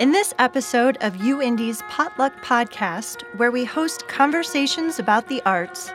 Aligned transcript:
In 0.00 0.12
this 0.12 0.32
episode 0.38 0.96
of 1.02 1.16
UIndy's 1.16 1.82
Potluck 1.90 2.32
Podcast, 2.42 3.20
where 3.36 3.50
we 3.50 3.66
host 3.66 4.08
conversations 4.08 4.98
about 4.98 5.28
the 5.28 5.42
arts, 5.44 5.92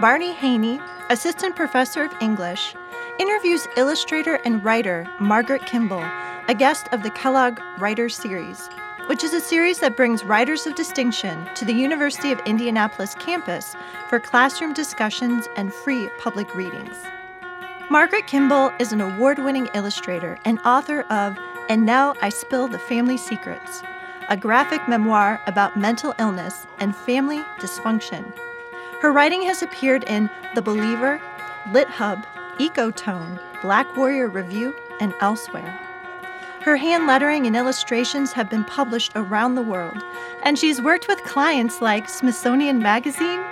Barney 0.00 0.32
Haney, 0.32 0.80
Assistant 1.10 1.54
Professor 1.54 2.02
of 2.02 2.14
English, 2.22 2.74
interviews 3.18 3.68
illustrator 3.76 4.36
and 4.46 4.64
writer 4.64 5.06
Margaret 5.20 5.66
Kimball, 5.66 6.02
a 6.48 6.54
guest 6.54 6.88
of 6.92 7.02
the 7.02 7.10
Kellogg 7.10 7.60
Writers 7.78 8.16
Series, 8.16 8.70
which 9.06 9.22
is 9.22 9.34
a 9.34 9.40
series 9.40 9.80
that 9.80 9.98
brings 9.98 10.24
writers 10.24 10.66
of 10.66 10.74
distinction 10.74 11.46
to 11.54 11.66
the 11.66 11.74
University 11.74 12.32
of 12.32 12.40
Indianapolis 12.46 13.14
campus 13.16 13.76
for 14.08 14.18
classroom 14.18 14.72
discussions 14.72 15.46
and 15.58 15.74
free 15.74 16.08
public 16.18 16.54
readings. 16.54 16.96
Margaret 17.90 18.26
Kimball 18.26 18.72
is 18.78 18.92
an 18.92 19.02
award 19.02 19.38
winning 19.40 19.68
illustrator 19.74 20.38
and 20.46 20.58
author 20.60 21.02
of 21.10 21.36
And 21.72 21.86
Now 21.86 22.14
I 22.20 22.28
Spill 22.28 22.68
the 22.68 22.78
Family 22.78 23.16
Secrets, 23.16 23.82
a 24.28 24.36
graphic 24.36 24.86
memoir 24.90 25.40
about 25.46 25.74
mental 25.74 26.14
illness 26.18 26.66
and 26.80 26.94
family 26.94 27.38
dysfunction. 27.60 28.30
Her 29.00 29.10
writing 29.10 29.40
has 29.44 29.62
appeared 29.62 30.04
in 30.04 30.28
The 30.54 30.60
Believer, 30.60 31.18
Lit 31.72 31.88
Hub, 31.88 32.26
Ecotone, 32.58 33.40
Black 33.62 33.96
Warrior 33.96 34.28
Review, 34.28 34.74
and 35.00 35.14
elsewhere. 35.22 35.80
Her 36.60 36.76
hand 36.76 37.06
lettering 37.06 37.46
and 37.46 37.56
illustrations 37.56 38.32
have 38.32 38.50
been 38.50 38.64
published 38.64 39.12
around 39.14 39.54
the 39.54 39.62
world, 39.62 40.04
and 40.42 40.58
she's 40.58 40.82
worked 40.82 41.08
with 41.08 41.24
clients 41.24 41.80
like 41.80 42.06
Smithsonian 42.06 42.80
Magazine, 42.80 43.42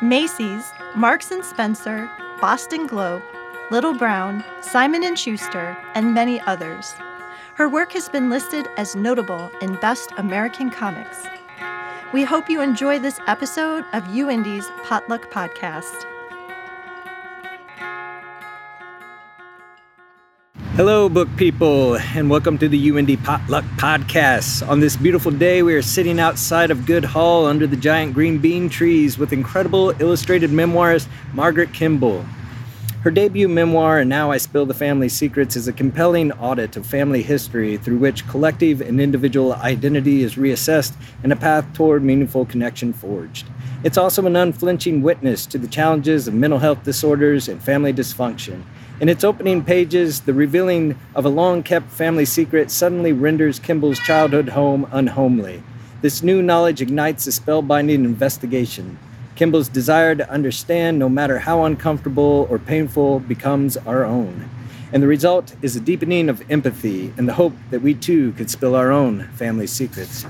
Macy's, 0.00 0.72
Marks 0.94 1.30
& 1.38 1.42
Spencer, 1.42 2.10
Boston 2.40 2.86
Globe, 2.86 3.22
Little 3.70 3.92
Brown, 3.92 4.42
Simon 4.62 5.14
& 5.14 5.16
Schuster, 5.16 5.76
and 5.94 6.14
many 6.14 6.40
others. 6.40 6.94
Her 7.56 7.70
work 7.70 7.92
has 7.92 8.10
been 8.10 8.28
listed 8.28 8.68
as 8.76 8.94
notable 8.94 9.50
in 9.62 9.76
Best 9.76 10.10
American 10.18 10.68
Comics. 10.68 11.24
We 12.12 12.22
hope 12.22 12.50
you 12.50 12.60
enjoy 12.60 12.98
this 12.98 13.18
episode 13.26 13.82
of 13.94 14.02
UIndy's 14.08 14.68
Potluck 14.84 15.30
Podcast. 15.30 16.04
Hello, 20.74 21.08
book 21.08 21.34
people, 21.38 21.96
and 21.96 22.28
welcome 22.28 22.58
to 22.58 22.68
the 22.68 22.90
UIndy 22.90 23.24
Potluck 23.24 23.64
Podcast. 23.78 24.68
On 24.68 24.80
this 24.80 24.94
beautiful 24.94 25.32
day, 25.32 25.62
we 25.62 25.72
are 25.72 25.80
sitting 25.80 26.20
outside 26.20 26.70
of 26.70 26.84
Good 26.84 27.06
Hall 27.06 27.46
under 27.46 27.66
the 27.66 27.76
giant 27.76 28.12
green 28.12 28.36
bean 28.36 28.68
trees 28.68 29.16
with 29.16 29.32
incredible 29.32 29.94
illustrated 29.98 30.50
memoirist 30.50 31.08
Margaret 31.32 31.72
Kimball. 31.72 32.22
Her 33.06 33.12
debut 33.12 33.46
memoir, 33.46 34.00
And 34.00 34.10
Now 34.10 34.32
I 34.32 34.36
Spill 34.38 34.66
the 34.66 34.74
Family 34.74 35.08
Secrets, 35.08 35.54
is 35.54 35.68
a 35.68 35.72
compelling 35.72 36.32
audit 36.32 36.76
of 36.76 36.84
family 36.84 37.22
history 37.22 37.76
through 37.76 37.98
which 37.98 38.26
collective 38.26 38.80
and 38.80 39.00
individual 39.00 39.54
identity 39.54 40.24
is 40.24 40.34
reassessed 40.34 40.92
and 41.22 41.32
a 41.32 41.36
path 41.36 41.72
toward 41.72 42.02
meaningful 42.02 42.46
connection 42.46 42.92
forged. 42.92 43.46
It's 43.84 43.96
also 43.96 44.26
an 44.26 44.34
unflinching 44.34 45.02
witness 45.02 45.46
to 45.46 45.56
the 45.56 45.68
challenges 45.68 46.26
of 46.26 46.34
mental 46.34 46.58
health 46.58 46.82
disorders 46.82 47.46
and 47.46 47.62
family 47.62 47.92
dysfunction. 47.92 48.64
In 49.00 49.08
its 49.08 49.22
opening 49.22 49.62
pages, 49.62 50.22
the 50.22 50.34
revealing 50.34 50.98
of 51.14 51.24
a 51.24 51.28
long 51.28 51.62
kept 51.62 51.92
family 51.92 52.24
secret 52.24 52.72
suddenly 52.72 53.12
renders 53.12 53.60
Kimball's 53.60 54.00
childhood 54.00 54.48
home 54.48 54.84
unhomely. 54.90 55.62
This 56.02 56.24
new 56.24 56.42
knowledge 56.42 56.82
ignites 56.82 57.28
a 57.28 57.30
spellbinding 57.30 58.04
investigation 58.04 58.98
Kimball's 59.36 59.68
desire 59.68 60.14
to 60.14 60.28
understand, 60.30 60.98
no 60.98 61.10
matter 61.10 61.38
how 61.38 61.64
uncomfortable 61.64 62.46
or 62.50 62.58
painful, 62.58 63.20
becomes 63.20 63.76
our 63.76 64.02
own. 64.02 64.48
And 64.92 65.02
the 65.02 65.06
result 65.06 65.54
is 65.60 65.76
a 65.76 65.80
deepening 65.80 66.30
of 66.30 66.42
empathy 66.50 67.12
and 67.18 67.28
the 67.28 67.34
hope 67.34 67.52
that 67.70 67.82
we 67.82 67.92
too 67.92 68.32
could 68.32 68.50
spill 68.50 68.74
our 68.74 68.90
own 68.90 69.28
family 69.34 69.66
secrets. 69.66 70.24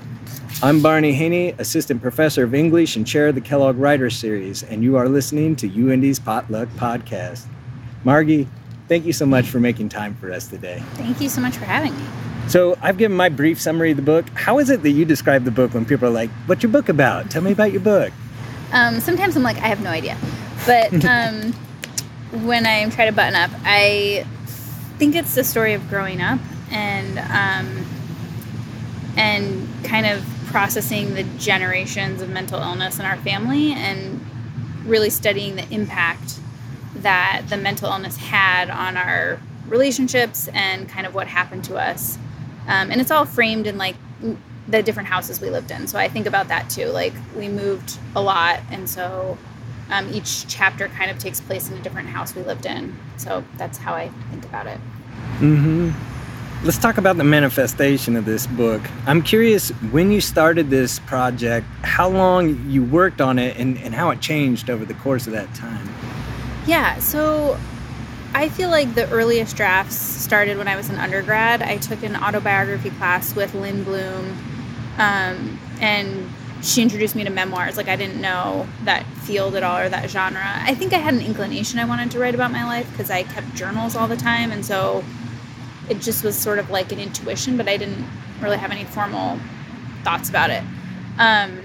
I'm 0.61 0.83
Barney 0.83 1.13
Haney, 1.13 1.55
Assistant 1.59 2.03
Professor 2.03 2.43
of 2.43 2.53
English 2.53 2.97
and 2.97 3.07
Chair 3.07 3.29
of 3.29 3.37
the 3.37 3.41
Kellogg 3.41 3.77
Writer 3.77 4.11
Series, 4.11 4.65
and 4.65 4.83
you 4.83 4.97
are 4.97 5.09
listening 5.09 5.55
to 5.57 5.69
UIndy's 5.69 6.19
Potluck 6.19 6.69
Podcast. 6.71 7.47
Margie, 8.03 8.49
thank 8.89 9.05
you 9.05 9.13
so 9.13 9.25
much 9.25 9.47
for 9.47 9.61
making 9.61 9.89
time 9.89 10.17
for 10.17 10.33
us 10.33 10.49
today. 10.49 10.83
Thank 10.95 11.21
you 11.21 11.29
so 11.29 11.41
much 11.41 11.57
for 11.57 11.65
having 11.65 11.97
me. 11.97 12.05
So, 12.49 12.77
I've 12.81 12.97
given 12.97 13.17
my 13.17 13.29
brief 13.29 13.61
summary 13.61 13.91
of 13.91 13.97
the 13.97 14.03
book. 14.03 14.29
How 14.31 14.59
is 14.59 14.71
it 14.71 14.83
that 14.83 14.91
you 14.91 15.05
describe 15.05 15.45
the 15.45 15.51
book 15.51 15.75
when 15.75 15.85
people 15.85 16.09
are 16.09 16.13
like, 16.13 16.31
What's 16.47 16.63
your 16.63 16.73
book 16.73 16.89
about? 16.89 17.31
Tell 17.31 17.43
me 17.43 17.53
about 17.53 17.73
your 17.73 17.81
book. 17.81 18.13
Um, 18.73 19.01
sometimes 19.01 19.37
I'm 19.37 19.43
like, 19.43 19.57
I 19.59 19.69
have 19.69 19.83
no 19.83 19.91
idea. 19.91 20.17
But 20.67 20.93
um, 21.05 21.53
when 22.45 22.67
I 22.67 22.89
try 22.91 23.07
to 23.07 23.13
button 23.13 23.35
up, 23.35 23.51
I 23.65 24.27
think 24.99 25.15
it's 25.15 25.35
the 25.35 25.45
story 25.45 25.75
of 25.75 25.89
growing 25.89 26.21
up 26.21 26.41
and 26.71 27.19
um, 27.19 27.87
and 29.17 29.69
kind 29.85 30.07
of 30.07 30.25
processing 30.47 31.15
the 31.15 31.23
generations 31.39 32.23
of 32.23 32.31
mental 32.31 32.61
illness 32.61 32.99
in 32.99 33.05
our 33.05 33.17
family 33.19 33.73
and 33.73 34.25
really 34.85 35.11
studying 35.11 35.57
the 35.57 35.69
impact 35.71 36.39
that 36.97 37.43
the 37.49 37.57
mental 37.57 37.91
illness 37.91 38.17
had 38.17 38.71
on 38.71 38.97
our 38.97 39.41
relationships 39.69 40.49
and 40.49 40.89
kind 40.89 41.07
of 41.07 41.15
what 41.15 41.27
happened 41.27 41.65
to 41.65 41.77
us. 41.77 42.17
Um, 42.69 42.91
and 42.91 43.01
it's 43.01 43.11
all 43.11 43.25
framed 43.25 43.67
in 43.67 43.79
like 43.79 43.97
the 44.69 44.83
different 44.83 45.09
houses 45.09 45.41
we 45.41 45.51
lived 45.51 45.71
in. 45.71 45.87
So 45.87 45.99
I 45.99 46.09
think 46.09 46.27
about 46.27 46.49
that 46.49 46.69
too. 46.69 46.87
Like 46.87 47.13
we 47.37 47.49
moved 47.49 47.99
a 48.15 48.21
lot, 48.21 48.61
and 48.71 48.89
so 48.89 49.39
um, 49.91 50.13
each 50.13 50.47
chapter 50.49 50.89
kind 50.89 51.11
of 51.11 51.19
takes 51.19 51.41
place 51.41 51.71
in 51.71 51.77
a 51.77 51.83
different 51.83 52.09
house 52.09 52.35
we 52.35 52.43
lived 52.43 52.67
in. 52.67 52.97
So 53.17 53.45
that's 53.57 53.79
how 53.79 53.95
I 53.95 54.09
think 54.31 54.45
about 54.45 54.67
it. 54.67 54.81
Mm-hmm. 55.39 55.91
Let's 56.65 56.79
talk 56.79 56.97
about 56.97 57.17
the 57.17 57.25
manifestation 57.25 58.17
of 58.17 58.25
this 58.25 58.47
book. 58.47 58.83
I'm 59.07 59.23
curious 59.23 59.69
when 59.93 60.11
you 60.11 60.21
started 60.21 60.71
this 60.71 60.99
project, 61.01 61.67
how 61.83 62.09
long 62.09 62.65
you 62.69 62.83
worked 62.83 63.21
on 63.21 63.39
it, 63.39 63.57
and, 63.59 63.79
and 63.79 63.95
how 63.95 64.11
it 64.11 64.21
changed 64.21 64.71
over 64.71 64.85
the 64.85 64.95
course 64.95 65.27
of 65.27 65.33
that 65.35 65.55
time. 65.55 65.89
Yeah, 66.67 66.99
so 66.99 67.59
I 68.35 68.49
feel 68.49 68.71
like 68.71 68.95
the 68.95 69.09
earliest 69.11 69.57
drafts 69.57 69.97
started 69.97 70.59
when 70.59 70.67
I 70.67 70.77
was 70.77 70.89
an 70.89 70.97
undergrad. 70.97 71.63
I 71.63 71.77
took 71.77 72.03
an 72.03 72.17
autobiography 72.17 72.91
class 72.91 73.37
with 73.37 73.55
Lynn 73.55 73.85
Bloom 73.85 74.56
um, 74.99 75.59
and 75.81 76.31
she 76.63 76.83
introduced 76.83 77.15
me 77.15 77.25
to 77.25 77.31
memoirs. 77.31 77.77
Like 77.77 77.89
I 77.89 77.97
didn't 77.97 78.21
know 78.21 78.67
that 78.85 79.07
field 79.19 79.55
at 79.55 79.63
all 79.63 79.79
or 79.79 79.89
that 79.89 80.09
genre. 80.11 80.43
I 80.43 80.75
think 80.75 80.93
I 80.93 80.99
had 80.99 81.15
an 81.15 81.21
inclination 81.21 81.79
I 81.79 81.85
wanted 81.85 82.11
to 82.13 82.19
write 82.19 82.35
about 82.35 82.51
my 82.51 82.65
life 82.65 82.91
because 82.91 83.11
I 83.11 83.23
kept 83.25 83.55
journals 83.55 83.95
all 83.95 84.09
the 84.09 84.17
time, 84.17 84.51
and 84.53 84.65
so 84.65 85.05
it 85.89 86.01
just 86.01 86.25
was 86.25 86.37
sort 86.37 86.59
of 86.59 86.71
like 86.71 86.93
an 86.93 86.99
intuition, 86.99 87.57
but 87.57 87.69
I 87.69 87.77
didn't 87.77 88.05
really 88.41 88.59
have 88.59 88.71
any 88.71 88.85
formal 88.85 89.39
thoughts 90.03 90.29
about 90.29 90.51
it. 90.51 90.63
Um, 91.19 91.61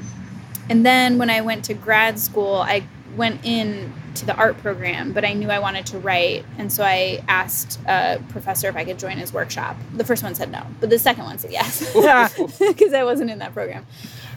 and 0.70 0.86
then 0.86 1.18
when 1.18 1.30
I 1.30 1.42
went 1.42 1.66
to 1.66 1.74
grad 1.74 2.20
school, 2.20 2.56
I 2.56 2.86
went 3.16 3.44
in 3.44 3.94
to 4.16 4.26
the 4.26 4.36
art 4.36 4.58
program, 4.58 5.14
but 5.14 5.24
I 5.24 5.34
knew 5.34 5.50
I 5.50 5.60
wanted 5.60 5.86
to 5.88 6.00
write. 6.00 6.46
And 6.58 6.72
so 6.72 6.84
I 6.84 7.24
asked 7.28 7.80
a 7.88 8.22
professor 8.30 8.68
if 8.68 8.76
I 8.76 8.84
could 8.86 9.00
join 9.00 9.18
his 9.18 9.34
workshop. 9.34 9.78
The 9.94 10.04
first 10.04 10.24
one 10.24 10.36
said 10.36 10.52
no, 10.52 10.66
but 10.80 10.90
the 10.90 11.00
second 11.00 11.24
one 11.26 11.38
said 11.38 11.52
yes, 11.52 11.80
because 12.60 12.94
I 12.94 13.04
wasn't 13.04 13.30
in 13.30 13.40
that 13.40 13.54
program. 13.54 13.86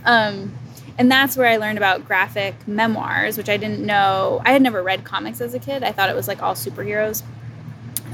Um, 0.04 0.54
and 0.96 1.10
that's 1.10 1.36
where 1.36 1.48
I 1.48 1.56
learned 1.56 1.78
about 1.78 2.04
graphic 2.04 2.54
memoirs, 2.68 3.36
which 3.36 3.48
I 3.48 3.56
didn't 3.56 3.84
know. 3.84 4.40
I 4.44 4.52
had 4.52 4.62
never 4.62 4.82
read 4.82 5.04
comics 5.04 5.40
as 5.40 5.54
a 5.54 5.58
kid. 5.58 5.82
I 5.82 5.90
thought 5.90 6.08
it 6.08 6.14
was 6.14 6.28
like 6.28 6.42
all 6.42 6.54
superheroes. 6.54 7.22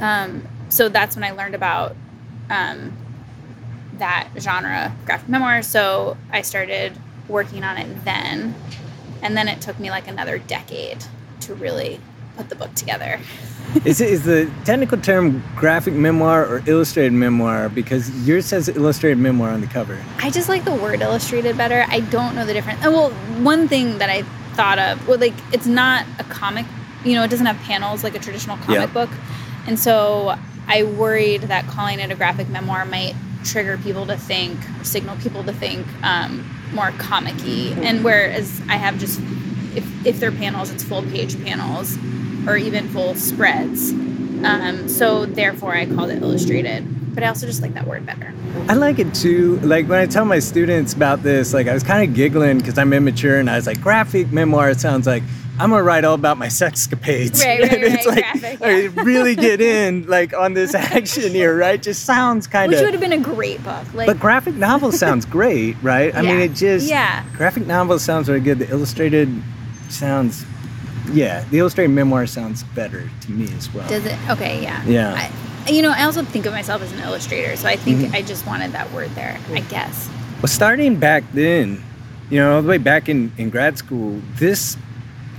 Um, 0.00 0.46
so 0.70 0.88
that's 0.88 1.14
when 1.14 1.24
I 1.24 1.32
learned 1.32 1.54
about 1.54 1.94
um, 2.48 2.96
that 3.98 4.28
genre, 4.38 4.96
graphic 5.04 5.28
memoir. 5.28 5.62
So 5.62 6.16
I 6.30 6.40
started 6.40 6.98
working 7.28 7.64
on 7.64 7.76
it 7.76 8.04
then. 8.04 8.54
And 9.22 9.36
then 9.36 9.48
it 9.48 9.60
took 9.60 9.78
me 9.78 9.90
like 9.90 10.08
another 10.08 10.38
decade 10.38 11.04
to 11.50 11.54
really 11.56 12.00
put 12.36 12.48
the 12.48 12.54
book 12.54 12.72
together. 12.74 13.18
is, 13.84 14.00
it, 14.00 14.10
is 14.10 14.24
the 14.24 14.50
technical 14.64 14.98
term 14.98 15.42
graphic 15.56 15.94
memoir 15.94 16.46
or 16.46 16.62
illustrated 16.66 17.12
memoir? 17.12 17.68
Because 17.68 18.26
yours 18.26 18.46
says 18.46 18.68
illustrated 18.68 19.18
memoir 19.18 19.50
on 19.50 19.60
the 19.60 19.66
cover. 19.66 19.98
I 20.18 20.30
just 20.30 20.48
like 20.48 20.64
the 20.64 20.74
word 20.74 21.00
illustrated 21.00 21.56
better. 21.56 21.84
I 21.88 22.00
don't 22.00 22.34
know 22.34 22.46
the 22.46 22.52
difference. 22.52 22.80
Oh, 22.84 22.92
well, 22.92 23.10
one 23.42 23.68
thing 23.68 23.98
that 23.98 24.08
I 24.08 24.22
thought 24.54 24.78
of, 24.78 25.06
well, 25.08 25.18
like 25.18 25.34
it's 25.52 25.66
not 25.66 26.06
a 26.18 26.24
comic, 26.24 26.66
you 27.04 27.14
know, 27.14 27.24
it 27.24 27.28
doesn't 27.28 27.46
have 27.46 27.58
panels 27.58 28.04
like 28.04 28.14
a 28.14 28.20
traditional 28.20 28.56
comic 28.58 28.80
yep. 28.80 28.92
book. 28.92 29.10
And 29.66 29.78
so 29.78 30.36
I 30.68 30.84
worried 30.84 31.42
that 31.42 31.66
calling 31.66 31.98
it 31.98 32.10
a 32.10 32.14
graphic 32.14 32.48
memoir 32.48 32.84
might 32.84 33.14
trigger 33.44 33.76
people 33.78 34.06
to 34.06 34.16
think, 34.16 34.58
signal 34.82 35.16
people 35.16 35.42
to 35.44 35.52
think 35.52 35.86
um, 36.04 36.48
more 36.72 36.90
comic 36.92 37.34
And 37.44 38.04
whereas 38.04 38.60
I 38.68 38.76
have 38.76 38.98
just 38.98 39.20
if, 39.76 40.06
if 40.06 40.20
they're 40.20 40.32
panels, 40.32 40.70
it's 40.70 40.82
full 40.82 41.02
page 41.02 41.42
panels 41.44 41.96
or 42.46 42.56
even 42.56 42.88
full 42.88 43.14
spreads. 43.14 43.90
Um, 43.90 44.88
so 44.88 45.26
therefore, 45.26 45.74
I 45.74 45.86
called 45.86 46.10
it 46.10 46.22
illustrated. 46.22 46.86
But 47.14 47.24
I 47.24 47.26
also 47.26 47.44
just 47.46 47.60
like 47.60 47.74
that 47.74 47.86
word 47.88 48.06
better. 48.06 48.32
I 48.68 48.74
like 48.74 49.00
it 49.00 49.12
too. 49.14 49.58
Like 49.60 49.88
when 49.88 49.98
I 49.98 50.06
tell 50.06 50.24
my 50.24 50.38
students 50.38 50.92
about 50.92 51.24
this, 51.24 51.52
like 51.52 51.66
I 51.66 51.74
was 51.74 51.82
kind 51.82 52.08
of 52.08 52.14
giggling 52.14 52.58
because 52.58 52.78
I'm 52.78 52.92
immature 52.92 53.38
and 53.38 53.50
I 53.50 53.56
was 53.56 53.66
like, 53.66 53.80
graphic 53.80 54.30
memoir 54.30 54.72
sounds 54.74 55.08
like 55.08 55.24
I'm 55.58 55.70
gonna 55.70 55.82
write 55.82 56.04
all 56.04 56.14
about 56.14 56.38
my 56.38 56.46
sexcapades. 56.46 57.44
Right, 57.44 57.60
right, 57.62 57.82
it's 57.82 58.06
right, 58.06 58.16
like 58.16 58.40
graphic, 58.40 58.62
I 58.62 58.78
yeah. 58.82 59.02
really 59.02 59.34
get 59.34 59.60
in 59.60 60.06
like 60.06 60.32
on 60.32 60.54
this 60.54 60.74
action 60.74 61.32
here, 61.32 61.54
right? 61.56 61.82
Just 61.82 62.04
sounds 62.04 62.46
kind 62.46 62.72
of. 62.72 62.78
which 62.78 62.84
would 62.84 62.94
have 62.94 63.00
been 63.00 63.12
a 63.12 63.22
great 63.22 63.62
book. 63.64 63.92
Like, 63.92 64.06
But 64.06 64.20
graphic 64.20 64.54
novel 64.54 64.92
sounds 64.92 65.26
great, 65.26 65.76
right? 65.82 66.14
I 66.14 66.22
mean, 66.22 66.38
it 66.38 66.54
just 66.54 66.88
Yeah. 66.88 67.24
graphic 67.36 67.66
novel 67.66 67.98
sounds 67.98 68.28
very 68.28 68.40
good. 68.40 68.58
The 68.60 68.70
illustrated 68.70 69.42
sounds, 69.92 70.44
yeah, 71.12 71.44
the 71.50 71.58
illustrated 71.58 71.90
memoir 71.92 72.26
sounds 72.26 72.62
better 72.74 73.08
to 73.22 73.30
me 73.30 73.52
as 73.56 73.72
well. 73.74 73.88
does 73.88 74.04
it? 74.06 74.16
Okay, 74.30 74.62
yeah. 74.62 74.82
Yeah. 74.86 75.30
I, 75.66 75.70
you 75.70 75.82
know, 75.82 75.90
I 75.90 76.04
also 76.04 76.22
think 76.24 76.46
of 76.46 76.52
myself 76.52 76.82
as 76.82 76.92
an 76.92 77.00
illustrator, 77.00 77.54
so 77.56 77.68
I 77.68 77.76
think 77.76 77.98
Mhm. 78.00 78.14
I 78.14 78.22
just 78.22 78.46
wanted 78.46 78.72
that 78.72 78.90
word 78.92 79.10
there. 79.14 79.38
I 79.52 79.60
guess. 79.60 80.08
Well, 80.42 80.48
starting 80.48 80.96
back 80.96 81.24
then, 81.32 81.82
you 82.30 82.38
know, 82.38 82.56
all 82.56 82.62
the 82.62 82.68
way 82.68 82.78
back 82.78 83.08
in, 83.08 83.32
in 83.36 83.50
grad 83.50 83.76
school, 83.76 84.20
this, 84.36 84.76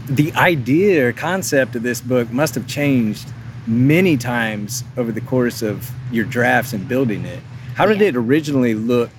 the 0.08 0.32
idea 0.34 1.08
or 1.08 1.12
concept 1.14 1.76
of 1.76 1.84
this 1.84 2.02
book 2.02 2.32
must 2.32 2.54
have 2.56 2.68
changed 2.68 3.28
many 3.68 4.18
times 4.18 4.84
over 4.98 5.12
the 5.12 5.22
course 5.22 5.62
of 5.62 5.90
your 6.12 6.26
drafts 6.26 6.74
and 6.74 6.88
building 6.88 7.26
it. 7.26 7.40
How 7.76 7.86
did 7.86 8.00
Yeah. 8.02 8.08
it 8.10 8.16
originally 8.16 8.74
look 8.76 9.12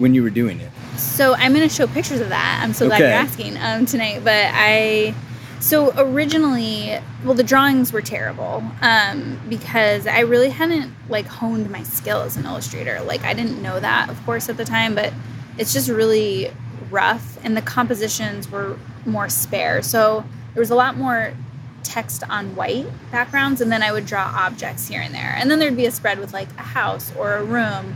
when 0.00 0.14
you 0.14 0.22
were 0.22 0.30
doing 0.30 0.58
it? 0.60 0.70
So 0.96 1.34
I'm 1.34 1.54
going 1.54 1.68
to 1.68 1.74
show 1.74 1.86
pictures 1.86 2.20
of 2.20 2.30
that. 2.30 2.60
I'm 2.62 2.72
so 2.72 2.88
glad 2.88 3.00
you're 3.00 3.08
asking 3.08 3.56
um, 3.58 3.86
tonight. 3.86 4.22
But 4.24 4.50
I, 4.52 5.14
so 5.60 5.92
originally, 5.96 6.98
well, 7.24 7.34
the 7.34 7.44
drawings 7.44 7.92
were 7.92 8.02
terrible 8.02 8.64
um, 8.82 9.38
because 9.48 10.06
I 10.06 10.20
really 10.20 10.50
hadn't 10.50 10.92
like 11.08 11.26
honed 11.26 11.70
my 11.70 11.82
skill 11.82 12.22
as 12.22 12.36
an 12.36 12.44
illustrator. 12.44 13.00
Like 13.02 13.22
I 13.24 13.34
didn't 13.34 13.62
know 13.62 13.78
that, 13.78 14.08
of 14.10 14.20
course, 14.24 14.48
at 14.48 14.56
the 14.56 14.64
time. 14.64 14.94
But 14.94 15.12
it's 15.58 15.72
just 15.72 15.88
really 15.88 16.50
rough, 16.90 17.38
and 17.44 17.56
the 17.56 17.62
compositions 17.62 18.50
were 18.50 18.78
more 19.06 19.28
spare. 19.28 19.82
So 19.82 20.24
there 20.54 20.60
was 20.60 20.70
a 20.70 20.74
lot 20.74 20.96
more 20.96 21.34
text 21.82 22.22
on 22.28 22.54
white 22.56 22.86
backgrounds, 23.10 23.60
and 23.60 23.70
then 23.70 23.82
I 23.82 23.92
would 23.92 24.06
draw 24.06 24.32
objects 24.34 24.88
here 24.88 25.00
and 25.00 25.14
there, 25.14 25.34
and 25.36 25.50
then 25.50 25.58
there'd 25.58 25.76
be 25.76 25.86
a 25.86 25.90
spread 25.90 26.18
with 26.18 26.32
like 26.32 26.48
a 26.58 26.62
house 26.62 27.12
or 27.16 27.34
a 27.34 27.44
room 27.44 27.94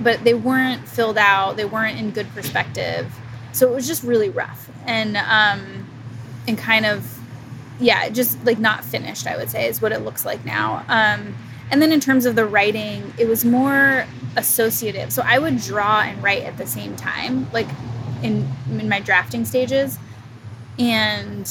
but 0.00 0.22
they 0.24 0.34
weren't 0.34 0.86
filled 0.88 1.18
out 1.18 1.56
they 1.56 1.64
weren't 1.64 1.98
in 1.98 2.10
good 2.10 2.28
perspective. 2.34 3.12
So 3.52 3.70
it 3.70 3.74
was 3.74 3.86
just 3.86 4.02
really 4.02 4.30
rough 4.30 4.70
and 4.86 5.16
um 5.16 5.88
and 6.46 6.56
kind 6.56 6.86
of 6.86 7.18
yeah 7.80 8.08
just 8.08 8.42
like 8.44 8.58
not 8.58 8.84
finished 8.84 9.26
i 9.26 9.36
would 9.36 9.50
say 9.50 9.66
is 9.68 9.80
what 9.82 9.92
it 9.92 10.00
looks 10.00 10.24
like 10.24 10.44
now. 10.44 10.84
Um 10.88 11.36
and 11.70 11.82
then 11.82 11.92
in 11.92 12.00
terms 12.00 12.24
of 12.24 12.34
the 12.34 12.46
writing 12.46 13.12
it 13.18 13.28
was 13.28 13.44
more 13.44 14.06
associative. 14.36 15.12
So 15.12 15.22
i 15.24 15.38
would 15.38 15.58
draw 15.58 16.00
and 16.02 16.22
write 16.22 16.44
at 16.44 16.56
the 16.58 16.66
same 16.66 16.96
time 16.96 17.50
like 17.52 17.68
in 18.22 18.48
in 18.70 18.88
my 18.88 19.00
drafting 19.00 19.44
stages. 19.44 19.98
And 20.78 21.50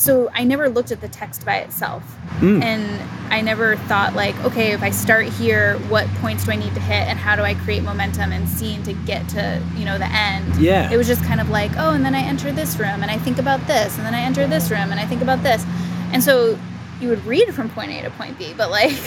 so 0.00 0.30
i 0.34 0.42
never 0.44 0.68
looked 0.68 0.90
at 0.90 1.00
the 1.00 1.08
text 1.08 1.44
by 1.44 1.56
itself 1.56 2.02
Mm. 2.40 2.62
and 2.62 2.82
I 3.30 3.42
never 3.42 3.76
thought 3.76 4.14
like, 4.14 4.34
okay, 4.46 4.72
if 4.72 4.82
I 4.82 4.88
start 4.90 5.26
here, 5.26 5.76
what 5.90 6.06
points 6.22 6.44
do 6.46 6.52
I 6.52 6.56
need 6.56 6.72
to 6.74 6.80
hit, 6.80 7.06
and 7.06 7.18
how 7.18 7.36
do 7.36 7.42
I 7.42 7.52
create 7.54 7.82
momentum 7.82 8.32
and 8.32 8.48
scene 8.48 8.82
to 8.84 8.92
get 8.94 9.28
to 9.30 9.62
you 9.76 9.84
know 9.84 9.98
the 9.98 10.10
end? 10.10 10.56
Yeah. 10.56 10.90
It 10.90 10.96
was 10.96 11.06
just 11.06 11.22
kind 11.24 11.38
of 11.40 11.50
like, 11.50 11.70
oh, 11.76 11.90
and 11.92 12.02
then 12.02 12.14
I 12.14 12.22
enter 12.22 12.50
this 12.50 12.78
room, 12.78 13.02
and 13.02 13.10
I 13.10 13.18
think 13.18 13.38
about 13.38 13.60
this, 13.66 13.96
and 13.98 14.06
then 14.06 14.14
I 14.14 14.20
enter 14.22 14.46
this 14.46 14.70
room, 14.70 14.90
and 14.90 14.98
I 14.98 15.04
think 15.06 15.20
about 15.20 15.42
this, 15.42 15.64
and 16.12 16.22
so 16.24 16.58
you 17.00 17.08
would 17.10 17.22
read 17.26 17.52
from 17.54 17.68
point 17.68 17.90
A 17.90 18.02
to 18.02 18.10
point 18.12 18.38
B, 18.38 18.54
but 18.56 18.70
like 18.70 18.98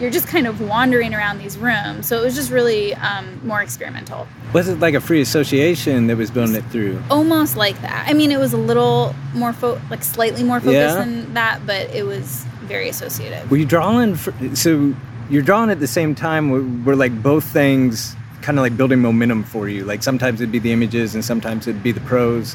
you're 0.00 0.10
just 0.10 0.28
kind 0.28 0.46
of 0.46 0.60
wandering 0.60 1.12
around 1.14 1.38
these 1.38 1.58
rooms. 1.58 2.06
So 2.06 2.20
it 2.20 2.24
was 2.24 2.34
just 2.34 2.50
really 2.50 2.94
um, 2.94 3.40
more 3.44 3.60
experimental. 3.62 4.28
Was 4.52 4.68
it 4.68 4.78
like 4.78 4.94
a 4.94 5.00
free 5.00 5.20
association 5.20 6.06
that 6.06 6.16
was 6.16 6.30
building 6.30 6.54
it 6.54 6.64
through? 6.66 7.02
Almost 7.10 7.56
like 7.56 7.80
that. 7.82 8.06
I 8.08 8.12
mean, 8.14 8.30
it 8.30 8.38
was 8.38 8.52
a 8.52 8.56
little 8.58 9.14
more 9.34 9.52
fo- 9.52 9.80
like 9.90 10.04
slightly 10.04 10.42
more 10.44 10.60
focused 10.60 10.74
Yeah. 10.74 10.94
than 10.94 11.34
that, 11.34 11.66
but 11.66 11.90
it 11.90 12.04
was 12.06 12.44
very 12.62 12.88
associative. 12.88 13.50
Were 13.50 13.56
you 13.56 13.64
drawing? 13.66 14.14
For, 14.14 14.32
so 14.54 14.94
you're 15.30 15.42
drawing 15.42 15.70
at 15.70 15.80
the 15.80 15.86
same 15.88 16.14
time. 16.14 16.50
Were, 16.50 16.62
were 16.84 16.96
like 16.96 17.22
both 17.22 17.44
things 17.44 18.14
kind 18.40 18.56
of 18.58 18.62
like 18.62 18.76
building 18.76 19.00
momentum 19.00 19.42
for 19.42 19.68
you? 19.68 19.84
Like 19.84 20.02
sometimes 20.02 20.40
it'd 20.40 20.52
be 20.52 20.58
the 20.60 20.72
images 20.72 21.14
and 21.14 21.24
sometimes 21.24 21.66
it'd 21.66 21.82
be 21.82 21.92
the 21.92 22.00
prose. 22.02 22.54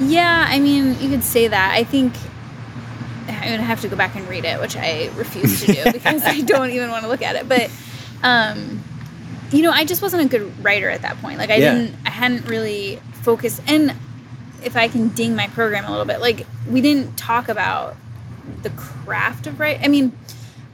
Yeah, 0.00 0.46
I 0.48 0.60
mean, 0.60 0.96
you 1.00 1.08
could 1.08 1.24
say 1.24 1.48
that. 1.48 1.74
I 1.74 1.82
think 1.82 2.12
I 3.28 3.50
would 3.50 3.60
have 3.60 3.80
to 3.82 3.88
go 3.88 3.96
back 3.96 4.14
and 4.16 4.26
read 4.28 4.44
it, 4.44 4.60
which 4.60 4.76
I 4.76 5.10
refuse 5.16 5.60
to 5.64 5.72
do 5.72 5.92
because 5.92 6.22
I 6.24 6.40
don't 6.46 6.70
even 6.70 6.90
want 6.90 7.02
to 7.04 7.08
look 7.08 7.22
at 7.22 7.36
it. 7.36 7.48
But, 7.48 7.70
um, 8.22 8.82
you 9.52 9.62
know, 9.62 9.70
I 9.70 9.84
just 9.84 10.02
wasn't 10.02 10.24
a 10.24 10.28
good 10.28 10.64
writer 10.64 10.88
at 10.90 11.02
that 11.02 11.20
point. 11.20 11.38
Like, 11.38 11.50
I 11.50 11.56
Yeah. 11.56 11.74
didn't, 11.74 11.96
I 12.06 12.10
hadn't 12.10 12.46
really 12.46 13.00
focused. 13.22 13.62
And 13.66 13.94
if 14.64 14.76
I 14.76 14.88
can 14.88 15.08
ding 15.08 15.36
my 15.36 15.46
program 15.48 15.84
a 15.84 15.90
little 15.90 16.06
bit, 16.06 16.20
like, 16.20 16.46
we 16.68 16.80
didn't 16.80 17.16
talk 17.16 17.48
about 17.48 17.96
the 18.62 18.70
craft 18.70 19.46
of 19.46 19.60
writing. 19.60 19.84
I 19.84 19.88
mean, 19.88 20.12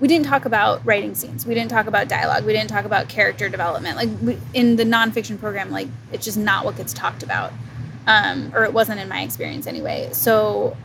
we 0.01 0.09
didn't 0.09 0.27
talk 0.27 0.45
about 0.45 0.85
writing 0.85 1.15
scenes. 1.15 1.47
We 1.47 1.55
didn't 1.55 1.71
talk 1.71 1.87
about 1.87 2.09
dialogue. 2.09 2.45
We 2.45 2.53
didn't 2.53 2.71
talk 2.71 2.85
about 2.85 3.09
character 3.09 3.49
development. 3.49 3.97
Like 3.97 4.09
we, 4.23 4.39
in 4.53 4.77
the 4.77 4.85
nonfiction 4.85 5.39
program, 5.39 5.71
like 5.71 5.89
it's 6.12 6.25
just 6.25 6.37
not 6.37 6.65
what 6.65 6.77
gets 6.77 6.93
talked 6.93 7.23
about, 7.23 7.53
um, 8.06 8.51
or 8.55 8.65
it 8.65 8.73
wasn't 8.73 9.01
in 9.01 9.09
my 9.09 9.23
experience 9.23 9.67
anyway. 9.67 10.09
So 10.12 10.77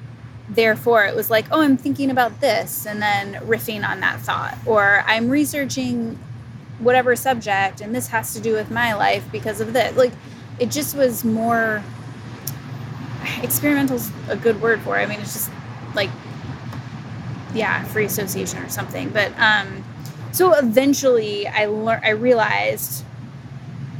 therefore, 0.49 1.05
it 1.05 1.15
was 1.15 1.29
like, 1.29 1.45
oh, 1.51 1.61
I'm 1.61 1.77
thinking 1.77 2.09
about 2.11 2.39
this, 2.41 2.85
and 2.85 3.01
then 3.01 3.35
riffing 3.45 3.87
on 3.87 3.99
that 4.01 4.19
thought, 4.21 4.57
or 4.65 5.03
I'm 5.07 5.29
researching 5.29 6.17
whatever 6.79 7.15
subject, 7.15 7.81
and 7.81 7.93
this 7.93 8.07
has 8.07 8.33
to 8.33 8.39
do 8.39 8.53
with 8.53 8.71
my 8.71 8.93
life 8.93 9.23
because 9.31 9.59
of 9.61 9.73
this. 9.73 9.95
Like 9.97 10.13
it 10.59 10.71
just 10.71 10.95
was 10.95 11.23
more 11.25 11.83
experimental's 13.41 14.11
a 14.29 14.35
good 14.35 14.61
word 14.61 14.81
for 14.81 14.97
it. 14.97 15.03
I 15.03 15.05
mean, 15.05 15.19
it's 15.19 15.33
just 15.33 15.51
like 15.95 16.09
yeah, 17.53 17.83
free 17.85 18.05
association 18.05 18.59
or 18.63 18.69
something. 18.69 19.09
But 19.09 19.31
um, 19.39 19.83
so 20.31 20.53
eventually, 20.53 21.47
I 21.47 21.65
learned. 21.65 22.05
I 22.05 22.09
realized 22.11 23.03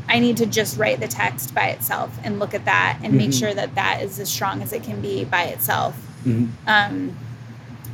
I 0.07 0.19
need 0.19 0.37
to 0.37 0.45
just 0.45 0.77
write 0.77 0.99
the 0.99 1.07
text 1.07 1.53
by 1.53 1.67
itself 1.69 2.17
and 2.23 2.39
look 2.39 2.53
at 2.53 2.65
that 2.65 2.99
and 3.03 3.13
make 3.13 3.29
Mhm. 3.31 3.39
sure 3.39 3.53
that 3.53 3.75
that 3.75 4.01
is 4.01 4.19
as 4.19 4.29
strong 4.29 4.61
as 4.61 4.71
it 4.73 4.83
can 4.83 5.01
be 5.01 5.23
by 5.25 5.43
itself. 5.45 5.95
Mhm. 6.25 6.49
Um, 6.67 7.15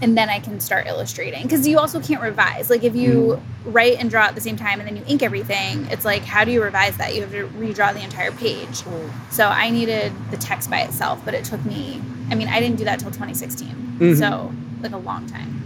and 0.02 0.18
then 0.18 0.30
I 0.30 0.40
can 0.40 0.60
start 0.60 0.88
illustrating 0.88 1.44
because 1.44 1.66
you 1.68 1.80
also 1.80 2.02
can't 2.02 2.22
revise. 2.22 2.70
Like 2.70 2.84
if 2.84 2.96
you 2.96 3.42
write 3.66 3.98
and 4.00 4.10
draw 4.10 4.24
at 4.26 4.36
the 4.36 4.42
same 4.42 4.58
time 4.58 4.80
and 4.80 4.88
then 4.88 4.98
you 4.98 5.04
ink 5.08 5.24
everything, 5.24 5.88
it's 5.90 6.04
like 6.04 6.24
how 6.24 6.44
do 6.44 6.52
you 6.52 6.62
revise 6.62 6.98
that? 6.98 7.16
You 7.16 7.22
have 7.22 7.32
to 7.32 7.48
redraw 7.58 7.94
the 7.94 8.04
entire 8.04 8.32
page. 8.34 8.84
So 9.32 9.48
I 9.48 9.70
needed 9.70 10.12
the 10.32 10.38
text 10.38 10.70
by 10.70 10.82
itself, 10.82 11.22
but 11.24 11.34
it 11.34 11.46
took 11.46 11.64
me. 11.66 12.02
I 12.30 12.36
mean, 12.36 12.48
I 12.50 12.60
didn't 12.60 12.76
do 12.78 12.84
that 12.86 13.00
till 13.00 13.12
2016, 13.12 13.98
Mhm. 14.00 14.18
so 14.20 14.52
like 14.82 14.92
a 14.92 14.98
long 14.98 15.28
time. 15.28 15.62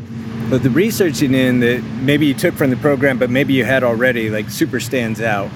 But 0.49 0.61
the 0.63 0.69
researching 0.69 1.33
in 1.33 1.59
that 1.61 1.83
maybe 2.01 2.25
you 2.27 2.33
took 2.33 2.53
from 2.55 2.69
the 2.69 2.75
program, 2.77 3.17
but 3.17 3.29
maybe 3.29 3.53
you 3.53 3.65
had 3.65 3.83
already, 3.83 4.29
like 4.29 4.49
super 4.49 4.79
stands 4.79 5.21
out 5.21 5.49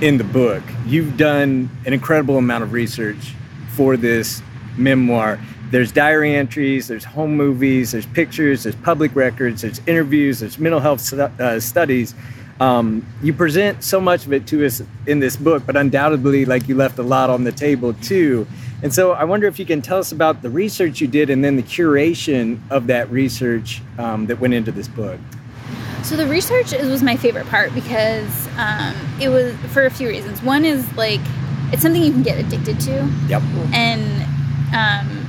in 0.00 0.18
the 0.18 0.24
book. 0.24 0.62
You've 0.86 1.16
done 1.16 1.70
an 1.84 1.92
incredible 1.92 2.36
amount 2.38 2.64
of 2.64 2.72
research 2.72 3.34
for 3.68 3.96
this 3.96 4.42
memoir. 4.76 5.38
There's 5.70 5.90
diary 5.92 6.34
entries, 6.34 6.86
there's 6.88 7.04
home 7.04 7.36
movies, 7.36 7.92
there's 7.92 8.06
pictures, 8.06 8.62
there's 8.62 8.76
public 8.76 9.14
records, 9.16 9.62
there's 9.62 9.80
interviews, 9.86 10.40
there's 10.40 10.58
mental 10.58 10.80
health 10.80 11.00
stu- 11.00 11.20
uh, 11.22 11.58
studies. 11.60 12.14
Um, 12.60 13.04
you 13.22 13.32
present 13.32 13.82
so 13.84 14.00
much 14.00 14.24
of 14.26 14.32
it 14.32 14.46
to 14.48 14.64
us 14.64 14.80
in 15.06 15.18
this 15.20 15.36
book, 15.36 15.64
but 15.66 15.76
undoubtedly, 15.76 16.44
like 16.44 16.68
you 16.68 16.74
left 16.74 16.98
a 16.98 17.02
lot 17.02 17.28
on 17.30 17.44
the 17.44 17.52
table 17.52 17.92
too. 17.94 18.46
And 18.82 18.94
so 18.94 19.12
I 19.12 19.24
wonder 19.24 19.46
if 19.46 19.58
you 19.58 19.66
can 19.66 19.82
tell 19.82 19.98
us 19.98 20.12
about 20.12 20.42
the 20.42 20.50
research 20.50 21.00
you 21.00 21.06
did 21.08 21.30
and 21.30 21.44
then 21.44 21.56
the 21.56 21.62
curation 21.62 22.60
of 22.70 22.86
that 22.86 23.10
research 23.10 23.82
um, 23.98 24.26
that 24.26 24.38
went 24.38 24.54
into 24.54 24.70
this 24.70 24.88
book. 24.88 25.18
So 26.02 26.14
the 26.16 26.26
research 26.26 26.72
is, 26.72 26.88
was 26.88 27.02
my 27.02 27.16
favorite 27.16 27.46
part 27.46 27.74
because 27.74 28.48
um, 28.56 28.94
it 29.20 29.28
was 29.28 29.54
for 29.72 29.86
a 29.86 29.90
few 29.90 30.08
reasons. 30.08 30.42
One 30.42 30.64
is 30.64 30.90
like 30.96 31.20
it's 31.72 31.82
something 31.82 32.00
you 32.02 32.12
can 32.12 32.22
get 32.22 32.38
addicted 32.38 32.78
to, 32.80 33.12
Yep. 33.28 33.42
and 33.72 34.22
um, 34.72 35.25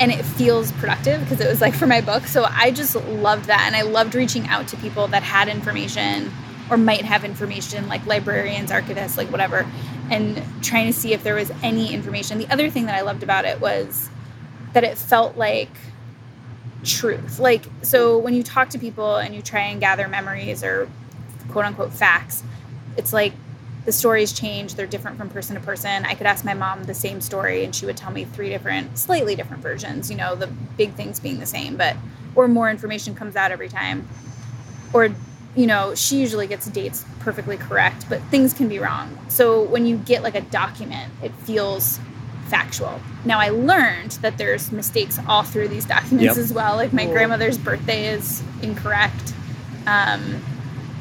and 0.00 0.10
it 0.12 0.24
feels 0.24 0.72
productive 0.72 1.20
because 1.20 1.40
it 1.40 1.48
was 1.48 1.60
like 1.60 1.74
for 1.74 1.86
my 1.86 2.00
book. 2.00 2.26
So 2.26 2.44
I 2.44 2.70
just 2.70 2.94
loved 2.94 3.46
that, 3.46 3.64
and 3.66 3.76
I 3.76 3.82
loved 3.82 4.14
reaching 4.14 4.46
out 4.48 4.68
to 4.68 4.76
people 4.76 5.08
that 5.08 5.22
had 5.22 5.48
information 5.48 6.30
or 6.70 6.76
might 6.76 7.04
have 7.04 7.24
information, 7.24 7.88
like 7.88 8.04
librarians, 8.06 8.70
archivists, 8.70 9.16
like 9.16 9.30
whatever, 9.30 9.66
and 10.10 10.42
trying 10.62 10.86
to 10.86 10.92
see 10.92 11.12
if 11.12 11.22
there 11.22 11.34
was 11.34 11.50
any 11.62 11.92
information. 11.94 12.38
The 12.38 12.50
other 12.52 12.70
thing 12.70 12.86
that 12.86 12.94
I 12.94 13.00
loved 13.00 13.22
about 13.22 13.44
it 13.44 13.60
was 13.60 14.10
that 14.74 14.84
it 14.84 14.98
felt 14.98 15.36
like 15.36 15.70
truth. 16.84 17.38
Like, 17.38 17.64
so 17.82 18.18
when 18.18 18.34
you 18.34 18.42
talk 18.42 18.70
to 18.70 18.78
people 18.78 19.16
and 19.16 19.34
you 19.34 19.42
try 19.42 19.62
and 19.62 19.80
gather 19.80 20.08
memories 20.08 20.62
or 20.62 20.88
quote 21.48 21.64
unquote 21.64 21.92
facts, 21.92 22.42
it's 22.96 23.12
like 23.12 23.32
the 23.88 23.92
stories 23.92 24.34
change. 24.34 24.74
They're 24.74 24.86
different 24.86 25.16
from 25.16 25.30
person 25.30 25.54
to 25.54 25.62
person. 25.62 26.04
I 26.04 26.12
could 26.12 26.26
ask 26.26 26.44
my 26.44 26.52
mom 26.52 26.84
the 26.84 26.92
same 26.92 27.22
story 27.22 27.64
and 27.64 27.74
she 27.74 27.86
would 27.86 27.96
tell 27.96 28.10
me 28.12 28.26
three 28.26 28.50
different, 28.50 28.98
slightly 28.98 29.34
different 29.34 29.62
versions, 29.62 30.10
you 30.10 30.16
know, 30.18 30.34
the 30.34 30.46
big 30.76 30.92
things 30.92 31.18
being 31.18 31.38
the 31.40 31.46
same, 31.46 31.74
but, 31.78 31.96
or 32.34 32.48
more 32.48 32.68
information 32.68 33.14
comes 33.14 33.34
out 33.34 33.50
every 33.50 33.70
time. 33.70 34.06
Or, 34.92 35.08
you 35.56 35.66
know, 35.66 35.94
she 35.94 36.20
usually 36.20 36.46
gets 36.46 36.66
dates 36.66 37.02
perfectly 37.20 37.56
correct, 37.56 38.04
but 38.10 38.20
things 38.24 38.52
can 38.52 38.68
be 38.68 38.78
wrong. 38.78 39.16
So 39.28 39.62
when 39.62 39.86
you 39.86 39.96
get 39.96 40.22
like 40.22 40.34
a 40.34 40.42
document, 40.42 41.10
it 41.22 41.32
feels 41.46 41.98
factual. 42.48 43.00
Now 43.24 43.38
I 43.38 43.48
learned 43.48 44.10
that 44.20 44.36
there's 44.36 44.70
mistakes 44.70 45.18
all 45.26 45.44
through 45.44 45.68
these 45.68 45.86
documents 45.86 46.36
Yep. 46.36 46.44
as 46.44 46.52
well. 46.52 46.76
Like 46.76 46.92
my 46.92 47.06
grandmother's 47.06 47.56
birthday 47.56 48.08
is 48.08 48.42
incorrect. 48.60 49.32
Um, 49.86 50.42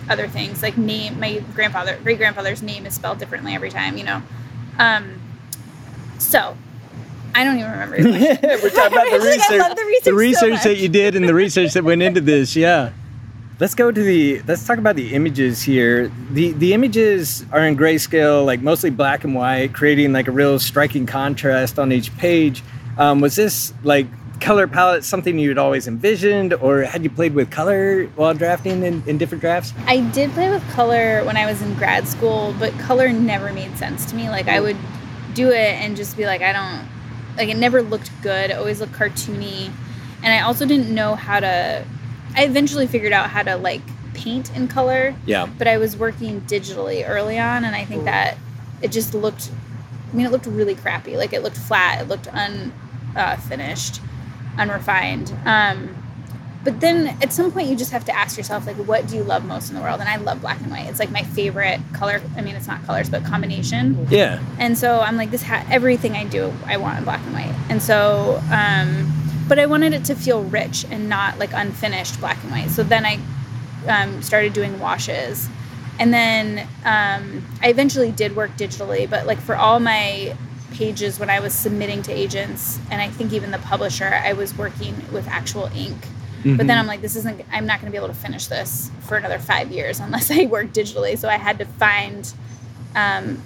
other 0.10 0.28
things 0.28 0.62
like 0.62 0.78
name, 0.78 1.20
my 1.20 1.40
grandfather, 1.54 1.98
great 2.04 2.18
grandfather's 2.18 2.62
name 2.62 2.86
is 2.86 2.94
spelled 2.94 3.20
differently 3.20 3.54
every 3.54 3.70
time. 3.70 3.98
You 3.98 4.06
know. 4.06 4.22
Um, 4.80 5.22
so 6.20 6.56
I 7.36 7.44
don't 7.44 7.58
even 7.60 7.72
remember. 7.72 7.98
We're 8.04 8.70
talking 8.70 8.98
about 8.98 9.10
the 9.10 9.16
It's 9.16 9.26
like, 9.26 9.52
I 9.52 9.56
research, 9.56 9.60
love 9.60 9.78
the 9.78 9.86
research 9.86 10.04
so 10.06 10.16
research 10.16 10.64
that 10.64 10.78
you 10.78 10.90
did 10.90 11.16
and 11.16 11.28
the 11.28 11.34
research 11.34 11.74
that 11.74 11.84
went 11.84 12.02
into 12.02 12.22
this. 12.22 12.56
Yeah. 12.56 12.92
Let's 13.60 13.74
go 13.74 13.92
to 13.92 14.04
the. 14.04 14.42
Let's 14.44 14.66
talk 14.66 14.78
about 14.78 14.96
the 14.96 15.16
images 15.16 15.62
here. 15.64 16.12
the 16.32 16.52
The 16.52 16.74
images 16.74 17.44
are 17.52 17.66
in 17.66 17.76
grayscale, 17.76 18.46
like 18.46 18.62
mostly 18.62 18.92
black 18.92 19.24
and 19.24 19.34
white, 19.34 19.74
creating 19.74 20.14
like 20.14 20.28
a 20.28 20.32
real 20.32 20.60
striking 20.60 21.08
contrast 21.08 21.80
on 21.80 21.92
each 21.92 22.16
page. 22.18 22.64
Um, 23.00 23.20
was 23.20 23.36
this 23.36 23.74
like 23.84 24.08
color 24.40 24.68
palette 24.68 25.04
something 25.04 25.38
you'd 25.40 25.58
always 25.58 25.88
envisioned, 25.88 26.54
or 26.54 26.82
had 26.84 27.04
you 27.04 27.10
played 27.10 27.34
with 27.34 27.50
color 27.50 28.06
while 28.16 28.34
drafting 28.34 28.84
in, 28.84 29.04
in 29.08 29.18
different 29.18 29.42
drafts? 29.42 29.74
I 29.86 30.02
did 30.12 30.32
play 30.32 30.50
with 30.50 30.68
color 30.72 31.24
when 31.26 31.38
I 31.38 31.46
was 31.46 31.62
in 31.62 31.74
grad 31.76 32.08
school, 32.08 32.54
but 32.60 32.72
color 32.80 33.10
never 33.12 33.52
made 33.54 33.78
sense 33.78 34.06
to 34.08 34.16
me. 34.16 34.30
Like 34.30 34.48
I 34.48 34.60
would 34.60 34.78
do 35.34 35.50
it 35.50 35.76
and 35.82 35.96
just 35.96 36.18
be 36.18 36.26
like, 36.26 36.42
I 36.42 36.52
don't 36.54 36.88
like 37.38 37.50
it 37.50 37.58
never 37.58 37.82
looked 37.82 38.10
good. 38.22 38.50
It 38.52 38.58
always 38.58 38.80
looked 38.80 38.94
cartoony. 38.94 39.72
And 40.24 40.34
I 40.34 40.42
also 40.42 40.66
didn't 40.66 40.94
know 40.94 41.16
how 41.16 41.40
to 41.40 41.86
I 42.36 42.44
eventually 42.44 42.88
figured 42.88 43.14
out 43.14 43.30
how 43.30 43.44
to 43.44 43.56
like 43.58 43.82
paint 44.14 44.56
in 44.56 44.68
color, 44.68 45.16
Yeah. 45.26 45.46
but 45.58 45.68
I 45.68 45.78
was 45.78 45.96
working 45.96 46.42
digitally 46.42 47.08
early 47.08 47.38
on 47.40 47.64
and 47.64 47.76
I 47.76 47.86
think 47.86 48.06
that 48.06 48.38
it 48.82 48.92
just 48.92 49.14
looked 49.14 49.52
I 50.12 50.16
mean 50.16 50.26
it 50.26 50.32
looked 50.32 50.48
really 50.48 50.76
crappy. 50.76 51.18
Like 51.18 51.34
it 51.34 51.44
looked 51.44 51.58
flat, 51.58 52.02
it 52.02 52.08
looked 52.08 52.28
unfinished. 52.28 52.72
uh, 53.16 53.36
finished, 53.38 54.02
unrefined. 54.58 55.34
Um 55.46 55.96
but 56.64 56.82
then 56.82 57.18
at 57.22 57.32
some 57.32 57.50
point 57.50 57.70
you 57.70 57.78
just 57.78 57.92
have 57.92 58.04
to 58.06 58.12
ask 58.14 58.36
yourself 58.36 58.68
like 58.68 58.76
what 58.76 59.08
do 59.08 59.16
you 59.16 59.24
love 59.24 59.46
most 59.46 59.70
in 59.70 59.76
the 59.76 59.82
world? 59.82 60.00
And 60.02 60.10
i 60.10 60.18
love 60.18 60.42
black 60.42 60.60
and 60.60 60.70
white. 60.70 60.88
It's 60.88 61.00
like 61.00 61.12
my 61.12 61.24
favorite 61.24 61.80
color. 61.94 62.22
I 62.36 62.42
mean 62.42 62.56
it's 62.56 62.68
not 62.68 62.84
colors 62.86 63.10
but 63.10 63.24
combination. 63.24 64.08
Yeah. 64.10 64.44
and 64.60 64.78
so 64.78 65.00
i'm 65.00 65.16
like 65.18 65.32
this 65.32 65.44
ha- 65.44 65.66
everything 65.70 66.14
i 66.14 66.26
do 66.26 66.54
i 66.66 66.78
want 66.78 66.98
in 66.98 67.04
black 67.06 67.22
and 67.26 67.34
white. 67.34 67.56
And 67.70 67.82
so 67.82 68.42
um 68.52 69.12
but 69.48 69.60
i 69.60 69.66
wanted 69.66 69.94
it 69.94 70.04
to 70.06 70.16
feel 70.16 70.44
rich 70.44 70.86
and 70.92 71.08
not 71.08 71.40
like 71.40 71.54
unfinished 71.54 72.20
black 72.20 72.42
and 72.44 72.52
white. 72.52 72.70
So 72.70 72.84
then 72.84 73.06
i 73.06 73.20
um, 73.88 74.22
started 74.22 74.52
doing 74.52 74.78
washes. 74.80 75.48
And 76.00 76.14
then 76.14 76.68
um, 76.84 77.46
i 77.62 77.70
eventually 77.70 78.12
did 78.12 78.36
work 78.36 78.52
digitally 78.58 79.10
but 79.10 79.26
like 79.26 79.40
for 79.40 79.56
all 79.56 79.80
my 79.80 80.36
pages 80.72 81.20
when 81.20 81.30
i 81.30 81.40
was 81.40 81.54
submitting 81.54 82.02
to 82.02 82.12
agents 82.12 82.80
and 82.92 83.02
i 83.02 83.10
think 83.10 83.34
even 83.34 83.52
the 83.52 83.58
publisher 83.60 84.06
i 84.24 84.34
was 84.34 84.58
working 84.58 84.96
with 85.12 85.28
actual 85.28 85.70
ink 85.76 85.98
but 86.56 86.68
then 86.68 86.78
I'm 86.78 86.88
like, 86.88 87.02
this 87.02 87.16
isn't. 87.18 87.42
I'm 87.52 87.66
not 87.66 87.82
going 87.82 87.92
to 87.92 87.92
be 87.92 87.98
able 87.98 88.14
to 88.14 88.20
finish 88.20 88.46
this 88.48 88.90
for 89.02 89.18
another 89.18 89.40
five 89.40 89.72
years 89.72 90.00
unless 90.06 90.32
I 90.32 90.46
work 90.46 90.68
digitally. 90.68 91.18
So 91.18 91.28
I 91.28 91.38
had 91.38 91.58
to 91.60 91.66
find, 91.66 92.32
um, 92.96 93.42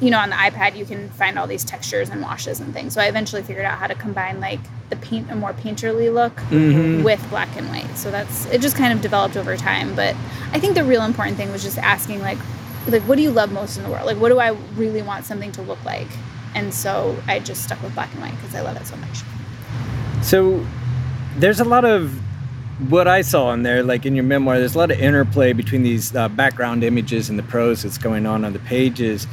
you 0.00 0.10
know, 0.10 0.18
on 0.18 0.30
the 0.30 0.36
iPad 0.36 0.76
you 0.76 0.84
can 0.86 1.10
find 1.10 1.38
all 1.38 1.46
these 1.46 1.64
textures 1.64 2.08
and 2.08 2.22
washes 2.22 2.60
and 2.60 2.72
things. 2.72 2.94
So 2.94 3.00
I 3.00 3.06
eventually 3.06 3.42
figured 3.42 3.66
out 3.66 3.76
how 3.78 3.86
to 3.86 3.94
combine 3.94 4.40
like 4.40 4.60
the 4.88 4.96
paint 4.96 5.30
a 5.30 5.34
more 5.34 5.52
painterly 5.52 6.12
look 6.12 6.32
with 7.04 7.28
black 7.28 7.54
and 7.56 7.68
white. 7.68 7.98
So 7.98 8.10
that's 8.10 8.46
it. 8.46 8.60
Just 8.60 8.76
kind 8.76 8.92
of 8.92 9.00
developed 9.02 9.36
over 9.36 9.56
time. 9.56 9.94
But 9.94 10.14
I 10.52 10.60
think 10.60 10.74
the 10.74 10.84
real 10.84 11.02
important 11.02 11.36
thing 11.36 11.52
was 11.52 11.62
just 11.62 11.76
asking 11.78 12.20
like, 12.20 12.38
like 12.88 13.02
what 13.02 13.16
do 13.16 13.22
you 13.22 13.30
love 13.30 13.52
most 13.52 13.76
in 13.76 13.82
the 13.82 13.90
world? 13.90 14.06
Like 14.06 14.16
what 14.16 14.30
do 14.30 14.38
I 14.38 14.50
really 14.76 15.02
want 15.02 15.24
something 15.24 15.52
to 15.52 15.62
look 15.62 15.84
like? 15.84 16.08
And 16.54 16.72
so 16.72 17.16
I 17.26 17.38
just 17.38 17.62
stuck 17.62 17.82
with 17.82 17.94
black 17.94 18.12
and 18.12 18.20
white 18.20 18.34
because 18.36 18.54
I 18.54 18.60
love 18.60 18.76
it 18.76 18.86
so 18.86 18.96
much. 18.96 19.22
So 20.22 20.64
there's 21.38 21.60
a 21.60 21.64
lot 21.64 21.84
of 21.84 22.12
what 22.88 23.06
I 23.06 23.22
saw 23.22 23.52
in 23.52 23.62
there, 23.62 23.82
like 23.82 24.06
in 24.06 24.14
your 24.14 24.24
memoir, 24.24 24.58
there's 24.58 24.74
a 24.74 24.78
lot 24.78 24.90
of 24.90 24.98
interplay 24.98 25.52
between 25.52 25.82
these 25.82 26.14
uh, 26.14 26.28
background 26.28 26.82
images 26.84 27.30
and 27.30 27.38
the 27.38 27.42
prose 27.44 27.82
that's 27.82 27.98
going 27.98 28.26
on 28.26 28.44
on 28.44 28.52
the 28.52 28.58
pages. 28.60 29.26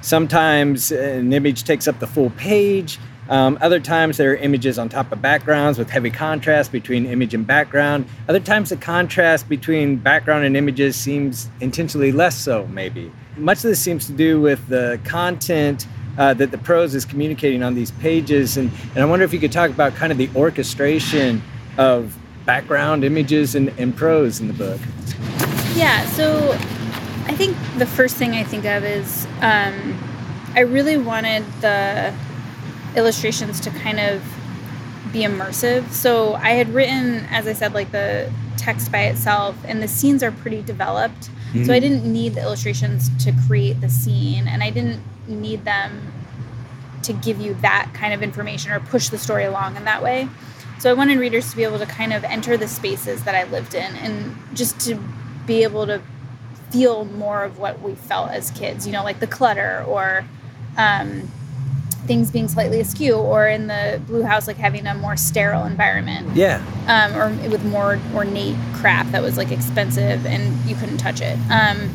Sometimes 0.00 0.92
an 0.92 1.32
image 1.32 1.64
takes 1.64 1.88
up 1.88 1.98
the 1.98 2.06
full 2.06 2.30
page. 2.30 2.98
Um, 3.28 3.58
other 3.60 3.80
times 3.80 4.18
there 4.18 4.32
are 4.32 4.36
images 4.36 4.78
on 4.78 4.88
top 4.88 5.10
of 5.10 5.20
backgrounds 5.20 5.78
with 5.78 5.90
heavy 5.90 6.10
contrast 6.10 6.70
between 6.70 7.06
image 7.06 7.34
and 7.34 7.46
background. 7.46 8.06
Other 8.28 8.38
times 8.38 8.70
the 8.70 8.76
contrast 8.76 9.48
between 9.48 9.96
background 9.96 10.44
and 10.44 10.56
images 10.56 10.94
seems 10.94 11.50
intentionally 11.60 12.12
less 12.12 12.36
so, 12.36 12.66
maybe. 12.68 13.10
Much 13.36 13.58
of 13.58 13.64
this 13.64 13.80
seems 13.80 14.06
to 14.06 14.12
do 14.12 14.40
with 14.40 14.66
the 14.68 15.00
content 15.04 15.86
uh, 16.18 16.34
that 16.34 16.50
the 16.50 16.58
prose 16.58 16.94
is 16.94 17.04
communicating 17.04 17.62
on 17.62 17.74
these 17.74 17.90
pages. 17.92 18.56
And, 18.56 18.70
and 18.94 18.98
I 18.98 19.04
wonder 19.04 19.24
if 19.24 19.32
you 19.32 19.40
could 19.40 19.52
talk 19.52 19.70
about 19.70 19.94
kind 19.94 20.12
of 20.12 20.18
the 20.18 20.30
orchestration 20.34 21.42
of 21.78 22.16
background 22.44 23.04
images 23.04 23.54
and, 23.54 23.68
and 23.78 23.94
prose 23.96 24.40
in 24.40 24.48
the 24.48 24.54
book. 24.54 24.80
Yeah, 25.74 26.06
so 26.06 26.52
I 27.26 27.34
think 27.34 27.56
the 27.76 27.86
first 27.86 28.16
thing 28.16 28.32
I 28.32 28.44
think 28.44 28.64
of 28.64 28.84
is 28.84 29.26
um, 29.40 29.98
I 30.54 30.60
really 30.60 30.96
wanted 30.96 31.44
the 31.60 32.14
illustrations 32.94 33.60
to 33.60 33.70
kind 33.70 34.00
of 34.00 34.22
be 35.12 35.20
immersive. 35.20 35.90
So 35.90 36.34
I 36.34 36.50
had 36.50 36.68
written, 36.70 37.26
as 37.30 37.46
I 37.46 37.52
said, 37.52 37.74
like 37.74 37.90
the 37.92 38.32
text 38.56 38.90
by 38.90 39.02
itself, 39.02 39.56
and 39.64 39.82
the 39.82 39.88
scenes 39.88 40.22
are 40.22 40.32
pretty 40.32 40.62
developed. 40.62 41.30
So 41.64 41.72
I 41.72 41.78
didn't 41.78 42.04
need 42.04 42.34
the 42.34 42.42
illustrations 42.42 43.08
to 43.24 43.32
create 43.46 43.80
the 43.80 43.88
scene, 43.88 44.46
and 44.46 44.62
I 44.62 44.70
didn't 44.70 45.00
need 45.26 45.64
them 45.64 46.12
to 47.02 47.12
give 47.12 47.40
you 47.40 47.54
that 47.62 47.90
kind 47.94 48.12
of 48.12 48.22
information 48.22 48.72
or 48.72 48.80
push 48.80 49.08
the 49.08 49.18
story 49.18 49.44
along 49.44 49.76
in 49.76 49.84
that 49.84 50.02
way. 50.02 50.28
So 50.78 50.90
I 50.90 50.92
wanted 50.92 51.18
readers 51.18 51.50
to 51.50 51.56
be 51.56 51.64
able 51.64 51.78
to 51.78 51.86
kind 51.86 52.12
of 52.12 52.24
enter 52.24 52.56
the 52.56 52.68
spaces 52.68 53.24
that 53.24 53.34
I 53.34 53.44
lived 53.44 53.74
in 53.74 53.96
and 53.96 54.36
just 54.54 54.78
to 54.80 54.96
be 55.46 55.62
able 55.62 55.86
to 55.86 56.02
feel 56.70 57.04
more 57.04 57.44
of 57.44 57.58
what 57.58 57.80
we 57.80 57.94
felt 57.94 58.30
as 58.30 58.50
kids, 58.50 58.86
you 58.86 58.92
know, 58.92 59.02
like 59.02 59.20
the 59.20 59.26
clutter 59.26 59.84
or 59.86 60.24
um, 60.76 61.30
things 62.06 62.30
being 62.30 62.48
slightly 62.48 62.80
askew, 62.80 63.14
or 63.14 63.46
in 63.48 63.66
the 63.66 64.00
blue 64.06 64.22
house, 64.22 64.46
like 64.46 64.56
having 64.56 64.86
a 64.86 64.94
more 64.94 65.16
sterile 65.16 65.64
environment 65.64 66.34
Yeah. 66.36 66.60
um, 66.86 67.16
or 67.16 67.30
with 67.50 67.64
more 67.64 67.98
ornate 68.14 68.56
crap 68.74 69.10
that 69.12 69.22
was 69.22 69.36
like 69.36 69.50
expensive 69.52 70.24
and 70.26 70.54
you 70.68 70.74
couldn't 70.76 70.98
touch 70.98 71.20
it. 71.20 71.38
Um, 71.50 71.90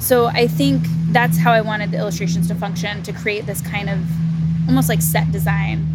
so 0.00 0.26
I 0.26 0.46
think 0.46 0.84
that's 1.10 1.38
how 1.38 1.52
I 1.52 1.60
wanted 1.60 1.90
the 1.90 1.98
illustrations 1.98 2.48
to 2.48 2.54
function 2.54 3.02
to 3.02 3.12
create 3.12 3.46
this 3.46 3.60
kind 3.60 3.90
of 3.90 3.98
almost 4.68 4.88
like 4.88 5.02
set 5.02 5.30
design. 5.32 5.86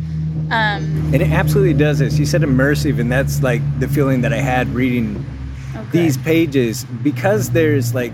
Um, 0.52 1.12
And 1.14 1.16
it 1.22 1.32
absolutely 1.32 1.74
does 1.74 2.00
this. 2.00 2.20
You 2.20 2.26
said 2.26 2.42
immersive, 2.42 3.00
and 3.00 3.12
that's 3.12 3.42
like 3.42 3.62
the 3.80 3.88
feeling 3.88 4.22
that 4.22 4.34
I 4.34 4.42
had 4.42 4.68
reading 4.70 5.24
oh, 5.76 5.84
good. 5.84 5.92
these 5.92 6.18
pages 6.18 6.84
because 7.02 7.52
there's 7.52 7.94
like 7.96 8.14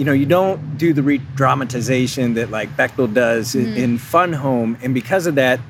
you 0.00 0.06
know 0.06 0.14
you 0.14 0.24
don't 0.24 0.78
do 0.78 0.94
the 0.94 1.02
re-dramatization 1.02 2.32
that 2.32 2.50
like 2.50 2.74
Bechdel 2.74 3.12
does 3.12 3.54
in, 3.54 3.74
in 3.74 3.98
Fun 3.98 4.32
Home, 4.32 4.78
and 4.82 4.94
because 4.94 5.26
of 5.26 5.34
that, 5.34 5.60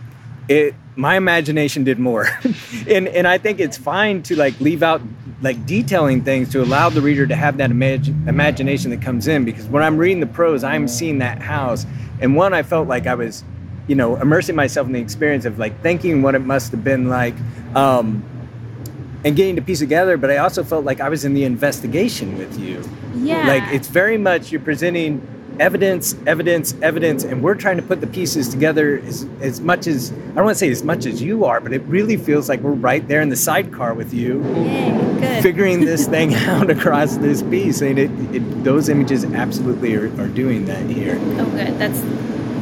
it 0.47 0.73
my 0.95 1.17
imagination 1.17 1.83
did 1.83 1.99
more, 1.99 2.29
and 2.89 3.09
and 3.09 3.27
I 3.27 3.39
think 3.39 3.59
it's 3.59 3.77
fine 3.77 4.23
to 4.23 4.37
like 4.37 4.61
leave 4.61 4.85
out 4.85 5.03
like 5.43 5.67
detailing 5.67 6.23
things 6.23 6.49
to 6.51 6.63
allow 6.63 6.91
the 6.91 7.01
reader 7.01 7.27
to 7.27 7.35
have 7.35 7.57
that 7.57 7.71
imag- 7.71 8.29
imagination 8.29 8.93
that 8.93 9.03
comes 9.03 9.27
in 9.27 9.45
because 9.45 9.67
when 9.67 9.83
I'm 9.83 9.97
reading 9.97 10.21
the 10.21 10.29
prose, 10.29 10.63
I'm 10.63 10.87
seeing 10.87 11.19
that 11.19 11.43
house, 11.43 11.85
and 12.21 12.37
one 12.37 12.55
I 12.55 12.63
felt 12.63 12.87
like 12.87 13.09
I 13.09 13.17
was 13.17 13.43
you 13.89 13.97
know 13.97 14.15
immersing 14.15 14.55
myself 14.55 14.87
in 14.87 14.93
the 14.93 15.01
experience 15.01 15.45
of 15.45 15.59
like 15.59 15.83
thinking 15.83 16.23
what 16.23 16.37
it 16.37 16.43
must 16.43 16.71
have 16.71 16.85
been 16.85 17.09
like. 17.09 17.35
Um, 17.75 18.23
and 19.25 19.37
getting 19.37 19.57
to 19.57 19.63
piece 19.63 19.81
together, 19.81 20.17
but 20.17 20.31
I 20.31 20.39
also 20.39 20.65
felt 20.65 20.85
like 20.85 21.01
I 21.01 21.09
was 21.09 21.25
in 21.25 21.35
the 21.35 21.45
investigation 21.45 22.39
with 22.39 22.59
you. 22.59 22.83
Yeah. 23.15 23.47
Like 23.47 23.63
it's 23.73 23.89
very 23.89 24.17
much 24.17 24.51
you're 24.51 24.61
presenting 24.61 25.27
evidence, 25.61 26.15
evidence, 26.27 26.75
evidence, 26.81 27.23
and 27.23 27.43
we're 27.43 27.55
trying 27.55 27.77
to 27.77 27.83
put 27.83 28.01
the 28.01 28.07
pieces 28.07 28.49
together 28.49 28.99
as, 29.05 29.27
as 29.43 29.61
much 29.61 29.87
as 29.87 30.11
I 30.11 30.15
don't 30.37 30.45
want 30.47 30.49
to 30.51 30.55
say 30.55 30.71
as 30.71 30.83
much 30.83 31.05
as 31.05 31.21
you 31.23 31.45
are, 31.45 31.61
but 31.61 31.73
it 31.75 31.83
really 31.83 32.17
feels 32.17 32.49
like 32.49 32.61
we're 32.61 32.71
right 32.73 33.07
there 33.07 33.21
in 33.21 33.29
the 33.29 33.37
sidecar 33.37 33.93
with 33.93 34.15
you, 34.15 34.43
Yay, 34.43 34.91
good. 35.21 35.43
figuring 35.43 35.85
this 35.85 36.07
thing 36.15 36.35
out 36.35 36.71
across 36.71 37.19
this 37.19 37.43
piece. 37.43 37.83
And 37.83 37.99
it, 37.99 38.11
it 38.35 38.65
those 38.65 38.89
images 38.89 39.25
absolutely 39.25 39.95
are, 39.97 40.07
are 40.21 40.29
doing 40.29 40.65
that 40.65 40.89
here. 40.89 41.19
Oh, 41.21 41.45
good. 41.51 41.79
That's 41.79 42.01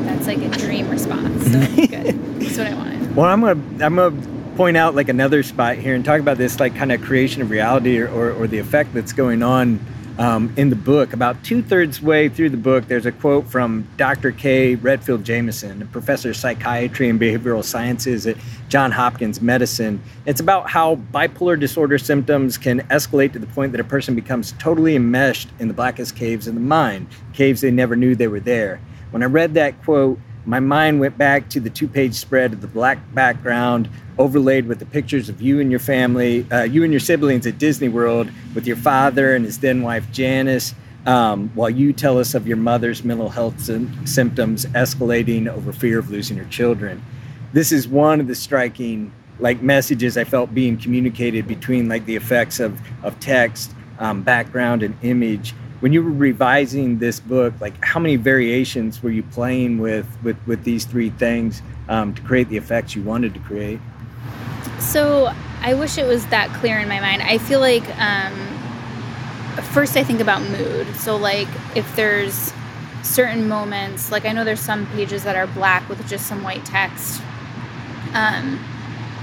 that's 0.04 0.26
like 0.26 0.38
a 0.38 0.48
dream 0.58 0.90
response. 0.90 1.44
So 1.44 1.60
good. 1.86 2.40
That's 2.40 2.58
what 2.58 2.66
I 2.66 2.74
wanted. 2.74 3.14
Well, 3.16 3.26
I'm 3.26 3.40
gonna 3.42 3.84
I'm 3.84 3.94
gonna 3.94 4.37
point 4.58 4.76
out 4.76 4.92
like 4.96 5.08
another 5.08 5.40
spot 5.44 5.76
here 5.76 5.94
and 5.94 6.04
talk 6.04 6.18
about 6.18 6.36
this 6.36 6.58
like 6.58 6.74
kind 6.74 6.90
of 6.90 7.00
creation 7.00 7.40
of 7.40 7.48
reality 7.48 8.00
or, 8.00 8.08
or, 8.08 8.32
or 8.32 8.48
the 8.48 8.58
effect 8.58 8.92
that's 8.92 9.12
going 9.12 9.40
on 9.40 9.78
um, 10.18 10.52
in 10.56 10.68
the 10.68 10.74
book. 10.74 11.12
About 11.12 11.40
two 11.44 11.62
thirds 11.62 12.02
way 12.02 12.28
through 12.28 12.50
the 12.50 12.56
book, 12.56 12.88
there's 12.88 13.06
a 13.06 13.12
quote 13.12 13.46
from 13.46 13.86
Dr. 13.96 14.32
Kay 14.32 14.74
Redfield 14.74 15.22
Jamison, 15.22 15.80
a 15.80 15.86
professor 15.86 16.30
of 16.30 16.36
psychiatry 16.36 17.08
and 17.08 17.20
behavioral 17.20 17.62
sciences 17.62 18.26
at 18.26 18.36
John 18.68 18.90
Hopkins 18.90 19.40
Medicine. 19.40 20.02
It's 20.26 20.40
about 20.40 20.68
how 20.68 20.96
bipolar 20.96 21.56
disorder 21.56 21.96
symptoms 21.96 22.58
can 22.58 22.80
escalate 22.88 23.34
to 23.34 23.38
the 23.38 23.46
point 23.46 23.70
that 23.70 23.80
a 23.80 23.84
person 23.84 24.16
becomes 24.16 24.54
totally 24.58 24.96
enmeshed 24.96 25.50
in 25.60 25.68
the 25.68 25.74
blackest 25.74 26.16
caves 26.16 26.48
of 26.48 26.54
the 26.54 26.60
mind, 26.60 27.06
caves 27.32 27.60
they 27.60 27.70
never 27.70 27.94
knew 27.94 28.16
they 28.16 28.26
were 28.26 28.40
there. 28.40 28.80
When 29.12 29.22
I 29.22 29.26
read 29.26 29.54
that 29.54 29.80
quote, 29.84 30.18
my 30.48 30.60
mind 30.60 30.98
went 30.98 31.18
back 31.18 31.50
to 31.50 31.60
the 31.60 31.68
two 31.68 31.86
page 31.86 32.14
spread 32.14 32.54
of 32.54 32.62
the 32.62 32.66
black 32.66 32.98
background 33.12 33.86
overlaid 34.16 34.66
with 34.66 34.78
the 34.78 34.86
pictures 34.86 35.28
of 35.28 35.42
you 35.42 35.60
and 35.60 35.70
your 35.70 35.78
family, 35.78 36.50
uh, 36.50 36.62
you 36.62 36.82
and 36.84 36.92
your 36.92 37.00
siblings 37.00 37.46
at 37.46 37.58
Disney 37.58 37.88
World 37.88 38.30
with 38.54 38.66
your 38.66 38.76
father 38.76 39.34
and 39.34 39.44
his 39.44 39.58
then 39.58 39.82
wife 39.82 40.10
Janice. 40.10 40.74
Um, 41.04 41.50
while 41.54 41.68
you 41.68 41.92
tell 41.92 42.18
us 42.18 42.34
of 42.34 42.48
your 42.48 42.56
mother's 42.56 43.04
mental 43.04 43.28
health 43.28 43.60
sim- 43.60 44.06
symptoms 44.06 44.64
escalating 44.66 45.48
over 45.48 45.70
fear 45.72 45.98
of 45.98 46.10
losing 46.10 46.38
her 46.38 46.44
children. 46.46 47.04
This 47.52 47.70
is 47.70 47.86
one 47.86 48.18
of 48.18 48.26
the 48.26 48.34
striking 48.34 49.12
like 49.38 49.62
messages 49.62 50.16
I 50.16 50.24
felt 50.24 50.52
being 50.54 50.78
communicated 50.78 51.46
between 51.46 51.88
like 51.90 52.06
the 52.06 52.16
effects 52.16 52.58
of 52.58 52.80
of 53.02 53.20
text, 53.20 53.70
um, 53.98 54.22
background, 54.22 54.82
and 54.82 54.96
image. 55.02 55.54
When 55.80 55.92
you 55.92 56.02
were 56.02 56.10
revising 56.10 56.98
this 56.98 57.20
book, 57.20 57.54
like 57.60 57.84
how 57.84 58.00
many 58.00 58.16
variations 58.16 59.02
were 59.02 59.10
you 59.10 59.22
playing 59.22 59.78
with 59.78 60.06
with 60.22 60.36
with 60.46 60.64
these 60.64 60.84
three 60.84 61.10
things 61.10 61.62
um, 61.88 62.14
to 62.14 62.22
create 62.22 62.48
the 62.48 62.56
effects 62.56 62.96
you 62.96 63.02
wanted 63.02 63.32
to 63.34 63.40
create? 63.40 63.80
So 64.80 65.32
I 65.60 65.74
wish 65.74 65.98
it 65.98 66.06
was 66.06 66.26
that 66.26 66.50
clear 66.60 66.78
in 66.78 66.88
my 66.88 67.00
mind. 67.00 67.22
I 67.22 67.38
feel 67.38 67.60
like 67.60 67.84
um, 67.98 68.34
first 69.72 69.96
I 69.96 70.02
think 70.02 70.20
about 70.20 70.42
mood. 70.42 70.94
So 70.96 71.16
like 71.16 71.48
if 71.76 71.94
there's 71.94 72.52
certain 73.02 73.48
moments, 73.48 74.10
like 74.10 74.24
I 74.24 74.32
know 74.32 74.44
there's 74.44 74.60
some 74.60 74.86
pages 74.88 75.24
that 75.24 75.36
are 75.36 75.46
black 75.46 75.88
with 75.88 76.06
just 76.08 76.26
some 76.26 76.42
white 76.42 76.64
text. 76.64 77.22
Um, 78.14 78.58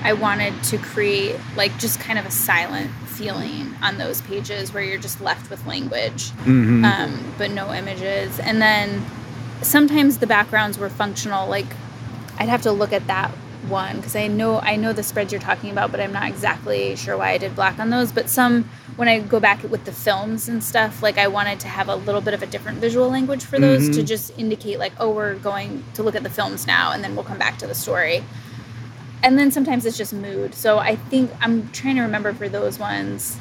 I 0.04 0.14
wanted 0.14 0.62
to 0.66 0.78
create 0.78 1.36
like 1.56 1.78
just 1.80 2.00
kind 2.00 2.20
of 2.20 2.26
a 2.26 2.32
silent 2.32 2.92
feeling 3.16 3.74
on 3.82 3.98
those 3.98 4.22
pages 4.22 4.74
where 4.74 4.84
you're 4.84 5.00
just 5.00 5.22
left 5.22 5.50
with 5.50 5.66
language, 5.66 6.30
Mm-hmm. 6.46 6.86
um, 6.86 7.34
but 7.38 7.52
no 7.52 7.74
images. 7.74 8.40
And 8.40 8.62
then 8.62 9.06
sometimes 9.62 10.18
the 10.20 10.28
backgrounds 10.28 10.78
were 10.78 10.90
functional. 10.90 11.48
Like 11.50 11.66
I'd 12.38 12.50
have 12.50 12.62
to 12.64 12.72
look 12.72 12.94
at 12.94 13.08
that 13.08 13.32
one 13.70 13.96
because 13.98 14.16
I 14.16 14.28
know 14.28 14.60
I 14.60 14.76
know 14.76 14.94
the 14.94 15.02
spreads 15.02 15.32
you're 15.32 15.42
talking 15.42 15.72
about, 15.72 15.90
but 15.92 16.00
I'm 16.00 16.12
not 16.14 16.28
exactly 16.28 16.96
sure 16.96 17.18
why 17.18 17.32
I 17.32 17.38
did 17.40 17.56
black 17.56 17.80
on 17.80 17.90
those. 17.90 18.12
But 18.12 18.30
some 18.30 18.70
when 18.96 19.08
I 19.08 19.20
go 19.20 19.40
back 19.40 19.64
with 19.64 19.86
the 19.86 19.92
films 19.92 20.48
and 20.48 20.64
stuff, 20.64 21.02
like 21.02 21.18
I 21.18 21.28
wanted 21.28 21.60
to 21.62 21.68
have 21.68 21.90
a 21.90 21.96
little 21.96 22.22
bit 22.22 22.34
of 22.34 22.44
a 22.44 22.46
different 22.46 22.78
visual 22.80 23.10
language 23.10 23.44
for 23.44 23.60
those 23.60 23.90
to 23.90 24.04
Mhm. 24.04 24.08
just 24.08 24.38
indicate 24.38 24.78
like, 24.80 24.94
oh, 25.00 25.10
we're 25.12 25.36
going 25.36 25.84
to 25.96 26.04
look 26.04 26.16
at 26.16 26.24
the 26.24 26.30
films 26.30 26.68
now, 26.68 26.92
and 26.92 27.04
then 27.04 27.16
we'll 27.16 27.26
come 27.26 27.38
back 27.40 27.58
to 27.60 27.68
the 27.68 27.76
story. 27.76 28.24
And 29.24 29.38
then 29.40 29.52
sometimes 29.52 29.86
it's 29.86 29.98
just 29.98 30.14
mood. 30.14 30.54
So 30.54 30.78
I 30.78 30.96
think 30.96 31.32
I'm 31.42 31.70
trying 31.72 31.96
to 31.96 32.02
remember 32.02 32.34
for 32.34 32.48
those 32.48 32.78
ones. 32.78 33.38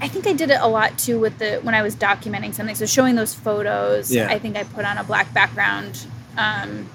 I 0.00 0.08
think 0.08 0.26
I 0.26 0.32
did 0.32 0.50
it 0.50 0.58
a 0.60 0.66
lot 0.66 0.98
too 0.98 1.20
with 1.20 1.38
the 1.38 1.56
when 1.62 1.74
I 1.74 1.82
was 1.82 1.94
documenting 1.94 2.52
something. 2.54 2.74
So 2.74 2.84
showing 2.86 3.14
those 3.14 3.32
photos, 3.34 4.12
Yeah. 4.12 4.28
I 4.28 4.38
think 4.38 4.56
I 4.56 4.64
put 4.64 4.84
on 4.84 4.98
a 4.98 5.04
black 5.04 5.32
background, 5.32 6.04
um, 6.36 6.88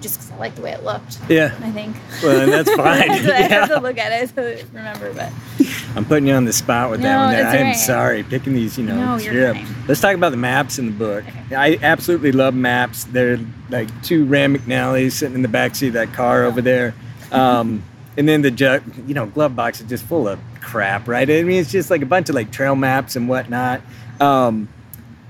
just 0.00 0.16
because 0.18 0.30
I 0.32 0.36
like 0.38 0.54
the 0.54 0.62
way 0.62 0.72
it 0.72 0.82
looked. 0.84 1.18
Yeah, 1.28 1.54
I 1.62 1.70
think. 1.70 1.96
well, 2.22 2.46
that's 2.46 2.70
fine. 2.74 3.08
have 3.10 3.22
to, 3.24 3.34
I 3.36 3.40
have 3.42 3.68
to 3.68 3.80
look 3.80 3.98
at 3.98 4.12
it 4.22 4.34
to 4.34 4.66
remember, 4.72 5.12
but 5.12 5.32
I'm 5.96 6.04
putting 6.04 6.26
you 6.26 6.34
on 6.34 6.44
the 6.44 6.52
spot 6.52 6.90
with 6.90 7.00
that 7.02 7.12
No, 7.12 7.24
one. 7.26 7.34
There. 7.34 7.46
I 7.46 7.50
am 7.56 7.58
alright. 7.58 7.76
sorry, 7.76 8.22
picking 8.22 8.54
these. 8.54 8.78
You 8.78 8.84
know, 8.84 8.96
No, 8.96 9.16
you're 9.18 9.34
yeah. 9.34 9.52
fine. 9.52 9.66
Let's 9.88 10.00
talk 10.00 10.14
about 10.14 10.30
the 10.30 10.36
maps 10.36 10.78
in 10.78 10.86
the 10.86 10.92
book. 10.92 11.24
Okay. 11.46 11.54
I 11.54 11.78
absolutely 11.82 12.32
love 12.32 12.54
maps. 12.54 13.04
They're 13.04 13.38
like 13.68 13.88
two 14.02 14.24
Rand 14.24 14.56
McNally's 14.56 15.14
sitting 15.14 15.34
in 15.34 15.42
the 15.42 15.48
backseat 15.48 15.88
of 15.88 15.92
that 15.94 16.12
car 16.12 16.44
over 16.44 16.60
there, 16.62 16.94
um, 17.32 17.82
and 18.16 18.28
then 18.28 18.42
the 18.42 18.50
ju- 18.50 18.82
you 19.06 19.14
know 19.14 19.26
glove 19.26 19.54
box 19.56 19.80
is 19.80 19.88
just 19.88 20.04
full 20.04 20.26
of 20.28 20.38
crap, 20.60 21.08
right? 21.08 21.28
I 21.28 21.42
mean, 21.42 21.60
it's 21.60 21.70
just 21.72 21.90
like 21.90 22.02
a 22.02 22.06
bunch 22.06 22.28
of 22.28 22.34
like 22.34 22.50
trail 22.52 22.74
maps 22.76 23.16
and 23.16 23.28
whatnot. 23.28 23.80
Um, 24.20 24.68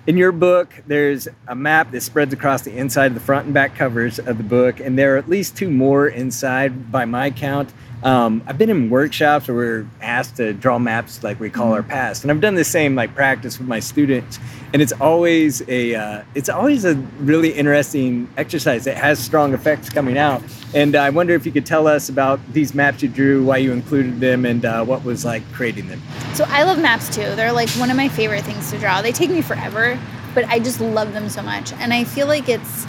in 0.07 0.16
your 0.16 0.33
book, 0.33 0.73
there's 0.87 1.28
a 1.47 1.54
map 1.54 1.90
that 1.90 2.00
spreads 2.00 2.33
across 2.33 2.62
the 2.62 2.76
inside 2.76 3.07
of 3.07 3.14
the 3.14 3.21
front 3.21 3.47
and 3.47 3.54
back 3.54 3.75
covers 3.75 4.19
of 4.19 4.38
the 4.38 4.45
book, 4.45 4.80
and 4.80 4.99
there 4.99 5.14
are 5.14 5.19
at 5.19 5.28
least 5.28 5.57
two 5.57 5.71
more 5.71 6.09
inside 6.09 6.90
by 6.90 7.04
my 7.04 7.30
count. 7.30 7.73
Um, 8.02 8.42
I've 8.47 8.57
been 8.57 8.71
in 8.71 8.88
workshops 8.88 9.47
where 9.49 9.57
we're 9.57 9.87
asked 10.00 10.37
to 10.37 10.54
draw 10.54 10.78
maps 10.78 11.23
like 11.23 11.38
we 11.38 11.50
call 11.50 11.75
our 11.75 11.83
past, 11.83 12.25
and 12.25 12.30
I've 12.30 12.40
done 12.40 12.54
the 12.54 12.64
same 12.64 12.95
like 12.95 13.14
practice 13.14 13.59
with 13.59 13.69
my 13.69 13.78
students, 13.80 14.38
and 14.73 14.80
it's 14.80 14.92
always 14.92 15.62
a 15.68 15.94
uh, 15.94 16.22
it's 16.35 16.48
always 16.48 16.87
a 16.87 16.94
really 17.18 17.51
interesting 17.51 18.29
exercise 18.38 18.85
that 18.85 18.96
has 18.96 19.18
strong 19.18 19.53
effects 19.53 19.90
coming 19.90 20.16
out. 20.16 20.42
And 20.74 20.96
I 20.96 21.11
wonder 21.11 21.35
if 21.35 21.44
you 21.44 21.53
could 21.53 21.66
tell 21.66 21.87
us 21.87 22.09
about 22.09 22.40
these 22.53 22.74
maps 22.74 23.03
you 23.03 23.09
drew, 23.09 23.44
why 23.44 23.59
you 23.59 23.72
included 23.72 24.18
them, 24.18 24.46
and 24.46 24.64
uh, 24.64 24.83
what 24.83 25.05
was 25.05 25.27
like 25.27 25.42
creating 25.53 25.88
them. 25.88 26.01
So 26.33 26.44
I 26.48 26.62
love 26.62 26.79
maps 26.79 27.14
too. 27.14 27.35
They're 27.35 27.53
like 27.53 27.68
one 27.70 27.90
of 27.90 27.96
my 27.98 28.09
favorite 28.09 28.44
things 28.44 28.70
to 28.70 28.79
draw. 28.79 29.03
They 29.03 29.12
take 29.12 29.31
me 29.31 29.42
forever, 29.42 29.98
but 30.35 30.46
I 30.46 30.59
just 30.59 30.81
love 30.81 31.12
them 31.12 31.29
so 31.29 31.42
much. 31.42 31.74
And 31.74 31.92
I 31.92 32.05
feel 32.05 32.27
like 32.27 32.48
it's 32.48 32.87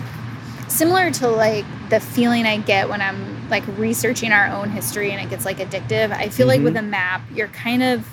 similar 0.70 1.12
to 1.12 1.28
like 1.28 1.66
the 1.90 2.00
feeling 2.00 2.46
I 2.46 2.58
get 2.58 2.88
when 2.88 3.02
I'm 3.02 3.41
like 3.52 3.64
researching 3.78 4.32
our 4.32 4.48
own 4.48 4.70
history 4.70 5.12
and 5.12 5.22
it 5.22 5.30
gets 5.30 5.46
like 5.46 5.58
addictive. 5.58 6.12
I 6.12 6.30
feel 6.30 6.48
like 6.48 6.62
with 6.62 6.78
a 6.78 6.82
map, 6.82 7.22
you're 7.34 7.50
kind 7.50 7.84
of 7.84 8.08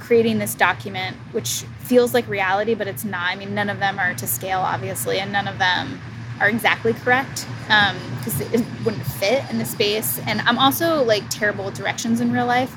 creating 0.00 0.38
this 0.38 0.54
document 0.54 1.16
which 1.32 1.64
feels 1.80 2.12
like 2.14 2.26
reality, 2.28 2.74
but 2.74 2.88
it's 2.88 3.04
not. 3.04 3.30
I 3.30 3.36
mean, 3.36 3.54
none 3.54 3.70
of 3.70 3.78
them 3.78 3.98
are 3.98 4.14
to 4.14 4.26
scale, 4.26 4.60
obviously, 4.60 5.18
and 5.18 5.30
none 5.32 5.46
of 5.46 5.58
them 5.58 6.00
are 6.40 6.48
exactly 6.48 6.92
correct 6.92 7.46
because 7.66 8.40
it 8.40 8.64
wouldn't 8.84 9.06
fit 9.06 9.48
in 9.50 9.58
the 9.58 9.64
space. 9.64 10.18
And 10.26 10.40
I'm 10.42 10.58
also 10.58 11.04
like 11.04 11.28
terrible 11.30 11.66
with 11.66 11.74
directions 11.74 12.20
in 12.20 12.32
real 12.32 12.46
life. 12.46 12.74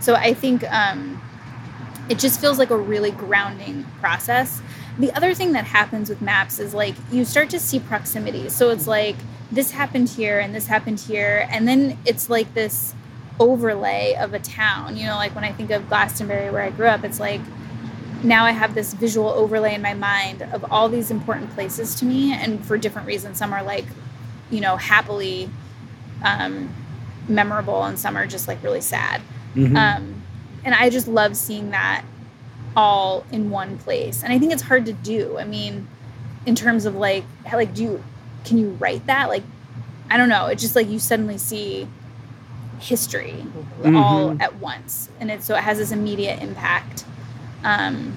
So 0.00 0.14
I 0.14 0.34
think 0.34 0.70
um, 0.72 1.20
it 2.08 2.18
just 2.18 2.40
feels 2.40 2.58
like 2.58 2.70
a 2.70 2.76
really 2.76 3.10
grounding 3.10 3.84
process. 4.00 4.62
The 4.98 5.12
other 5.12 5.34
thing 5.34 5.52
that 5.52 5.64
happens 5.64 6.08
with 6.08 6.20
maps 6.20 6.58
is 6.58 6.74
like 6.74 6.94
you 7.10 7.24
start 7.24 7.50
to 7.50 7.60
see 7.60 7.80
proximity. 7.80 8.48
So 8.48 8.70
it's 8.70 8.86
like 8.86 9.16
this 9.52 9.72
happened 9.72 10.08
here 10.08 10.38
and 10.38 10.54
this 10.54 10.66
happened 10.66 11.00
here. 11.00 11.46
And 11.50 11.66
then 11.66 11.98
it's 12.06 12.30
like 12.30 12.52
this 12.54 12.94
overlay 13.38 14.14
of 14.14 14.34
a 14.34 14.38
town. 14.38 14.96
You 14.96 15.06
know, 15.06 15.16
like 15.16 15.34
when 15.34 15.44
I 15.44 15.52
think 15.52 15.70
of 15.70 15.88
Glastonbury 15.88 16.50
where 16.50 16.62
I 16.62 16.70
grew 16.70 16.86
up, 16.86 17.04
it's 17.04 17.18
like 17.20 17.40
now 18.22 18.44
I 18.44 18.50
have 18.52 18.74
this 18.74 18.92
visual 18.92 19.28
overlay 19.30 19.74
in 19.74 19.82
my 19.82 19.94
mind 19.94 20.42
of 20.42 20.64
all 20.70 20.88
these 20.88 21.10
important 21.10 21.50
places 21.52 21.94
to 21.96 22.04
me, 22.04 22.32
and 22.32 22.64
for 22.64 22.76
different 22.76 23.08
reasons. 23.08 23.38
Some 23.38 23.52
are 23.52 23.62
like, 23.62 23.86
you 24.50 24.60
know, 24.60 24.76
happily 24.76 25.48
um, 26.22 26.74
memorable, 27.28 27.82
and 27.84 27.98
some 27.98 28.16
are 28.16 28.26
just 28.26 28.46
like 28.46 28.62
really 28.62 28.82
sad. 28.82 29.22
Mhm. 29.54 29.76
Um, 29.76 30.22
and 30.64 30.74
I 30.74 30.90
just 30.90 31.08
love 31.08 31.36
seeing 31.36 31.70
that 31.70 32.04
all 32.76 33.24
in 33.32 33.50
one 33.50 33.78
place. 33.78 34.22
And 34.22 34.32
I 34.32 34.38
think 34.38 34.52
it's 34.52 34.62
hard 34.62 34.84
to 34.86 34.92
do. 34.92 35.38
I 35.38 35.44
mean, 35.44 35.88
in 36.46 36.54
terms 36.54 36.84
of 36.84 36.94
like, 36.94 37.24
how, 37.46 37.56
like, 37.56 37.74
do 37.74 37.82
you 37.82 38.04
can 38.44 38.58
you 38.58 38.70
write 38.80 39.06
that? 39.06 39.28
Like, 39.28 39.42
I 40.10 40.16
don't 40.16 40.28
know. 40.28 40.46
It's 40.46 40.62
just 40.62 40.74
like 40.76 40.88
you 40.88 40.98
suddenly 40.98 41.38
see 41.38 41.86
history 42.78 43.44
all 43.84 44.30
Mhm. 44.30 44.40
at 44.42 44.56
once, 44.56 45.08
and 45.20 45.30
it 45.30 45.42
so 45.42 45.54
it 45.54 45.62
has 45.62 45.78
this 45.78 45.92
immediate 45.92 46.42
impact. 46.42 47.04
Um, 47.64 48.16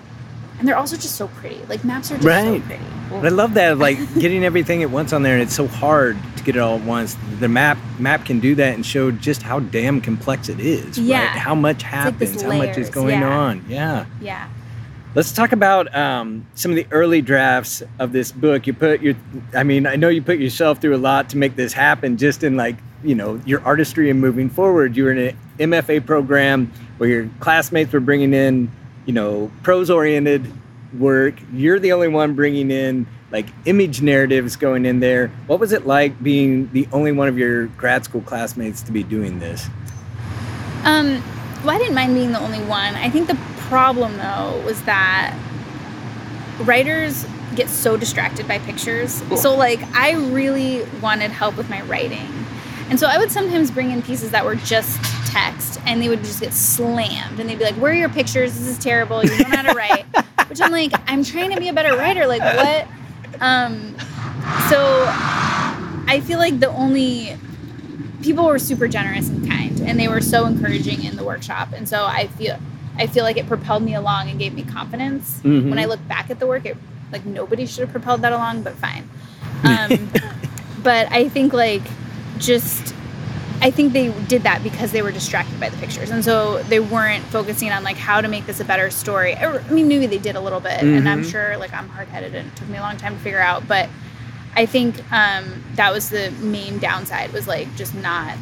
and 0.60 0.68
they're 0.68 0.78
also 0.78 0.96
just 0.96 1.16
so 1.16 1.28
pretty. 1.28 1.60
Like 1.68 1.84
maps 1.84 2.12
are 2.12 2.16
just 2.16 2.24
so 2.24 2.30
Right. 2.30 2.64
pretty. 2.66 2.84
But 3.10 3.26
I 3.26 3.30
love 3.30 3.54
that, 3.56 3.78
like 3.78 3.98
getting 4.20 4.44
everything 4.44 4.82
at 4.82 4.90
once 4.90 5.12
on 5.14 5.24
there, 5.24 5.34
and 5.34 5.42
it's 5.44 5.54
so 5.54 5.68
hard 5.68 6.18
to 6.38 6.44
get 6.44 6.56
it 6.56 6.60
all 6.60 6.76
at 6.78 6.84
once. 6.84 7.18
The 7.40 7.50
map 7.50 7.78
map 8.00 8.26
can 8.26 8.40
do 8.40 8.56
that 8.56 8.74
and 8.74 8.86
show 8.86 9.12
just 9.12 9.42
how 9.44 9.60
damn 9.60 10.00
complex 10.02 10.48
it 10.50 10.60
is. 10.60 10.98
Yeah. 10.98 11.20
right? 11.22 11.30
how 11.38 11.56
much 11.56 11.84
like 11.84 11.92
happens, 11.92 12.42
how 12.42 12.54
much 12.54 12.78
is 12.78 12.90
going 12.90 13.20
yeah. 13.20 13.38
on. 13.38 13.66
Yeah. 13.68 14.06
Yeah. 14.22 14.46
Let's 15.16 15.32
talk 15.32 15.52
about 15.52 15.94
um, 15.96 16.48
some 16.56 16.72
of 16.72 16.76
the 16.76 16.88
early 16.90 17.22
drafts 17.22 17.84
of 18.00 18.14
this 18.14 18.32
book. 18.32 18.66
You 18.66 18.74
put 18.74 19.02
your, 19.02 19.16
I 19.54 19.62
mean, 19.62 19.86
I 19.86 19.96
know 19.96 20.10
you 20.10 20.24
put 20.24 20.40
yourself 20.40 20.82
through 20.82 20.96
a 20.96 20.98
lot 20.98 21.30
to 21.30 21.38
make 21.38 21.56
this 21.56 21.72
happen. 21.72 22.18
Just 22.18 22.44
in 22.44 22.58
like, 22.58 22.78
you 23.04 23.14
know, 23.14 23.40
your 23.46 23.62
artistry 23.62 24.10
and 24.10 24.20
moving 24.20 24.50
forward. 24.50 24.98
You 24.98 25.04
were 25.04 25.12
in 25.12 25.18
an 25.20 25.38
MFA 25.60 26.04
program 26.04 26.74
where 26.98 27.10
your 27.10 27.30
classmates 27.40 27.94
were 27.94 28.00
bringing 28.00 28.34
in, 28.34 28.72
you 29.06 29.14
know, 29.14 29.52
prose-oriented 29.62 30.52
work. 30.98 31.36
You're 31.54 31.78
the 31.78 31.92
only 31.92 32.08
one 32.08 32.34
bringing 32.34 32.72
in 32.72 33.06
like 33.30 33.46
image 33.66 34.02
narratives 34.02 34.56
going 34.56 34.84
in 34.84 35.00
there. 35.00 35.28
What 35.46 35.60
was 35.60 35.74
it 35.74 35.86
like 35.86 36.24
being 36.24 36.72
the 36.72 36.88
only 36.92 37.12
one 37.12 37.28
of 37.28 37.38
your 37.38 37.68
grad 37.68 38.04
school 38.04 38.22
classmates 38.22 38.82
to 38.84 38.92
be 38.92 39.04
doing 39.04 39.38
this? 39.38 39.68
Um, 40.86 41.24
well, 41.64 41.76
I 41.76 41.78
didn't 41.78 41.94
mind 41.94 42.16
being 42.16 42.32
the 42.32 42.40
only 42.40 42.62
one. 42.62 42.96
I 42.96 43.10
think 43.10 43.28
the 43.28 43.38
problem, 43.74 44.18
though, 44.18 44.62
was 44.66 44.80
that 44.84 45.36
writers 46.60 47.26
get 47.56 47.68
so 47.70 47.98
distracted 47.98 48.48
by 48.48 48.60
pictures. 48.60 49.24
So, 49.42 49.58
like, 49.58 49.82
I 49.96 50.12
really 50.12 50.84
wanted 51.02 51.32
help 51.32 51.58
with 51.58 51.72
my 51.72 51.82
writing. 51.82 52.28
And 52.92 53.00
so 53.00 53.08
I 53.08 53.18
would 53.18 53.32
sometimes 53.32 53.72
bring 53.72 53.90
in 53.90 54.04
pieces 54.04 54.30
that 54.30 54.46
were 54.46 54.54
just 54.54 55.04
text 55.32 55.80
and 55.88 56.00
they 56.00 56.08
would 56.08 56.20
just 56.20 56.40
get 56.40 56.54
slammed. 56.54 57.40
And 57.40 57.50
they'd 57.50 57.58
be 57.58 57.64
like, 57.64 57.74
Where 57.76 57.92
are 57.92 57.96
your 57.96 58.10
pictures? 58.10 58.54
This 58.54 58.68
is 58.68 58.78
terrible. 58.78 59.24
You 59.24 59.30
don't 59.30 59.50
know 59.50 59.56
how 59.58 59.64
to 59.64 59.74
write. 59.74 60.06
Which 60.50 60.62
I'm 60.62 60.72
like, 60.72 60.92
I'm 61.08 61.24
trying 61.24 61.50
to 61.50 61.60
be 61.60 61.70
a 61.70 61.74
better 61.74 61.98
writer. 61.98 62.28
Like, 62.28 62.42
what? 62.42 62.88
Um, 63.42 63.96
so 64.70 65.06
I 66.08 66.22
feel 66.24 66.38
like 66.38 66.60
the 66.60 66.70
only 66.70 67.40
people 68.22 68.46
were 68.46 68.60
super 68.60 68.88
generous 68.88 69.30
and 69.30 69.50
kind 69.50 69.82
and 69.82 70.00
they 70.00 70.08
were 70.08 70.22
so 70.22 70.46
encouraging 70.46 71.04
in 71.04 71.16
the 71.18 71.24
workshop 71.24 71.70
and 71.76 71.90
so 71.90 72.06
i 72.06 72.28
feel 72.28 72.58
i 72.98 73.08
feel 73.08 73.24
like 73.24 73.38
it 73.38 73.48
propelled 73.48 73.84
me 73.84 73.94
along 73.96 74.30
and 74.30 74.38
gave 74.40 74.54
me 74.54 74.64
confidence 74.64 75.40
Mhm. 75.44 75.70
when 75.70 75.80
i 75.80 75.86
look 75.86 76.06
back 76.08 76.30
at 76.30 76.40
the 76.40 76.48
work 76.48 76.66
it 76.66 76.78
like 77.12 77.26
nobody 77.26 77.66
should 77.66 77.82
have 77.82 77.92
propelled 77.92 78.22
that 78.22 78.34
along 78.34 78.62
but 78.64 78.74
fine 78.76 79.10
um, 79.64 80.10
but 80.84 81.10
I 81.12 81.30
think 81.30 81.54
like 81.54 81.82
just 82.38 82.94
I 83.62 83.72
think 83.72 83.94
they 83.94 84.10
did 84.28 84.44
that 84.44 84.62
because 84.62 84.92
they 84.92 85.02
were 85.02 85.12
distracted 85.12 85.58
by 85.58 85.70
the 85.70 85.78
pictures, 85.78 86.10
and 86.10 86.22
so 86.26 86.62
they 86.64 86.82
weren't 86.82 87.24
focusing 87.26 87.72
on 87.72 87.82
like 87.84 87.96
how 87.96 88.20
to 88.20 88.28
make 88.28 88.46
this 88.46 88.60
a 88.60 88.66
better 88.66 88.90
story. 88.92 89.36
Or, 89.36 89.62
I 89.66 89.72
mean, 89.72 89.88
maybe 89.88 90.06
they 90.08 90.18
did 90.18 90.36
a 90.36 90.42
little 90.42 90.60
bit, 90.60 90.82
and 90.82 91.08
I'm 91.08 91.24
Mhm. 91.24 91.32
sure 91.32 91.56
like 91.58 91.74
I'm 91.74 91.88
hard 91.88 92.10
headed 92.10 92.36
and 92.36 92.48
it 92.48 92.56
took 92.58 92.68
me 92.68 92.78
a 92.78 92.82
long 92.82 92.98
time 92.98 93.14
to 93.16 93.22
figure 93.22 93.40
out. 93.40 93.66
But 93.66 93.88
I 94.58 94.66
think 94.66 94.96
um, 95.14 95.64
that 95.76 95.94
was 95.94 96.10
the 96.10 96.32
main 96.42 96.78
downside 96.80 97.32
was 97.32 97.48
like 97.48 97.74
just 97.78 97.96
not 97.96 98.34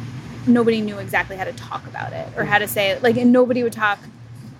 nobody 0.46 0.80
knew 0.80 0.98
exactly 0.98 1.36
how 1.36 1.44
to 1.44 1.52
talk 1.52 1.86
about 1.86 2.12
it 2.12 2.26
or 2.36 2.44
how 2.44 2.58
to 2.58 2.66
say 2.66 2.90
it. 2.90 3.02
Like, 3.04 3.16
and 3.16 3.30
nobody 3.30 3.62
would 3.62 3.72
talk. 3.74 4.00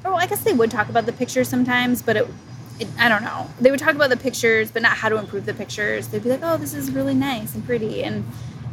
Oh, 0.05 0.15
I 0.15 0.27
guess 0.27 0.43
they 0.43 0.53
would 0.53 0.71
talk 0.71 0.89
about 0.89 1.07
the 1.07 1.13
pictures 1.13 1.49
sometimes, 1.49 2.03
but 2.03 2.17
it, 2.17 2.27
it, 2.81 2.89
I 2.99 3.09
don't 3.09 3.23
know. 3.23 3.49
They 3.61 3.71
would 3.71 3.81
talk 3.81 3.95
about 3.95 4.11
the 4.11 4.17
pictures, 4.17 4.71
but 4.71 4.83
not 4.83 4.97
how 4.97 5.09
to 5.09 5.17
improve 5.19 5.47
the 5.47 5.55
pictures. 5.55 6.09
They'd 6.09 6.23
be 6.23 6.29
like, 6.31 6.41
"Oh, 6.43 6.57
this 6.57 6.75
is 6.75 6.91
really 6.91 7.15
nice 7.15 7.55
and 7.55 7.65
pretty." 7.65 8.03
And 8.03 8.25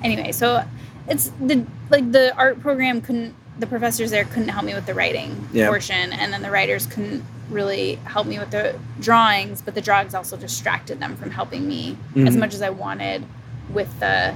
anyway, 0.04 0.32
so 0.32 0.64
it's 1.08 1.32
the 1.42 1.66
like 1.90 2.12
the 2.12 2.36
art 2.36 2.60
program 2.62 3.02
couldn't. 3.02 3.36
The 3.60 3.68
professors 3.68 4.10
there 4.10 4.24
couldn't 4.24 4.48
help 4.50 4.64
me 4.66 4.74
with 4.74 4.86
the 4.86 4.94
writing 4.94 5.48
Yeah. 5.52 5.68
portion, 5.68 6.14
and 6.14 6.32
then 6.34 6.42
the 6.42 6.50
writers 6.52 6.86
couldn't 6.88 7.24
really 7.50 7.96
help 8.06 8.26
me 8.26 8.40
with 8.40 8.52
the 8.52 8.76
drawings. 9.00 9.62
But 9.62 9.76
the 9.76 9.82
drawings 9.82 10.16
also 10.16 10.38
distracted 10.38 11.00
them 11.00 11.16
from 11.18 11.30
helping 11.32 11.68
me 11.68 11.98
as 12.16 12.36
Mhm. 12.36 12.40
much 12.40 12.54
as 12.54 12.62
I 12.62 12.70
wanted 12.70 13.24
with 13.70 14.00
the 14.00 14.34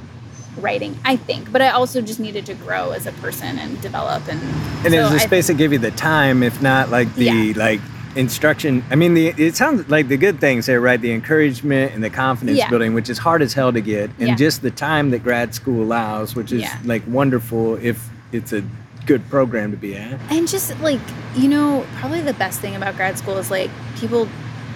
writing. 0.58 0.98
I 1.06 1.16
think, 1.16 1.52
but 1.52 1.62
I 1.62 1.70
also 1.70 2.02
just 2.02 2.20
needed 2.20 2.46
to 2.48 2.54
grow 2.54 2.92
as 2.92 3.06
a 3.08 3.12
person 3.13 3.58
and 3.58 3.80
develop 3.82 4.28
and. 4.28 4.39
And 4.86 4.94
so 4.94 5.06
it's 5.06 5.12
a 5.12 5.24
I 5.24 5.26
space 5.28 5.48
that 5.48 5.56
give 5.58 5.72
you 5.74 5.80
the 5.80 5.92
time, 5.92 6.44
if 6.44 6.62
not 6.62 6.89
like 6.89 7.13
the 7.16 7.26
Yeah. 7.26 7.54
like 7.56 7.82
instruction. 8.16 8.84
I 8.92 8.96
mean, 8.96 9.13
the 9.16 9.28
it 9.38 9.56
sounds 9.56 9.89
like 9.89 10.08
the 10.08 10.18
good 10.18 10.39
things 10.39 10.68
there, 10.68 10.80
right? 10.80 11.02
The 11.02 11.12
encouragement 11.13 11.94
and 11.94 12.04
the 12.04 12.10
confidence 12.10 12.58
Yeah. 12.60 12.70
building, 12.70 12.94
which 12.94 13.10
is 13.10 13.18
hard 13.18 13.42
as 13.42 13.54
hell 13.54 13.74
to 13.74 13.82
get, 13.82 14.12
and 14.20 14.30
Yeah. 14.30 14.36
just 14.36 14.62
the 14.62 14.72
time 14.72 15.10
that 15.12 15.24
grad 15.24 15.56
school 15.56 15.84
allows, 15.84 16.36
which 16.36 16.52
is 16.52 16.63
like 16.86 17.02
wonderful 17.08 17.76
if 17.82 18.08
it's 18.32 18.54
a 18.54 18.63
good 19.06 19.28
program 19.30 19.72
to 19.72 19.78
be 19.78 19.98
at. 19.98 20.18
and 20.30 20.48
just 20.48 20.80
like 20.80 21.00
you 21.36 21.50
know 21.50 21.86
probably 22.00 22.22
the 22.22 22.34
best 22.36 22.62
thing 22.62 22.74
about 22.74 22.96
grad 22.96 23.18
school 23.18 23.38
is 23.38 23.52
like 23.52 23.70
people 23.98 24.30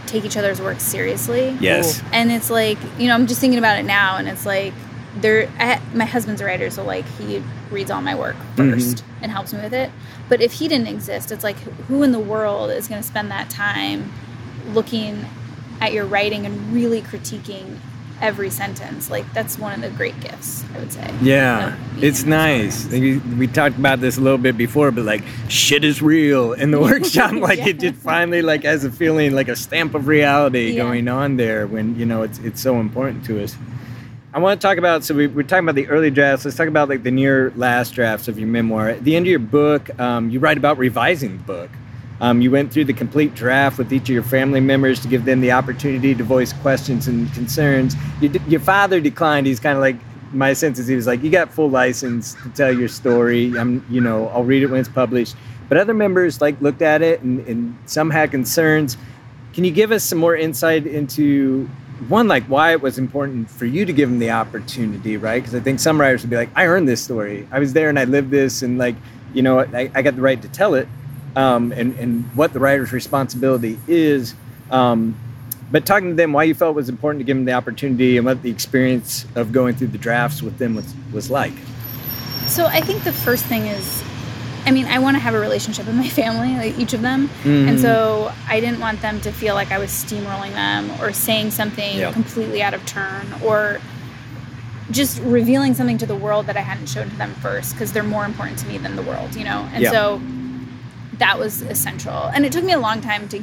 take 0.06 0.26
each 0.26 0.36
other's 0.36 0.60
work 0.60 0.82
seriously 0.82 1.56
Yes. 1.62 2.02
and 2.12 2.30
it's 2.30 2.50
like 2.50 2.78
you 3.00 3.08
know 3.08 3.14
i'm 3.16 3.26
just 3.26 3.40
thinking 3.40 3.58
about 3.58 3.80
it 3.80 3.84
now 3.84 4.18
and 4.18 4.28
it's 4.28 4.46
like 4.46 4.74
there 5.16 5.50
I, 5.60 5.82
my 5.94 6.06
husband's 6.06 6.42
a 6.42 6.46
writer 6.46 6.70
so 6.70 6.84
like 6.84 7.06
he 7.18 7.42
reads 7.72 7.90
all 7.90 8.02
my 8.02 8.16
work 8.16 8.36
mm-hmm. 8.56 8.74
1st 8.74 9.02
and 9.22 9.32
helps 9.32 9.54
me 9.54 9.62
with 9.62 9.74
it 9.74 9.90
but 10.30 10.42
if 10.42 10.54
he 10.54 10.68
didn't 10.68 10.88
exist 10.88 11.32
it's 11.32 11.44
like 11.44 11.58
who 11.88 12.04
in 12.04 12.12
the 12.12 12.20
world 12.20 12.70
is 12.72 12.88
going 12.88 13.02
to 13.02 13.08
spend 13.08 13.32
that 13.32 13.50
time 13.50 14.12
looking 14.74 15.26
at 15.82 15.94
your 15.94 16.06
writing 16.06 16.46
and 16.46 16.74
really 16.74 17.02
critiquing 17.02 17.78
every 18.20 18.50
sentence 18.50 19.10
like 19.12 19.32
that's 19.34 19.60
one 19.60 19.74
of 19.74 19.82
the 19.82 19.90
great 19.96 20.20
gifts 20.20 20.64
i 20.74 20.80
would 20.80 20.92
say 20.92 21.14
Yeah, 21.22 21.76
it's 22.00 22.24
nice. 22.26 22.88
We, 22.88 23.18
we 23.20 23.46
talked 23.48 23.78
about 23.78 24.02
this 24.02 24.18
a 24.18 24.22
little 24.22 24.38
bit 24.40 24.58
before, 24.58 24.92
but 24.92 25.04
like 25.06 25.24
shit 25.50 25.84
is 25.84 26.02
real 26.02 26.54
in 26.54 26.72
the 26.72 26.80
workshop. 26.90 27.34
Like 27.34 27.60
it 27.60 27.80
just 27.80 27.96
finally 27.96 28.42
like 28.42 28.64
has 28.64 28.84
a 28.86 28.92
feeling 28.92 29.34
like 29.34 29.48
a 29.50 29.56
stamp 29.56 29.94
of 29.96 30.08
reality 30.08 30.72
Yeah. 30.72 30.84
going 30.84 31.08
on 31.08 31.38
there 31.38 31.66
when 31.68 31.96
you 31.98 32.06
know 32.06 32.22
it's 32.24 32.40
it's 32.40 32.62
so 32.62 32.80
important 32.80 33.24
to 33.26 33.44
us. 33.44 33.56
I 34.38 34.40
want 34.40 34.62
to 34.62 34.68
talk 34.68 34.78
about 34.78 35.04
so 35.04 35.16
we, 35.16 35.26
we're 35.26 35.42
talking 35.42 35.66
about 35.66 35.74
the 35.74 35.88
early 35.88 36.12
drafts. 36.12 36.46
Let's 36.46 36.56
talk 36.56 36.68
about 36.68 36.90
like 36.90 37.02
the 37.02 37.10
near 37.10 37.52
last 37.56 37.96
drafts 37.96 38.28
of 38.28 38.38
your 38.38 38.48
memoir. 38.48 38.90
At 38.90 39.04
the 39.04 39.16
end 39.16 39.26
of 39.26 39.32
your 39.32 39.40
book, 39.40 40.00
um, 40.00 40.30
you 40.30 40.38
write 40.38 40.60
about 40.60 40.78
revising 40.78 41.38
the 41.38 41.44
book. 41.44 41.72
Um, 42.22 42.40
you 42.40 42.52
went 42.52 42.72
through 42.72 42.86
the 42.86 42.94
complete 42.94 43.34
draft 43.34 43.80
with 43.80 43.92
each 43.92 44.04
of 44.04 44.10
your 44.10 44.22
family 44.22 44.60
members 44.60 45.00
to 45.00 45.08
give 45.08 45.26
them 45.26 45.42
the 45.42 45.54
opportunity 45.54 46.14
to 46.14 46.24
voice 46.24 46.54
questions 46.54 47.08
and 47.08 47.34
concerns. 47.34 47.96
You, 48.22 48.30
d- 48.30 48.40
your 48.48 48.60
father 48.60 49.00
declined. 49.02 49.48
He's 49.48 49.60
kind 49.60 49.76
of 49.76 49.82
like 49.82 49.96
my 50.32 50.54
sense 50.54 50.78
is 50.78 50.86
he 50.86 50.96
was 50.96 51.08
like, 51.08 51.24
"You 51.24 51.32
got 51.32 51.52
full 51.52 51.72
license 51.72 52.36
to 52.44 52.50
tell 52.50 52.72
your 52.72 52.90
story. 52.90 53.58
I'm, 53.58 53.84
you 53.90 54.02
know, 54.02 54.28
I'll 54.28 54.44
read 54.44 54.62
it 54.62 54.68
when 54.68 54.80
it's 54.80 54.88
published." 54.88 55.36
But 55.68 55.80
other 55.80 55.96
members 55.96 56.42
like 56.42 56.62
looked 56.62 56.84
at 56.84 57.02
it 57.02 57.24
and, 57.24 57.40
and 57.48 57.76
some 57.88 58.12
had 58.12 58.30
concerns. 58.30 58.98
Can 59.54 59.64
you 59.64 59.72
give 59.72 59.92
us 59.92 60.04
some 60.04 60.20
more 60.20 60.36
insight 60.36 60.86
into 60.86 61.68
one, 62.08 62.28
like 62.28 62.44
why 62.46 62.72
it 62.72 62.82
was 62.82 62.98
important 62.98 63.50
for 63.50 63.66
you 63.66 63.86
to 63.86 63.94
give 63.94 64.10
them 64.10 64.20
the 64.20 64.32
opportunity, 64.32 65.18
right? 65.18 65.42
Because 65.42 65.56
I 65.56 65.60
think 65.60 65.80
some 65.80 66.00
writers 66.00 66.22
would 66.22 66.30
be 66.30 66.36
like, 66.36 66.50
"I 66.56 66.66
earned 66.66 66.88
this 66.88 67.02
story. 67.02 67.48
I 67.52 67.60
was 67.60 67.74
there 67.74 67.90
and 67.90 67.98
I 67.98 68.06
lived 68.06 68.32
this, 68.32 68.62
and 68.62 68.78
like, 68.78 68.96
you 69.34 69.42
know, 69.42 69.60
I, 69.60 69.92
I 69.94 70.02
got 70.02 70.16
the 70.16 70.22
right 70.22 70.42
to 70.42 70.48
tell 70.48 70.76
it." 70.76 70.88
um, 71.38 71.72
and, 71.72 71.94
and 72.00 72.26
what 72.36 72.52
the 72.52 72.60
writer's 72.60 72.92
responsibility 72.92 73.80
is. 73.88 74.34
Um, 74.72 75.18
but 75.70 75.86
talking 75.86 76.10
to 76.10 76.16
them, 76.16 76.34
why 76.34 76.44
you 76.44 76.56
felt 76.56 76.72
it 76.72 76.76
was 76.76 76.90
important 76.90 77.20
to 77.20 77.26
give 77.26 77.38
them 77.38 77.46
the 77.46 77.54
opportunity 77.54 78.18
and 78.18 78.26
what 78.26 78.42
the 78.42 78.50
experience 78.50 79.26
of 79.36 79.52
going 79.52 79.76
through 79.76 79.88
the 79.88 80.00
drafts 80.00 80.42
with 80.42 80.58
them 80.58 80.76
was, 80.76 80.96
was 81.14 81.30
like. 81.30 81.54
So 82.48 82.66
I 82.66 82.82
think 82.82 83.04
the 83.04 83.14
first 83.14 83.46
thing 83.46 83.68
is, 83.68 84.04
I 84.68 84.72
mean, 84.72 84.86
I 84.86 85.00
want 85.00 85.16
to 85.16 85.20
have 85.22 85.34
a 85.34 85.40
relationship 85.40 85.86
with 85.88 85.96
my 85.96 86.10
family, 86.10 86.56
like 86.58 86.78
each 86.78 86.94
of 86.94 87.02
them, 87.02 87.30
and 87.46 87.78
Mhm. 87.78 87.82
so 87.82 88.32
I 88.50 88.60
didn't 88.60 88.80
want 88.80 89.02
them 89.02 89.22
to 89.22 89.32
feel 89.32 89.56
like 89.56 89.72
I 89.72 89.78
was 89.78 89.90
steamrolling 89.90 90.54
them 90.54 90.92
or 91.02 91.14
saying 91.14 91.52
something 91.52 91.98
completely 92.12 92.62
out 92.62 92.74
of 92.74 92.86
turn 92.86 93.26
or 93.44 93.80
just 94.92 95.20
revealing 95.22 95.74
something 95.74 95.98
to 95.98 96.06
the 96.06 96.16
world 96.16 96.48
that 96.48 96.58
I 96.58 96.62
hadn't 96.62 96.88
shown 96.88 97.10
to 97.10 97.16
them 97.18 97.34
first 97.42 97.74
because 97.74 97.92
they're 97.94 98.04
more 98.04 98.26
important 98.26 98.58
to 98.60 98.68
me 98.68 98.78
than 98.78 98.96
the 98.96 99.02
world, 99.02 99.36
you 99.36 99.44
know. 99.44 99.68
And 99.74 99.84
so 99.92 100.22
that 101.18 101.40
was 101.40 101.62
essential, 101.62 102.30
and 102.34 102.46
it 102.46 102.52
took 102.52 102.64
me 102.66 102.74
a 102.74 102.80
long 102.80 103.00
time 103.02 103.28
to 103.30 103.42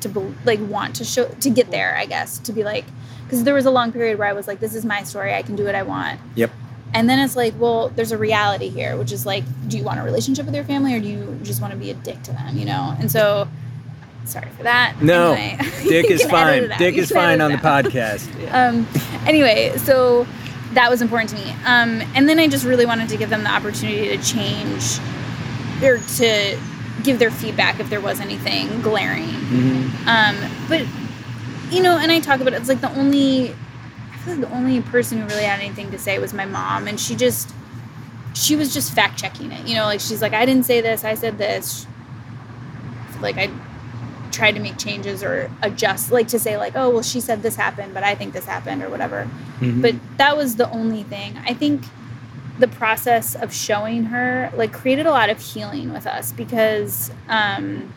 to 0.00 0.08
bel- 0.10 0.34
like 0.44 0.60
want 0.68 0.94
to 0.96 1.04
show 1.04 1.24
to 1.40 1.50
get 1.50 1.70
there, 1.70 1.96
I 1.98 2.04
guess, 2.06 2.38
to 2.40 2.52
be 2.52 2.64
like 2.64 2.84
because 3.24 3.44
there 3.44 3.54
was 3.54 3.66
a 3.66 3.70
long 3.70 3.92
period 3.92 4.18
where 4.18 4.28
I 4.28 4.32
was 4.34 4.46
like, 4.46 4.60
this 4.60 4.74
is 4.74 4.84
my 4.84 5.02
story, 5.02 5.34
I 5.34 5.42
can 5.42 5.56
do 5.56 5.64
what 5.64 5.74
I 5.74 5.82
want. 5.82 6.20
Yep. 6.34 6.50
And 6.94 7.08
then 7.10 7.18
it's 7.18 7.36
like, 7.36 7.54
well, 7.58 7.88
there's 7.90 8.12
a 8.12 8.18
reality 8.18 8.68
here, 8.68 8.96
which 8.96 9.12
is 9.12 9.26
like, 9.26 9.44
do 9.68 9.76
you 9.76 9.84
want 9.84 10.00
a 10.00 10.02
relationship 10.02 10.46
with 10.46 10.54
your 10.54 10.64
family 10.64 10.94
or 10.94 11.00
do 11.00 11.08
you 11.08 11.38
just 11.42 11.60
want 11.60 11.72
to 11.72 11.78
be 11.78 11.90
a 11.90 11.94
dick 11.94 12.22
to 12.22 12.32
them, 12.32 12.56
you 12.56 12.64
know? 12.64 12.96
And 12.98 13.10
so, 13.10 13.48
sorry 14.24 14.48
for 14.56 14.62
that. 14.62 15.00
No, 15.02 15.32
Anyway, 15.32 15.58
Dick 15.88 16.06
is 16.10 16.22
fine. 16.24 16.68
Dick 16.78 16.96
You 16.96 17.02
is 17.02 17.10
fine 17.10 17.40
on 17.40 17.52
the 17.52 17.58
podcast. 17.72 18.28
Um, 18.52 18.86
anyway, 19.26 19.76
so 19.76 20.26
that 20.72 20.90
was 20.90 21.02
important 21.02 21.30
to 21.30 21.36
me. 21.36 21.50
Um, 21.66 22.02
and 22.14 22.28
then 22.28 22.38
I 22.38 22.48
just 22.48 22.64
really 22.64 22.86
wanted 22.86 23.08
to 23.10 23.16
give 23.16 23.30
them 23.30 23.42
the 23.44 23.50
opportunity 23.50 24.16
to 24.16 24.22
change 24.22 24.98
or 25.82 25.98
to 25.98 26.58
give 27.02 27.18
their 27.18 27.30
feedback 27.30 27.78
if 27.78 27.90
there 27.90 28.00
was 28.00 28.20
anything 28.20 28.80
glaring. 28.80 29.28
Mhm. 29.28 30.06
Um, 30.06 30.66
but 30.68 30.82
you 31.70 31.82
know, 31.82 31.98
and 31.98 32.10
I 32.12 32.20
talk 32.20 32.40
about 32.40 32.52
it, 32.52 32.56
it's 32.56 32.68
like 32.68 32.80
the 32.80 32.90
only 32.96 33.54
I 34.26 34.30
feel 34.30 34.38
like 34.40 34.50
the 34.50 34.56
only 34.56 34.80
person 34.82 35.20
who 35.20 35.26
really 35.28 35.44
had 35.44 35.60
anything 35.60 35.90
to 35.92 35.98
say 35.98 36.18
was 36.18 36.34
my 36.34 36.46
mom, 36.46 36.88
and 36.88 36.98
she 36.98 37.14
just 37.14 37.52
she 38.34 38.56
was 38.56 38.74
just 38.74 38.92
fact 38.92 39.18
checking 39.18 39.52
it. 39.52 39.66
You 39.68 39.76
know, 39.76 39.84
like 39.84 40.00
she's 40.00 40.20
like, 40.20 40.32
I 40.32 40.44
didn't 40.44 40.64
say 40.64 40.80
this, 40.80 41.04
I 41.04 41.14
said 41.14 41.38
this. 41.38 41.86
Like 43.20 43.36
I 43.38 43.50
tried 44.32 44.52
to 44.52 44.60
make 44.60 44.78
changes 44.78 45.22
or 45.22 45.50
adjust, 45.62 46.10
like 46.10 46.28
to 46.28 46.38
say 46.38 46.58
like, 46.58 46.72
oh 46.74 46.90
well, 46.90 47.02
she 47.02 47.20
said 47.20 47.42
this 47.42 47.54
happened, 47.56 47.94
but 47.94 48.02
I 48.02 48.14
think 48.16 48.32
this 48.32 48.44
happened 48.44 48.82
or 48.82 48.90
whatever. 48.90 49.30
Mhm. 49.60 49.80
But 49.80 49.94
that 50.18 50.36
was 50.36 50.56
the 50.56 50.68
only 50.70 51.04
thing. 51.04 51.38
I 51.46 51.54
think 51.54 51.84
the 52.58 52.68
process 52.68 53.34
of 53.36 53.54
showing 53.54 54.04
her 54.04 54.50
like 54.56 54.72
created 54.72 55.06
a 55.06 55.10
lot 55.10 55.30
of 55.30 55.38
healing 55.38 55.92
with 55.92 56.06
us 56.06 56.32
because 56.32 57.12
um, 57.28 57.92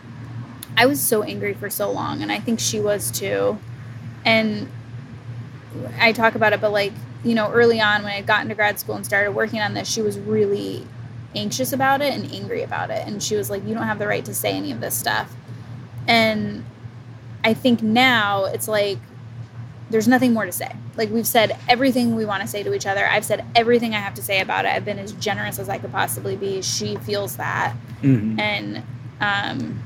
I 0.78 0.86
was 0.86 1.02
so 1.02 1.24
angry 1.24 1.56
for 1.56 1.70
so 1.72 1.92
long, 1.92 2.22
and 2.22 2.32
I 2.32 2.40
think 2.40 2.60
she 2.60 2.80
was 2.80 3.10
too. 3.10 3.58
And 4.24 4.70
I 6.00 6.12
talk 6.12 6.36
about 6.36 6.54
it, 6.54 6.62
but 6.62 6.72
like 6.72 6.94
you 7.24 7.36
know, 7.36 7.52
early 7.52 7.82
on 7.82 8.04
when 8.04 8.14
I 8.14 8.22
got 8.22 8.44
into 8.44 8.56
grad 8.56 8.80
school 8.80 8.96
and 8.96 9.06
started 9.06 9.32
working 9.32 9.60
on 9.60 9.74
this, 9.74 9.90
she 9.90 10.02
was 10.02 10.18
really 10.18 10.88
anxious 11.36 11.74
about 11.74 12.02
it 12.02 12.14
and 12.14 12.32
angry 12.34 12.64
about 12.64 12.90
it, 12.90 13.06
and 13.08 13.22
she 13.22 13.36
was 13.36 13.50
like, 13.50 13.66
"You 13.68 13.74
don't 13.74 13.84
have 13.84 14.00
the 14.00 14.08
right 14.08 14.24
to 14.26 14.34
say 14.34 14.54
any 14.54 14.72
of 14.72 14.80
this 14.80 14.96
stuff." 14.96 15.34
And 16.08 16.64
I 17.44 17.54
think 17.54 17.82
now 17.82 18.46
it's 18.46 18.68
like 18.68 18.98
there's 19.90 20.08
nothing 20.08 20.34
more 20.34 20.46
to 20.46 20.52
say. 20.52 20.72
Like 20.98 21.10
we've 21.10 21.26
said 21.28 21.58
everything 21.68 22.16
we 22.16 22.26
want 22.26 22.42
to 22.42 22.48
say 22.48 22.62
to 22.64 22.74
each 22.74 22.86
other. 22.86 23.08
I've 23.08 23.26
said 23.26 23.44
everything 23.56 23.96
I 23.96 24.00
have 24.00 24.14
to 24.16 24.22
say 24.22 24.40
about 24.40 24.66
it. 24.66 24.70
I've 24.70 24.86
been 24.86 25.00
as 25.00 25.14
generous 25.14 25.58
as 25.60 25.68
I 25.68 25.78
could 25.80 25.92
possibly 25.92 26.36
be. 26.36 26.62
She 26.62 26.96
feels 26.98 27.38
that. 27.38 27.76
Mhm. 28.04 28.40
And 28.40 28.84
um, 29.20 29.82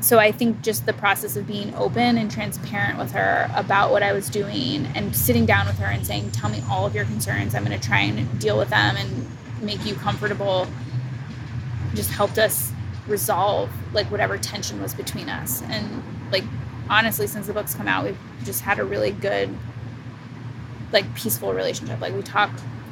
so 0.00 0.18
I 0.18 0.30
think 0.32 0.62
just 0.62 0.86
the 0.86 0.92
process 0.92 1.36
of 1.36 1.46
being 1.46 1.74
open 1.74 2.18
and 2.18 2.30
transparent 2.30 2.98
with 2.98 3.12
her 3.12 3.50
about 3.54 3.90
what 3.90 4.02
I 4.02 4.12
was 4.12 4.30
doing 4.30 4.86
and 4.94 5.14
sitting 5.14 5.44
down 5.44 5.66
with 5.66 5.78
her 5.78 5.86
and 5.86 6.06
saying, 6.06 6.30
Tell 6.30 6.50
me 6.50 6.62
all 6.70 6.86
of 6.86 6.94
your 6.94 7.04
concerns. 7.04 7.54
I'm 7.54 7.64
going 7.64 7.78
to 7.78 7.86
try 7.86 8.00
and 8.00 8.38
deal 8.40 8.56
with 8.56 8.70
them 8.70 8.96
and 8.96 9.28
make 9.60 9.84
you 9.84 9.94
comfortable 9.94 10.68
just 11.94 12.10
helped 12.10 12.38
us 12.38 12.72
resolve 13.06 13.70
like 13.92 14.10
whatever 14.10 14.38
tension 14.38 14.80
was 14.80 14.94
between 14.94 15.28
us. 15.28 15.62
And 15.62 16.02
like 16.30 16.44
honestly, 16.88 17.26
since 17.26 17.46
the 17.46 17.52
book's 17.52 17.74
come 17.74 17.88
out, 17.88 18.04
we've 18.04 18.18
just 18.44 18.60
had 18.60 18.78
a 18.78 18.84
really 18.84 19.10
good, 19.10 19.50
like 20.92 21.12
peaceful 21.14 21.52
relationship. 21.52 22.00
Like 22.00 22.14
we 22.14 22.22
talk 22.22 22.50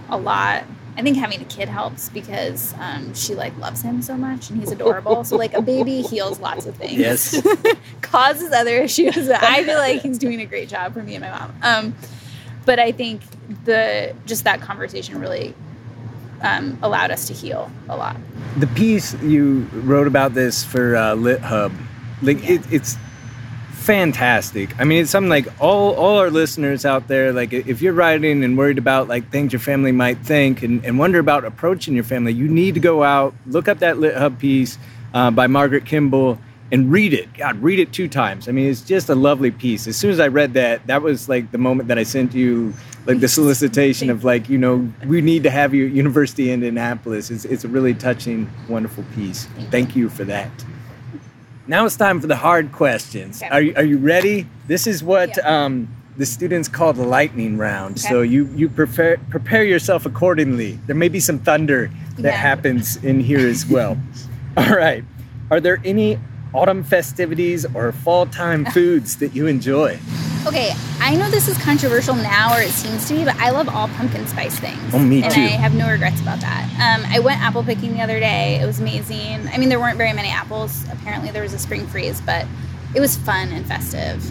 a 0.09 0.17
lot. 0.17 0.65
I 0.99 1.03
think 1.03 1.17
having 1.19 1.43
a 1.43 1.45
kid 1.45 1.69
helps 1.69 2.09
because 2.09 2.75
um, 2.81 3.13
she 3.15 3.35
like 3.35 3.57
loves 3.59 3.83
him 3.83 4.01
so 4.01 4.17
much 4.17 4.49
and 4.49 4.59
he's 4.59 4.71
adorable. 4.73 5.25
so 5.25 5.37
like 5.37 5.53
a 5.55 5.61
baby 5.61 6.01
heals 6.03 6.41
lots 6.41 6.65
of 6.67 6.75
things. 6.77 6.99
Yes. 6.99 7.47
causes 8.01 8.51
other 8.53 8.77
issues. 8.79 9.29
I 9.31 9.63
feel 9.65 9.77
like 9.79 10.01
he's 10.01 10.19
doing 10.19 10.41
a 10.41 10.47
great 10.47 10.69
job 10.69 10.95
for 10.95 11.03
me 11.03 11.15
and 11.15 11.23
my 11.23 11.31
mom. 11.31 11.55
Um, 11.63 11.95
but 12.65 12.79
I 12.79 12.93
think 12.93 13.21
the 13.65 14.15
just 14.25 14.45
that 14.45 14.61
conversation 14.63 15.21
really 15.21 15.55
um, 16.43 16.79
allowed 16.83 17.11
us 17.11 17.27
to 17.29 17.35
heal 17.35 17.71
a 17.89 17.97
lot. 17.97 18.17
The 18.59 18.67
piece 18.69 19.15
you 19.23 19.69
wrote 19.73 20.07
about 20.07 20.35
this 20.35 20.65
for 20.65 20.97
uh, 20.97 21.15
Lit 21.15 21.41
Hub, 21.41 21.73
like 22.23 22.43
Yeah. 22.43 22.55
it, 22.55 22.73
it's 22.73 22.97
fantastic. 23.87 24.79
I 24.81 24.85
mean, 24.85 25.03
it's 25.03 25.11
something 25.11 25.31
like 25.31 25.47
all 25.61 25.95
all 25.95 26.19
our 26.19 26.31
listeners 26.31 26.85
out 26.85 27.09
there. 27.09 27.33
Like, 27.33 27.53
if 27.53 27.81
you're 27.81 27.95
writing 27.95 28.45
and 28.45 28.59
worried 28.59 28.79
about 28.79 29.09
like 29.09 29.31
things 29.31 29.53
your 29.53 29.61
family 29.61 29.93
might 29.93 30.19
think 30.19 30.63
and, 30.63 30.85
and 30.85 30.99
wonder 30.99 31.19
about 31.19 31.45
approaching 31.45 31.95
your 31.95 32.05
family, 32.05 32.33
you 32.33 32.49
need 32.49 32.75
to 32.75 32.81
go 32.81 33.03
out, 33.03 33.33
look 33.47 33.69
up 33.69 33.79
that 33.79 33.99
Lit 33.99 34.17
Hub 34.17 34.39
piece 34.39 34.79
uh, 35.15 35.31
by 35.31 35.47
Margaret 35.47 35.87
Kimball. 35.87 36.39
And 36.73 36.91
read 36.91 37.15
it. 37.15 37.33
God, 37.35 37.63
read 37.63 37.79
it 37.79 37.93
two 37.93 38.09
times. 38.09 38.49
I 38.49 38.53
mean, 38.53 38.69
it's 38.69 38.81
just 38.81 39.09
a 39.09 39.15
lovely 39.15 39.53
piece. 39.53 39.87
As 39.87 39.97
soon 39.97 40.11
as 40.11 40.19
I 40.19 40.27
read 40.27 40.55
that, 40.55 40.85
that 40.89 41.01
was 41.01 41.29
like 41.29 41.53
the 41.53 41.59
moment 41.59 41.87
that 41.87 41.97
I 41.97 42.03
sent 42.03 42.35
you, 42.35 42.75
like 43.07 43.21
the 43.21 43.29
solicitation 43.29 44.11
of 44.11 44.25
like, 44.25 44.49
you 44.49 44.59
know, 44.59 44.93
we 45.07 45.21
need 45.21 45.45
to 45.45 45.51
have 45.51 45.75
you 45.75 45.87
at 45.87 45.93
University 45.93 46.51
in 46.51 46.55
Indianapolis. 46.55 47.31
It's, 47.31 47.45
it's 47.45 47.63
a 47.63 47.69
really 47.69 47.95
touching, 47.95 48.51
wonderful 48.69 49.05
piece. 49.15 49.47
Thank 49.71 49.95
you 49.95 50.09
for 50.09 50.25
that. 50.25 50.51
Now 51.69 51.85
it's 51.85 51.97
time 51.97 52.21
for 52.21 52.27
the 52.29 52.37
hard 52.37 52.71
questions. 52.73 53.43
Okay. 53.43 53.51
Are 53.51 53.61
you, 53.61 53.75
are 53.77 53.85
you 53.85 53.99
ready? 53.99 54.47
This 54.69 54.87
is 54.87 55.03
what 55.03 55.37
Yeah. 55.37 55.65
um, 55.65 55.89
the 56.17 56.25
students 56.27 56.69
call 56.69 56.93
the 56.93 57.05
lightning 57.05 57.59
round. 57.59 57.99
Okay. 57.99 58.09
So 58.09 58.23
you 58.23 58.47
you 58.55 58.69
prepare 58.69 59.19
prepare 59.31 59.65
yourself 59.65 60.07
accordingly. 60.07 60.79
There 60.87 60.97
may 60.97 61.09
be 61.09 61.21
some 61.21 61.39
thunder 61.41 61.91
that 62.17 62.23
Yeah. 62.25 62.31
happens 62.31 62.97
in 63.05 63.21
here 63.21 63.47
as 63.47 63.67
well. 63.67 63.99
All 64.57 64.71
right. 64.77 65.05
Are 65.51 65.61
there 65.61 65.79
any 65.85 66.19
autumn 66.55 66.83
festivities 66.85 67.67
or 67.75 67.93
fall 67.93 68.27
time 68.27 68.65
foods 68.67 69.17
that 69.19 69.35
you 69.35 69.47
enjoy? 69.47 69.99
Okay, 70.47 70.73
I 71.01 71.17
know 71.17 71.29
this 71.29 71.49
is 71.49 71.59
controversial 71.59 72.15
now, 72.15 72.57
or 72.57 72.61
it 72.61 72.71
seems 72.71 73.09
to 73.09 73.15
be, 73.15 73.25
but 73.25 73.35
I 73.37 73.51
love 73.51 73.69
all 73.69 73.89
pumpkin 73.89 74.29
spice 74.29 74.57
things. 74.59 74.95
Oh, 74.95 74.99
me 75.01 75.25
and 75.25 75.33
too. 75.33 75.41
I 75.41 75.47
have 75.49 75.75
no 75.75 75.91
regrets 75.91 76.21
about 76.21 76.39
that. 76.41 76.65
Um, 76.75 77.05
I 77.11 77.19
went 77.19 77.41
apple 77.41 77.65
picking 77.65 77.95
the 77.95 78.01
other 78.01 78.21
day. 78.21 78.61
It 78.63 78.65
was 78.65 78.79
amazing. 78.79 79.49
I 79.49 79.59
mean, 79.59 79.69
there 79.69 79.81
weren't 79.81 79.99
very 79.99 80.13
many 80.13 80.29
apples. 80.29 80.85
Apparently, 80.93 81.33
there 81.33 81.43
was 81.43 81.53
a 81.53 81.59
spring 81.59 81.85
freeze, 81.89 82.21
but 82.21 82.47
it 82.95 83.01
was 83.01 83.17
fun 83.17 83.49
and 83.49 83.67
festive. 83.67 84.25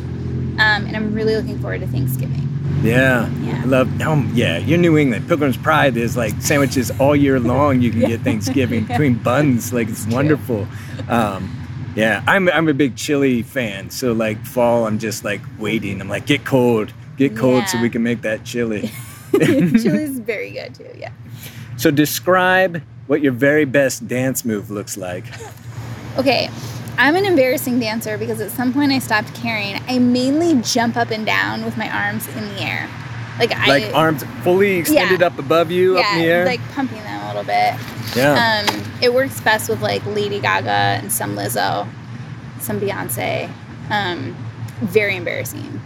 Um, 0.58 0.86
and 0.86 0.96
I'm 0.96 1.14
really 1.14 1.36
looking 1.36 1.60
forward 1.60 1.82
to 1.82 1.88
Thanksgiving. 1.88 2.48
Yeah. 2.82 3.30
Yeah. 3.42 3.62
I 3.62 3.66
love 3.66 4.02
um, 4.02 4.32
yeah, 4.34 4.58
you're 4.58 4.78
New 4.78 4.98
England. 4.98 5.28
Pilgrim's 5.28 5.58
Pride 5.58 5.98
is 5.98 6.16
like 6.16 6.34
sandwiches 6.42 6.92
all 6.98 7.16
year 7.16 7.42
long 7.42 7.82
you 7.82 7.92
can 7.92 8.00
get 8.00 8.22
Thanksgiving 8.24 8.86
between 8.86 9.16
buns. 9.16 9.74
Like 9.74 9.90
it's 9.90 10.08
wonderful. 10.08 10.66
Um, 11.10 11.65
yeah, 11.96 12.24
I'm 12.28 12.50
I'm 12.50 12.68
a 12.68 12.74
big 12.74 12.96
chili 12.96 13.42
fan. 13.42 13.90
So 13.90 14.14
like 14.14 14.44
fall 14.46 14.86
I'm 14.88 15.00
just 15.00 15.24
like 15.24 15.42
waiting. 15.60 16.02
I'm 16.02 16.10
like 16.10 16.26
get 16.26 16.46
cold. 16.46 16.94
Get 17.18 17.36
cold 17.38 17.68
so 17.70 17.82
we 17.82 17.90
can 17.90 18.04
make 18.04 18.22
that 18.24 18.44
chili. 18.44 18.92
Chili's 19.34 20.20
very 20.20 20.52
good 20.52 20.76
too. 20.76 20.90
Yeah. 20.98 21.12
so 21.78 21.92
describe 21.92 22.82
what 23.08 23.22
your 23.22 23.32
very 23.34 23.66
best 23.66 24.08
dance 24.08 24.44
move 24.46 24.70
looks 24.72 24.98
like. 24.98 25.26
Okay, 26.18 26.50
I'm 26.98 27.16
an 27.16 27.26
embarrassing 27.26 27.80
dancer 27.80 28.18
because 28.18 28.40
at 28.42 28.52
some 28.52 28.74
point 28.74 28.92
I 28.92 29.00
stopped 29.00 29.34
caring. 29.36 29.82
I 29.88 30.00
mainly 30.00 30.62
jump 30.62 30.96
up 30.98 31.12
and 31.12 31.26
down 31.26 31.64
with 31.66 31.78
my 31.78 31.90
arms 31.90 32.28
in 32.36 32.44
the 32.56 32.62
air. 32.62 32.90
Like 33.40 33.52
I 33.52 33.68
Like 33.68 33.94
arms 33.94 34.24
fully 34.44 34.76
extended 34.78 35.20
Yeah. 35.20 35.28
up 35.28 35.38
above 35.40 35.70
you, 35.72 35.98
up 35.98 36.06
in 36.14 36.20
the 36.20 36.26
yeah, 36.26 36.32
air. 36.32 36.46
like 36.46 36.62
pumping 36.74 37.04
them 37.04 37.22
a 37.24 37.28
little 37.28 37.44
bit. 37.44 37.76
yeah. 38.16 38.64
Um, 38.70 38.84
it 39.06 39.14
works 39.14 39.40
best 39.40 39.70
with 39.70 39.82
like 39.82 40.04
Lady 40.08 40.40
Gaga 40.40 41.00
and 41.00 41.12
some 41.12 41.36
Lizzo, 41.36 41.88
some 42.60 42.80
Beyonce. 42.80 43.50
Um, 43.90 44.36
very 44.82 45.16
embarrassing. 45.16 45.80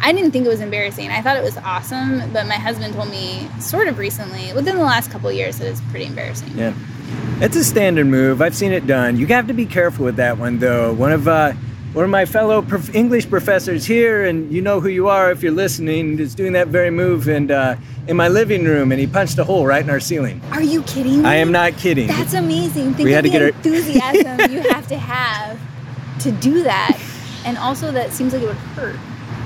I 0.00 0.12
didn't 0.12 0.30
think 0.30 0.46
it 0.46 0.48
was 0.48 0.60
embarrassing. 0.60 1.10
I 1.10 1.20
thought 1.20 1.36
it 1.36 1.42
was 1.42 1.56
awesome, 1.58 2.32
but 2.32 2.46
my 2.46 2.54
husband 2.54 2.94
told 2.94 3.10
me 3.10 3.48
sort 3.60 3.88
of 3.88 3.98
recently, 3.98 4.52
within 4.52 4.76
the 4.76 4.82
last 4.82 5.10
couple 5.10 5.30
years, 5.32 5.58
that 5.58 5.66
it's 5.66 5.80
pretty 5.90 6.06
embarrassing. 6.06 6.56
Yeah. 6.56 6.74
It's 7.40 7.56
a 7.56 7.64
standard 7.64 8.06
move. 8.06 8.40
I've 8.40 8.54
seen 8.54 8.72
it 8.72 8.86
done. 8.86 9.16
You 9.16 9.26
have 9.26 9.48
to 9.48 9.52
be 9.52 9.66
careful 9.66 10.04
with 10.04 10.16
that 10.16 10.38
one, 10.38 10.58
though. 10.58 10.92
One 10.92 11.10
of 11.10 11.26
uh, 11.26 11.54
one 11.94 12.04
of 12.04 12.10
my 12.10 12.24
fellow 12.26 12.60
prof- 12.60 12.94
English 12.94 13.30
professors 13.30 13.84
here, 13.86 14.24
and 14.24 14.52
you 14.52 14.60
know 14.60 14.80
who 14.80 14.88
you 14.88 15.08
are 15.08 15.30
if 15.30 15.42
you're 15.42 15.52
listening, 15.52 16.18
is 16.18 16.34
doing 16.34 16.52
that 16.52 16.68
very 16.68 16.90
move 16.90 17.28
and 17.28 17.50
uh, 17.50 17.76
in 18.08 18.16
my 18.16 18.28
living 18.28 18.64
room, 18.64 18.90
and 18.92 19.00
he 19.00 19.06
punched 19.06 19.38
a 19.38 19.44
hole 19.44 19.64
right 19.66 19.82
in 19.82 19.88
our 19.90 20.00
ceiling. 20.00 20.40
Are 20.50 20.62
you 20.62 20.82
kidding 20.82 21.22
me? 21.22 21.28
I 21.28 21.36
am 21.36 21.52
not 21.52 21.76
kidding. 21.76 22.08
That's 22.08 22.34
amazing. 22.34 22.94
Think 22.94 23.06
We 23.06 23.14
of 23.14 23.16
had 23.16 23.24
to 23.24 23.30
the 23.30 23.32
get 23.32 23.42
her- 23.42 23.48
enthusiasm 23.48 24.50
you 24.52 24.60
have 24.70 24.86
to 24.88 24.98
have 24.98 25.58
to 26.20 26.32
do 26.32 26.62
that. 26.64 26.98
And 27.46 27.56
also, 27.58 27.92
that 27.92 28.12
seems 28.12 28.32
like 28.32 28.42
it 28.42 28.46
would 28.46 28.56
hurt. 28.56 28.96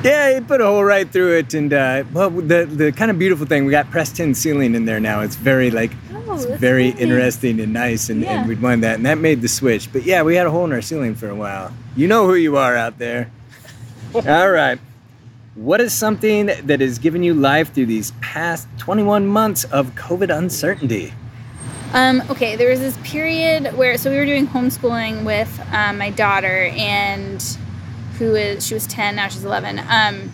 Yeah, 0.05 0.35
he 0.35 0.41
put 0.41 0.61
a 0.61 0.65
hole 0.65 0.85
right 0.85 1.11
through 1.11 1.39
it, 1.39 1.55
and 1.55 1.73
uh, 1.73 2.05
well, 2.13 2.31
the 2.31 2.65
the 2.67 2.93
kind 2.93 3.11
of 3.11 3.19
beautiful 3.19 3.47
thing 3.47 3.65
we 3.65 3.73
got 3.73 3.91
pressed 3.91 4.17
tin 4.17 4.33
ceiling 4.35 4.75
in 4.75 4.85
there 4.85 5.01
now. 5.01 5.23
It's 5.23 5.35
very 5.37 5.71
like 5.71 5.91
Oh, 6.31 6.35
it's 6.35 6.45
very 6.45 6.91
interesting 6.91 7.59
and 7.59 7.73
nice, 7.73 8.09
and, 8.11 8.21
Yeah. 8.23 8.41
and 8.41 8.49
we'd 8.49 8.61
wanted 8.63 8.83
that, 8.83 8.97
and 8.97 9.07
that 9.07 9.19
made 9.19 9.41
the 9.43 9.49
switch. 9.49 9.91
But 9.93 10.05
yeah, 10.05 10.23
we 10.23 10.37
had 10.37 10.47
a 10.47 10.51
hole 10.51 10.65
in 10.67 10.73
our 10.73 10.83
ceiling 10.83 11.15
for 11.15 11.29
a 11.29 11.35
while. 11.35 11.73
You 11.97 12.07
know 12.07 12.27
who 12.27 12.35
you 12.35 12.57
are 12.59 12.77
out 12.77 12.99
there. 12.99 13.31
All 14.15 14.51
right. 14.51 14.79
What 15.55 15.81
is 15.81 15.93
something 15.93 16.47
that 16.47 16.81
has 16.81 16.99
given 16.99 17.23
you 17.25 17.35
life 17.35 17.73
through 17.75 17.87
these 17.87 18.13
past 18.21 18.69
21 18.79 19.27
months 19.27 19.65
of 19.65 19.95
COVID 19.97 20.37
uncertainty? 20.37 21.13
Um, 21.95 22.23
okay, 22.31 22.55
there 22.55 22.69
was 22.69 22.79
this 22.81 22.97
period 23.03 23.75
where 23.77 23.97
so 23.99 24.11
we 24.11 24.17
were 24.19 24.27
doing 24.27 24.47
homeschooling 24.47 25.25
with 25.25 25.51
um, 25.73 25.99
my 25.99 26.11
daughter, 26.11 26.71
and 26.77 27.43
who 28.19 28.35
is 28.35 28.67
she 28.67 28.75
was 28.75 28.87
ten 28.87 29.17
now 29.17 29.29
she's 29.29 29.45
eleven, 29.45 29.79
um, 29.89 30.33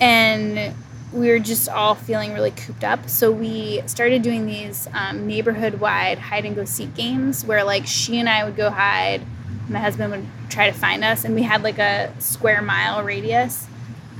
and 0.00 0.74
we 1.12 1.28
were 1.28 1.38
just 1.38 1.68
all 1.68 1.94
feeling 1.94 2.32
really 2.32 2.50
cooped 2.50 2.82
up. 2.82 3.08
So 3.08 3.30
we 3.30 3.82
started 3.86 4.22
doing 4.22 4.46
these 4.46 4.88
um, 4.92 5.26
neighborhood-wide 5.26 6.18
hide 6.18 6.44
and 6.44 6.56
go 6.56 6.64
seek 6.64 6.94
games 6.94 7.44
where 7.44 7.62
like 7.62 7.86
she 7.86 8.18
and 8.18 8.28
I 8.28 8.44
would 8.44 8.56
go 8.56 8.68
hide, 8.70 9.22
my 9.68 9.78
husband 9.78 10.10
would 10.10 10.26
try 10.50 10.70
to 10.70 10.76
find 10.76 11.04
us, 11.04 11.24
and 11.24 11.34
we 11.34 11.42
had 11.42 11.62
like 11.62 11.78
a 11.78 12.12
square 12.18 12.62
mile 12.62 13.02
radius. 13.02 13.66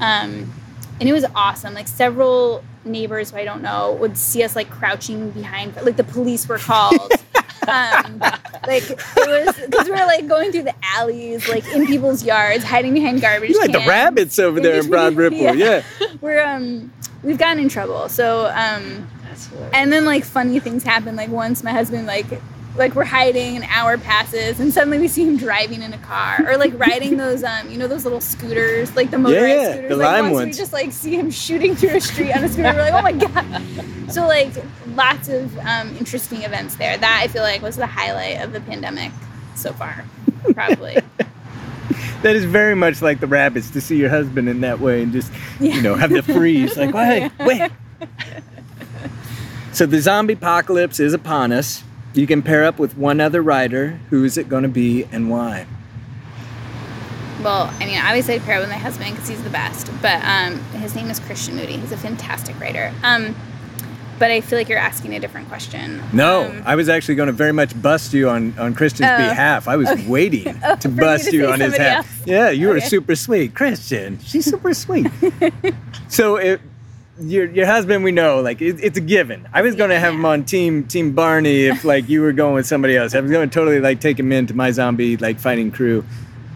Um, 0.01 0.53
and 1.01 1.09
it 1.09 1.13
was 1.13 1.25
awesome. 1.35 1.75
Like 1.75 1.89
several 1.89 2.63
neighbors 2.85 3.31
who 3.31 3.39
I 3.39 3.45
don't 3.45 3.63
know 3.63 3.93
would 3.95 4.17
see 4.17 4.43
us 4.43 4.55
like 4.55 4.71
crouching 4.71 5.31
behind, 5.31 5.75
like 5.83 5.97
the 5.97 6.05
police 6.05 6.49
were 6.49 6.59
called. 6.59 7.13
um, 7.69 8.19
like 8.67 8.89
it 8.91 8.99
was 9.17 9.57
because 9.67 9.87
we 9.87 9.91
were 9.93 9.97
like 10.07 10.27
going 10.27 10.53
through 10.53 10.65
the 10.65 10.75
alleys, 10.83 11.49
like 11.49 11.67
in 11.75 11.87
people's 11.87 12.25
yards, 12.25 12.65
hiding 12.65 12.95
behind 12.95 13.21
garbage. 13.21 13.51
You 13.51 13.61
like 13.61 13.73
the 13.73 13.79
rabbits 13.87 14.39
over 14.39 14.61
there 14.61 14.81
in 14.81 14.89
Broad 14.89 15.17
between- 15.17 15.45
Ripple. 15.45 15.57
Yeah. 15.59 15.83
we're 16.21 16.45
um 16.45 16.93
we've 17.23 17.39
gotten 17.39 17.63
in 17.63 17.69
trouble. 17.69 18.09
So 18.09 18.47
um 18.55 19.09
and 19.73 19.93
then 19.93 20.05
like 20.05 20.25
funny 20.25 20.61
things 20.61 20.83
happen. 20.83 21.17
Like 21.17 21.31
once 21.31 21.63
my 21.63 21.73
husband 21.73 22.07
like 22.07 22.27
like 22.77 22.95
we're 22.95 23.05
hiding, 23.05 23.57
an 23.57 23.63
hour 23.65 23.97
passes, 23.99 24.59
and 24.61 24.73
suddenly 24.73 24.99
we 24.99 25.07
see 25.09 25.25
him 25.25 25.37
driving 25.37 25.83
in 25.83 25.93
a 25.93 25.99
car, 25.99 26.45
or 26.47 26.57
like 26.57 26.77
riding 26.79 27.17
those 27.17 27.45
um 27.45 27.71
you 27.71 27.79
know 27.79 27.87
those 27.87 28.05
little 28.05 28.21
scooters, 28.21 28.95
like 28.97 29.11
the 29.11 29.19
motorized 29.19 29.47
yeah, 29.49 29.73
scooters. 29.73 29.89
the 29.91 29.97
like 29.97 30.07
lime 30.07 30.25
once 30.25 30.35
we 30.37 30.45
ones. 30.47 30.57
just 30.59 30.73
like 30.73 30.93
see 30.93 31.15
him 31.17 31.31
shooting 31.31 31.75
through 31.77 31.97
a 31.97 32.01
street 32.01 32.33
on 32.37 32.43
a 32.45 32.49
scooter, 32.49 32.73
we're 32.73 32.91
like, 32.91 32.95
oh 32.95 33.03
my 33.03 33.13
god. 34.07 34.13
So 34.13 34.27
like 34.27 34.51
lots 34.95 35.29
of 35.29 35.57
um, 35.61 35.97
interesting 35.97 36.43
events 36.43 36.77
there. 36.77 36.97
That 36.99 37.21
I 37.23 37.29
feel 37.29 37.43
like 37.43 37.63
was 37.63 37.77
the 37.77 37.87
highlight 37.87 38.41
of 38.43 38.53
the 38.53 38.61
pandemic 38.61 39.13
so 39.55 39.73
far, 39.73 40.05
probably. 40.53 40.99
That 42.23 42.35
is 42.37 42.47
very 42.47 42.75
much 42.75 43.03
like 43.03 43.21
the 43.21 43.27
rabbits 43.27 43.69
to 43.73 43.83
see 43.83 43.99
your 43.99 44.09
husband 44.09 44.49
in 44.49 44.63
that 44.63 44.81
way 44.81 45.03
and 45.03 45.13
just, 45.13 45.31
Yeah. 45.61 45.75
you 45.75 45.83
know, 45.83 45.95
have 45.95 46.09
the 46.09 46.23
freeze. 46.23 46.75
Like, 46.75 46.95
wait, 46.95 47.31
wait. 47.41 47.71
So 49.73 49.85
the 49.85 50.01
zombie 50.01 50.33
apocalypse 50.33 51.01
is 51.01 51.13
upon 51.13 51.53
us. 51.53 51.85
You 52.15 52.27
can 52.27 52.43
pair 52.43 52.65
up 52.65 52.79
with 52.79 52.97
one 52.97 53.21
other 53.21 53.43
writer. 53.43 53.99
Who 54.11 54.25
is 54.25 54.39
it 54.39 54.49
going 54.49 54.63
to 54.63 54.69
be 54.69 55.05
and 55.13 55.29
why? 55.31 55.67
Well, 57.43 57.71
I 57.81 57.85
mean, 57.87 57.99
obviously 58.01 58.35
I'd 58.35 58.43
pair 58.43 58.57
up 58.57 58.63
with 58.63 58.71
my 58.71 58.79
husband 58.79 59.11
because 59.13 59.29
he's 59.29 59.43
the 59.43 59.51
best. 59.51 59.91
But 60.01 60.25
um, 60.25 60.59
his 60.81 60.95
name 60.95 61.11
is 61.11 61.19
Christian 61.21 61.57
Moody. 61.57 61.77
He's 61.77 61.93
a 61.93 61.97
fantastic 61.97 62.59
writer. 62.61 62.93
Um, 63.03 63.35
but 64.19 64.31
I 64.31 64.41
feel 64.41 64.59
like 64.59 64.69
you're 64.69 64.79
asking 64.79 65.13
a 65.15 65.21
different 65.21 65.49
question. 65.49 66.01
No, 66.13 66.45
Um, 66.45 66.63
I 66.65 66.77
was 66.77 66.89
actually 66.89 67.17
going 67.17 67.27
to 67.27 67.33
very 67.33 67.51
much 67.53 67.81
bust 67.83 68.15
you 68.15 68.29
on, 68.31 68.57
on 68.59 68.73
Christian's 68.75 69.11
Oh. 69.13 69.17
behalf. 69.19 69.67
I 69.67 69.77
was 69.77 69.89
waiting 70.07 70.59
Oh, 70.65 70.77
to 70.77 70.89
bust 70.89 71.31
to 71.31 71.37
you 71.37 71.49
on 71.51 71.59
his 71.59 71.73
somebody 71.75 71.83
half. 71.91 72.21
else. 72.21 72.27
Yeah, 72.27 72.51
you 72.51 72.69
were 72.69 72.81
super 72.81 73.17
sweet. 73.17 73.55
Christian, 73.55 74.21
she's 74.21 74.45
super 74.45 74.73
sweet. 74.73 75.09
so 76.09 76.37
it, 76.37 76.61
your 77.21 77.47
your 77.47 77.67
husband, 77.67 78.05
we 78.05 78.13
know, 78.13 78.41
like 78.41 78.61
it, 78.61 78.83
it's 78.83 78.99
a 78.99 79.01
given. 79.01 79.49
I 79.53 79.63
was 79.63 79.75
going 79.75 79.91
to 79.91 79.99
have 79.99 80.15
him 80.15 80.25
on 80.25 80.45
team 80.45 80.85
team 80.85 81.13
Barney 81.13 81.67
if 81.67 81.85
like 81.85 82.09
you 82.09 82.23
were 82.23 82.33
going 82.33 82.55
with 82.55 82.67
somebody 82.67 82.97
else. 82.97 83.15
I 83.15 83.21
was 83.21 83.31
going 83.31 83.49
to 83.49 83.55
totally 83.55 83.81
like 83.81 84.01
take 84.01 84.19
him 84.19 84.33
into 84.33 84.55
my 84.55 84.71
zombie 84.71 85.17
like 85.17 85.39
fighting 85.39 85.71
crew. 85.71 86.05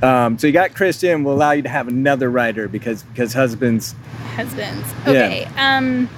Um, 0.02 0.38
so 0.38 0.46
you 0.46 0.52
got 0.52 0.74
Christian. 0.74 1.24
We'll 1.24 1.34
allow 1.34 1.52
you 1.52 1.62
to 1.62 1.68
have 1.68 1.88
another 1.88 2.30
writer 2.30 2.68
because 2.68 3.02
because 3.04 3.32
husbands. 3.32 3.94
husbands. 4.34 4.86
Yeah. 5.06 5.10
Okay. 5.10 5.48
Um, 5.56 6.08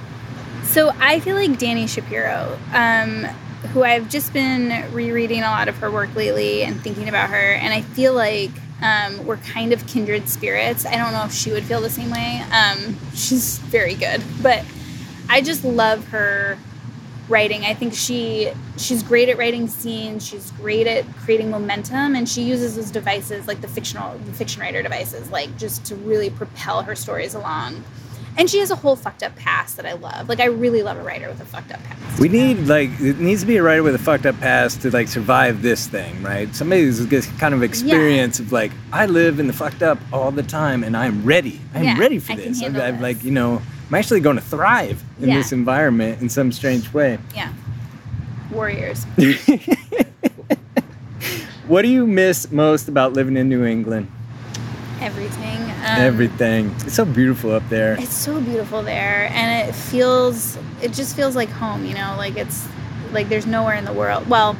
so 0.64 0.90
I 1.00 1.20
feel 1.20 1.36
like 1.36 1.50
Dani 1.52 1.88
Shapiro, 1.88 2.58
um, 2.72 3.24
who 3.72 3.82
I've 3.82 4.08
just 4.08 4.32
been 4.32 4.92
rereading 4.92 5.40
a 5.40 5.50
lot 5.50 5.68
of 5.68 5.76
her 5.78 5.90
work 5.90 6.14
lately 6.14 6.62
and 6.62 6.80
thinking 6.80 7.08
about 7.08 7.30
her, 7.30 7.52
and 7.54 7.74
I 7.74 7.82
feel 7.82 8.14
like 8.14 8.50
um, 8.82 9.24
we're 9.26 9.36
kind 9.38 9.72
of 9.72 9.86
kindred 9.86 10.28
spirits. 10.28 10.86
I 10.86 10.96
don't 10.96 11.12
know 11.12 11.24
if 11.24 11.32
she 11.32 11.52
would 11.52 11.64
feel 11.64 11.80
the 11.80 11.90
same 11.90 12.10
way. 12.10 12.42
Um, 12.52 12.96
she's 13.14 13.58
very 13.58 13.94
good, 13.94 14.22
but 14.42 14.64
I 15.28 15.40
just 15.40 15.64
love 15.64 16.06
her 16.08 16.58
writing. 17.28 17.64
I 17.64 17.74
think 17.74 17.94
she 17.94 18.52
she's 18.76 19.02
great 19.02 19.28
at 19.28 19.38
writing 19.38 19.68
scenes. 19.68 20.26
She's 20.26 20.50
great 20.52 20.86
at 20.86 21.06
creating 21.18 21.50
momentum, 21.50 22.14
and 22.14 22.28
she 22.28 22.42
uses 22.42 22.76
those 22.76 22.90
devices 22.90 23.46
like 23.46 23.60
the 23.60 23.68
fictional 23.68 24.18
the 24.18 24.32
fiction 24.32 24.60
writer 24.60 24.82
devices, 24.82 25.30
like 25.30 25.56
just 25.56 25.84
to 25.86 25.94
really 25.96 26.30
propel 26.30 26.82
her 26.82 26.94
stories 26.94 27.34
along. 27.34 27.84
And 28.38 28.48
she 28.48 28.58
has 28.60 28.70
a 28.70 28.76
whole 28.76 28.96
fucked 28.96 29.22
up 29.22 29.34
past 29.36 29.76
that 29.76 29.84
I 29.86 29.92
love. 29.94 30.28
Like 30.28 30.40
I 30.40 30.46
really 30.46 30.82
love 30.82 30.96
a 30.96 31.02
writer 31.02 31.28
with 31.28 31.40
a 31.40 31.44
fucked 31.44 31.72
up 31.72 31.82
past. 31.84 32.18
We 32.20 32.28
need 32.28 32.66
like 32.68 32.88
it 33.00 33.18
needs 33.18 33.42
to 33.42 33.46
be 33.46 33.56
a 33.58 33.62
writer 33.62 33.82
with 33.82 33.94
a 33.94 33.98
fucked 33.98 34.24
up 34.26 34.38
past 34.40 34.80
to 34.82 34.90
like 34.90 35.08
survive 35.08 35.62
this 35.62 35.86
thing, 35.86 36.22
right? 36.22 36.54
Somebody 36.54 36.82
who's 36.82 37.06
this 37.06 37.26
kind 37.38 37.54
of 37.54 37.62
experience 37.62 38.40
of 38.40 38.52
like 38.52 38.72
I 38.92 39.06
live 39.06 39.40
in 39.40 39.46
the 39.46 39.52
fucked 39.52 39.82
up 39.82 39.98
all 40.12 40.30
the 40.30 40.42
time, 40.42 40.84
and 40.84 40.96
I'm 40.96 41.24
ready. 41.24 41.60
I'm 41.74 41.84
Yeah, 41.84 41.98
ready 41.98 42.18
for 42.18 42.34
this. 42.36 42.62
I'm, 42.62 42.74
I'm 42.76 42.94
this. 42.94 43.02
like 43.02 43.24
you 43.24 43.30
know 43.32 43.60
I'm 43.88 43.94
actually 43.94 44.20
going 44.20 44.36
to 44.36 44.42
thrive 44.42 45.02
in 45.20 45.28
Yeah. 45.28 45.36
this 45.36 45.52
environment 45.52 46.22
in 46.22 46.28
some 46.28 46.50
strange 46.52 46.92
way. 46.94 47.18
yeah. 47.34 47.52
Warriors. 48.52 49.04
What 51.66 51.82
do 51.82 51.88
you 51.88 52.04
miss 52.04 52.50
most 52.50 52.88
about 52.88 53.12
living 53.12 53.36
in 53.36 53.48
New 53.48 53.64
England? 53.64 54.10
Everything. 55.00 55.69
Um, 55.90 56.00
Everything. 56.00 56.74
It's 56.80 56.94
so 56.94 57.04
beautiful 57.04 57.52
up 57.52 57.68
there. 57.68 57.94
It's 57.98 58.14
so 58.14 58.40
beautiful 58.40 58.82
there, 58.82 59.28
and 59.32 59.68
it 59.68 59.72
feels. 59.74 60.56
It 60.82 60.92
just 60.92 61.16
feels 61.16 61.34
like 61.34 61.48
home. 61.48 61.84
You 61.84 61.94
know, 61.94 62.14
like 62.16 62.36
it's 62.36 62.68
like 63.12 63.28
there's 63.28 63.46
nowhere 63.46 63.74
in 63.74 63.84
the 63.84 63.92
world. 63.92 64.28
Well, 64.28 64.56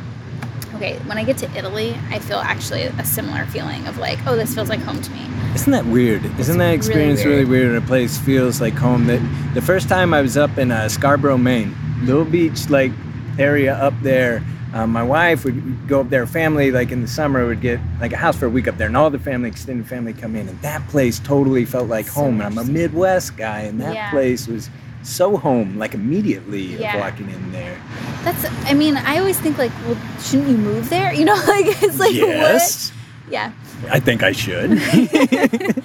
okay. 0.74 0.98
When 1.00 1.18
I 1.18 1.24
get 1.24 1.38
to 1.38 1.50
Italy, 1.56 1.96
I 2.10 2.18
feel 2.18 2.38
actually 2.38 2.82
a 2.82 3.04
similar 3.04 3.46
feeling 3.46 3.86
of 3.86 3.98
like, 3.98 4.18
oh, 4.26 4.36
this 4.36 4.54
feels 4.54 4.68
like 4.68 4.80
home 4.80 5.00
to 5.00 5.10
me. 5.12 5.26
Isn't 5.54 5.72
that 5.72 5.86
weird? 5.86 6.24
Isn't 6.38 6.58
that 6.58 6.64
really 6.64 6.76
experience 6.76 7.24
really 7.24 7.44
weird. 7.44 7.72
when 7.72 7.82
a 7.82 7.86
place 7.86 8.18
feels 8.18 8.60
like 8.60 8.74
home? 8.74 9.06
That 9.06 9.20
the 9.54 9.62
first 9.62 9.88
time 9.88 10.14
I 10.14 10.22
was 10.22 10.36
up 10.36 10.58
in 10.58 10.70
uh, 10.70 10.88
Scarborough, 10.88 11.38
Maine, 11.38 11.76
Little 12.02 12.24
Beach 12.24 12.68
like 12.70 12.92
area 13.38 13.74
up 13.74 13.94
there. 14.02 14.42
Um, 14.72 14.90
my 14.90 15.02
wife 15.02 15.44
would 15.44 15.88
go 15.88 16.00
up 16.00 16.10
there. 16.10 16.26
Family 16.26 16.70
like 16.70 16.92
in 16.92 17.00
the 17.02 17.08
summer 17.08 17.44
would 17.46 17.60
get 17.60 17.80
like 18.00 18.12
a 18.12 18.16
house 18.16 18.36
for 18.36 18.46
a 18.46 18.50
week 18.50 18.68
up 18.68 18.76
there, 18.78 18.86
and 18.86 18.96
all 18.96 19.10
the 19.10 19.18
family, 19.18 19.48
extended 19.48 19.86
family, 19.88 20.12
come 20.12 20.36
in, 20.36 20.48
and 20.48 20.60
that 20.62 20.86
place 20.88 21.18
totally 21.18 21.64
felt 21.64 21.88
like 21.88 22.06
So 22.06 22.20
home. 22.22 22.40
And 22.40 22.58
I'm 22.58 22.58
a. 22.58 22.70
Midwest 22.70 23.36
guy, 23.36 23.60
and 23.62 23.80
that 23.80 23.94
Yeah. 23.94 24.10
place 24.10 24.46
was 24.46 24.70
so 25.02 25.36
home, 25.36 25.76
like 25.78 25.94
immediately 25.94 26.74
of 26.74 26.80
Yeah. 26.80 26.98
walking 26.98 27.28
in 27.30 27.50
there. 27.52 27.76
That's. 28.22 28.44
I 28.70 28.74
mean, 28.74 28.96
I 28.96 29.18
always 29.18 29.38
think 29.40 29.58
like, 29.58 29.72
well, 29.86 29.96
shouldn't 30.20 30.48
you 30.48 30.56
move 30.56 30.88
there? 30.88 31.12
You 31.20 31.24
know, 31.24 31.34
like 31.34 31.66
it's 31.82 31.98
like 31.98 32.14
yes, 32.14 32.92
what? 33.26 33.32
Yeah. 33.32 33.52
I 33.90 33.98
think 33.98 34.22
I 34.22 34.32
should. 34.32 34.78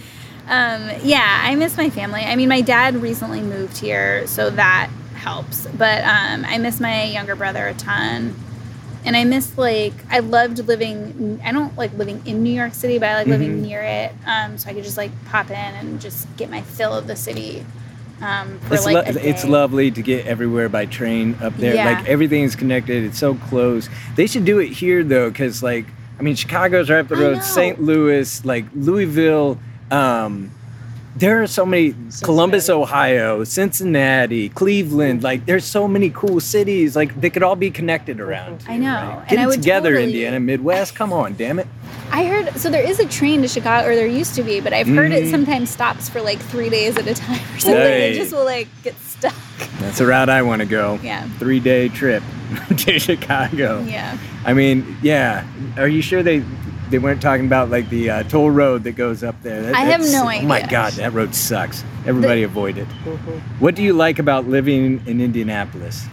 Um, 0.47 0.91
yeah, 1.01 1.41
I 1.43 1.55
miss 1.55 1.75
my 1.75 1.89
family. 1.89 2.21
I 2.21 2.35
mean, 2.35 2.49
my 2.49 2.61
dad 2.61 2.95
recently 2.97 3.41
moved 3.41 3.79
here, 3.79 4.27
so 4.27 4.51
that 4.51 4.91
helps. 5.15 5.65
But 5.75 6.03
um, 6.03 6.45
I 6.45 6.59
miss 6.59 6.79
my 6.79 7.05
younger 7.05 7.35
brother 7.35 7.65
a 7.67 7.73
ton. 7.73 8.35
And 9.05 9.15
I 9.15 9.23
miss, 9.23 9.57
like, 9.57 9.93
I 10.09 10.19
loved 10.19 10.57
living, 10.67 11.39
I 11.45 11.51
don't 11.51 11.77
like 11.77 11.93
living 11.93 12.21
in 12.25 12.41
New 12.43 12.53
York 12.53 12.73
City, 12.73 12.97
but 12.97 13.07
I 13.09 13.15
like 13.17 13.27
living 13.27 13.57
Mhm. 13.59 13.61
near 13.61 13.81
it. 13.81 14.11
Um, 14.25 14.57
so 14.57 14.69
I 14.69 14.73
could 14.73 14.83
just, 14.83 14.97
like, 14.97 15.11
pop 15.25 15.49
in 15.51 15.55
and 15.55 16.01
just 16.01 16.27
get 16.37 16.49
my 16.49 16.61
fill 16.61 16.93
of 16.93 17.05
the 17.07 17.15
city 17.15 17.63
um, 18.21 18.57
for, 18.67 18.73
it's, 18.73 18.85
like, 18.85 18.95
lo- 18.95 19.03
it's 19.21 19.45
lovely 19.45 19.91
to 19.91 20.01
get 20.01 20.25
everywhere 20.25 20.69
by 20.69 20.85
train 20.85 21.35
up 21.41 21.55
there. 21.57 21.75
Yeah. 21.75 22.01
Like 22.01 22.07
is 22.33 22.55
connected. 22.55 23.03
It's 23.03 23.19
so 23.19 23.35
close. 23.35 23.89
They 24.15 24.25
should 24.25 24.45
do 24.45 24.59
it 24.59 24.69
here 24.69 25.03
though, 25.03 25.29
because 25.29 25.61
like 25.61 25.85
I 26.17 26.23
mean, 26.23 26.35
Chicago's 26.35 26.89
right 26.89 26.99
up 26.99 27.09
the 27.09 27.17
road. 27.17 27.43
St. 27.43 27.81
Louis, 27.81 28.43
like 28.45 28.65
Louisville. 28.73 29.59
Um, 29.91 30.49
there 31.15 31.41
are 31.41 31.47
so 31.47 31.65
many. 31.65 31.95
Columbus, 32.23 32.69
Ohio, 32.69 33.43
Cincinnati, 33.43 34.49
Cleveland. 34.49 35.23
Like 35.23 35.45
there's 35.45 35.65
so 35.65 35.87
many 35.87 36.09
cool 36.09 36.39
cities. 36.39 36.95
Like 36.95 37.19
they 37.19 37.29
could 37.29 37.43
all 37.43 37.55
be 37.55 37.71
connected 37.71 38.19
around. 38.19 38.63
I 38.67 38.77
know. 38.77 38.93
right? 38.93 39.19
And 39.21 39.29
Get 39.29 39.39
I 39.39 39.47
it 39.49 39.51
together, 39.55 39.89
totally- 39.91 40.03
Indiana, 40.05 40.39
Midwest. 40.39 40.95
Come 40.95 41.13
on, 41.13 41.35
damn 41.35 41.59
it. 41.59 41.67
I 42.11 42.25
heard, 42.25 42.55
so 42.57 42.69
there 42.69 42.83
is 42.87 42.99
a 42.99 43.05
train 43.07 43.41
to 43.41 43.47
Chicago, 43.47 43.89
or 43.89 43.95
there 43.95 44.05
used 44.07 44.35
to 44.35 44.43
be, 44.43 44.59
but 44.61 44.73
I've 44.73 44.87
heard 44.87 45.11
Mhm. 45.11 45.23
it 45.23 45.31
sometimes 45.31 45.69
stops 45.71 46.07
for 46.07 46.21
like 46.21 46.37
three 46.39 46.69
days 46.69 46.95
at 46.97 47.07
a 47.07 47.13
time 47.15 47.39
or 47.55 47.59
something. 47.59 47.81
Hey. 47.81 48.11
It 48.13 48.15
just 48.17 48.31
will, 48.31 48.45
like, 48.45 48.67
get 48.83 48.95
stuck. 49.01 49.33
That's 49.79 49.97
the 49.97 50.05
route 50.05 50.29
I 50.29 50.43
want 50.43 50.59
to 50.61 50.67
go. 50.67 50.99
Yeah. 51.03 51.23
Three 51.39 51.59
day 51.59 51.89
trip 51.89 52.21
to 52.77 52.99
Chicago. 52.99 53.83
Yeah. 53.87 54.17
I 54.45 54.53
mean, 54.53 54.97
yeah. 55.01 55.45
Are 55.77 55.87
you 55.87 56.01
sure 56.03 56.21
they 56.21 56.43
they 56.89 56.99
weren't 56.99 57.21
talking 57.21 57.45
about 57.45 57.69
like 57.69 57.89
the 57.89 58.09
uh, 58.09 58.23
toll 58.23 58.49
road 58.51 58.83
that 58.83 58.93
goes 58.93 59.23
up 59.23 59.41
there? 59.41 59.61
That- 59.61 59.75
I 59.75 59.81
have 59.81 60.01
that's- 60.01 60.13
no 60.13 60.29
Oh 60.29 60.41
my. 60.43 60.61
God, 60.61 60.93
that 60.93 61.13
road 61.13 61.33
sucks. 61.35 61.83
Everybody 62.05 62.43
avoid 62.43 62.77
it. 62.77 62.87
What 63.59 63.75
do 63.75 63.83
you 63.83 63.93
like 63.93 64.19
about 64.19 64.47
living 64.47 65.01
in 65.05 65.21
Indianapolis? 65.21 66.05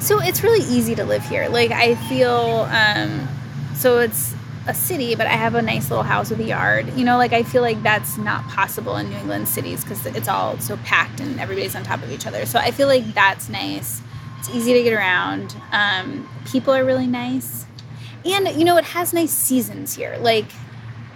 So 0.00 0.20
it's 0.20 0.42
really 0.42 0.64
easy 0.66 0.94
to 0.94 1.04
live 1.04 1.24
here. 1.28 1.48
Like 1.48 1.70
I 1.70 1.94
feel, 2.08 2.68
um, 2.70 3.28
so 3.74 3.98
it's 3.98 4.34
a 4.66 4.74
city, 4.74 5.14
but 5.14 5.26
I 5.26 5.32
have 5.32 5.54
a 5.54 5.62
nice 5.62 5.88
little 5.90 6.04
house 6.04 6.30
with 6.30 6.40
a 6.40 6.44
yard. 6.44 6.92
You 6.94 7.04
know, 7.04 7.16
like 7.16 7.32
I 7.32 7.42
feel 7.42 7.62
like 7.62 7.82
that's 7.82 8.18
not 8.18 8.46
possible 8.48 8.96
in 8.96 9.08
New 9.08 9.16
England 9.16 9.48
cities 9.48 9.82
because 9.82 10.04
it's 10.06 10.28
all 10.28 10.58
so 10.58 10.76
packed 10.78 11.20
and 11.20 11.40
everybody's 11.40 11.74
on 11.74 11.82
top 11.84 12.02
of 12.02 12.12
each 12.12 12.26
other. 12.26 12.44
So 12.46 12.58
I 12.58 12.70
feel 12.70 12.86
like 12.86 13.14
that's 13.14 13.48
nice. 13.48 14.02
It's 14.38 14.50
easy 14.50 14.74
to 14.74 14.82
get 14.82 14.92
around. 14.92 15.56
Um, 15.72 16.28
people 16.46 16.72
are 16.74 16.84
really 16.84 17.06
nice, 17.08 17.64
and 18.24 18.48
you 18.58 18.64
know 18.64 18.76
it 18.76 18.84
has 18.84 19.12
nice 19.12 19.30
seasons 19.32 19.94
here. 19.94 20.16
Like 20.20 20.46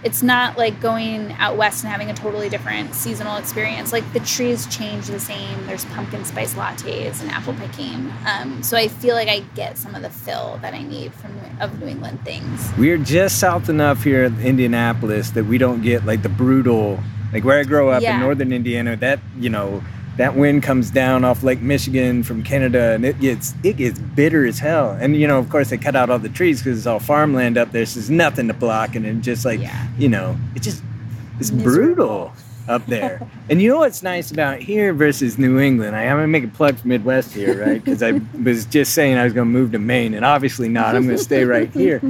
it's 0.03 0.21
not 0.21 0.57
like 0.57 0.81
going 0.81 1.31
out 1.33 1.55
west 1.55 1.81
and 1.83 1.89
having 1.91 2.09
a 2.09 2.13
totally 2.13 2.49
different 2.49 2.93
seasonal 2.93 3.37
experience. 3.37 3.93
Like 3.93 4.03
the 4.11 4.19
trees 4.19 4.67
change 4.67 5.07
the 5.07 5.19
same. 5.19 5.65
There's 5.65 5.85
pumpkin 5.85 6.25
spice 6.25 6.55
lattes 6.55 7.21
and 7.21 7.31
apple 7.31 7.53
picking. 7.53 8.11
Um, 8.27 8.61
so 8.63 8.75
I 8.75 8.89
feel 8.89 9.15
like 9.15 9.29
I 9.29 9.39
get 9.55 9.77
some 9.77 9.95
of 9.95 10.01
the 10.01 10.09
fill 10.09 10.59
that 10.61 10.73
I 10.73 10.81
need 10.83 11.13
from 11.13 11.31
of 11.61 11.79
New 11.79 11.87
England 11.87 12.19
things. 12.25 12.69
We're 12.77 12.97
just 12.97 13.39
south 13.39 13.69
enough 13.69 14.03
here 14.03 14.25
in 14.25 14.39
Indianapolis 14.41 15.29
that 15.31 15.45
we 15.45 15.57
don't 15.57 15.81
get 15.81 16.05
like 16.05 16.21
the 16.21 16.29
brutal, 16.29 16.99
like 17.31 17.45
where 17.45 17.59
I 17.59 17.63
grow 17.63 17.89
up 17.89 18.01
Yeah. 18.01 18.15
in 18.15 18.19
northern 18.19 18.51
Indiana. 18.51 18.97
That 18.97 19.19
you 19.39 19.49
know, 19.49 19.81
that 20.17 20.35
wind 20.35 20.61
comes 20.63 20.91
down 20.91 21.23
off 21.23 21.41
Lake 21.43 21.61
Michigan 21.61 22.23
from 22.23 22.43
Canada, 22.43 22.91
and 22.93 23.03
it 23.05 23.19
gets 23.19 23.53
it 23.63 23.77
gets 23.77 23.97
bitter 23.99 24.45
as 24.45 24.59
hell. 24.59 24.91
And 24.99 25.15
you 25.15 25.27
know, 25.27 25.39
of 25.39 25.49
course, 25.49 25.69
they 25.69 25.77
cut 25.77 25.95
out 25.95 26.09
all 26.09 26.19
the 26.19 26.29
trees 26.29 26.59
because 26.61 26.77
it's 26.77 26.87
all 26.87 26.99
farmland 26.99 27.57
up 27.57 27.71
there, 27.71 27.85
so 27.85 27.99
there's 27.99 28.09
nothing 28.09 28.47
to 28.47 28.53
block, 28.53 28.95
and 28.95 29.05
it 29.05 29.21
just 29.21 29.43
like 29.45 29.59
Yeah. 29.59 29.87
you 29.97 30.09
know, 30.09 30.37
it 30.55 30.61
just 30.61 30.83
it's 31.39 31.51
Miserable. 31.51 31.73
brutal 31.95 32.33
up 32.69 32.85
there. 32.85 33.27
and 33.49 33.61
you 33.61 33.69
know 33.69 33.79
what's 33.79 34.03
nice 34.03 34.31
about 34.31 34.59
here 34.59 34.93
versus 34.93 35.37
New 35.37 35.59
England? 35.59 35.95
I, 35.95 36.03
I'm 36.05 36.17
gonna 36.17 36.27
make 36.27 36.43
a 36.43 36.47
plug 36.47 36.77
for 36.77 36.87
Midwest 36.87 37.33
here, 37.33 37.59
right? 37.65 37.83
Because 37.83 38.01
I 38.03 38.11
was 38.43 38.65
just 38.65 38.93
saying 38.93 39.17
I 39.17 39.23
was 39.23 39.33
gonna 39.33 39.45
move 39.45 39.71
to 39.73 39.79
Maine, 39.79 40.13
and 40.13 40.23
obviously 40.23 40.69
not. 40.69 40.95
I'm 40.95 41.05
gonna 41.05 41.17
stay 41.17 41.43
right 41.43 41.69
here. 41.71 42.01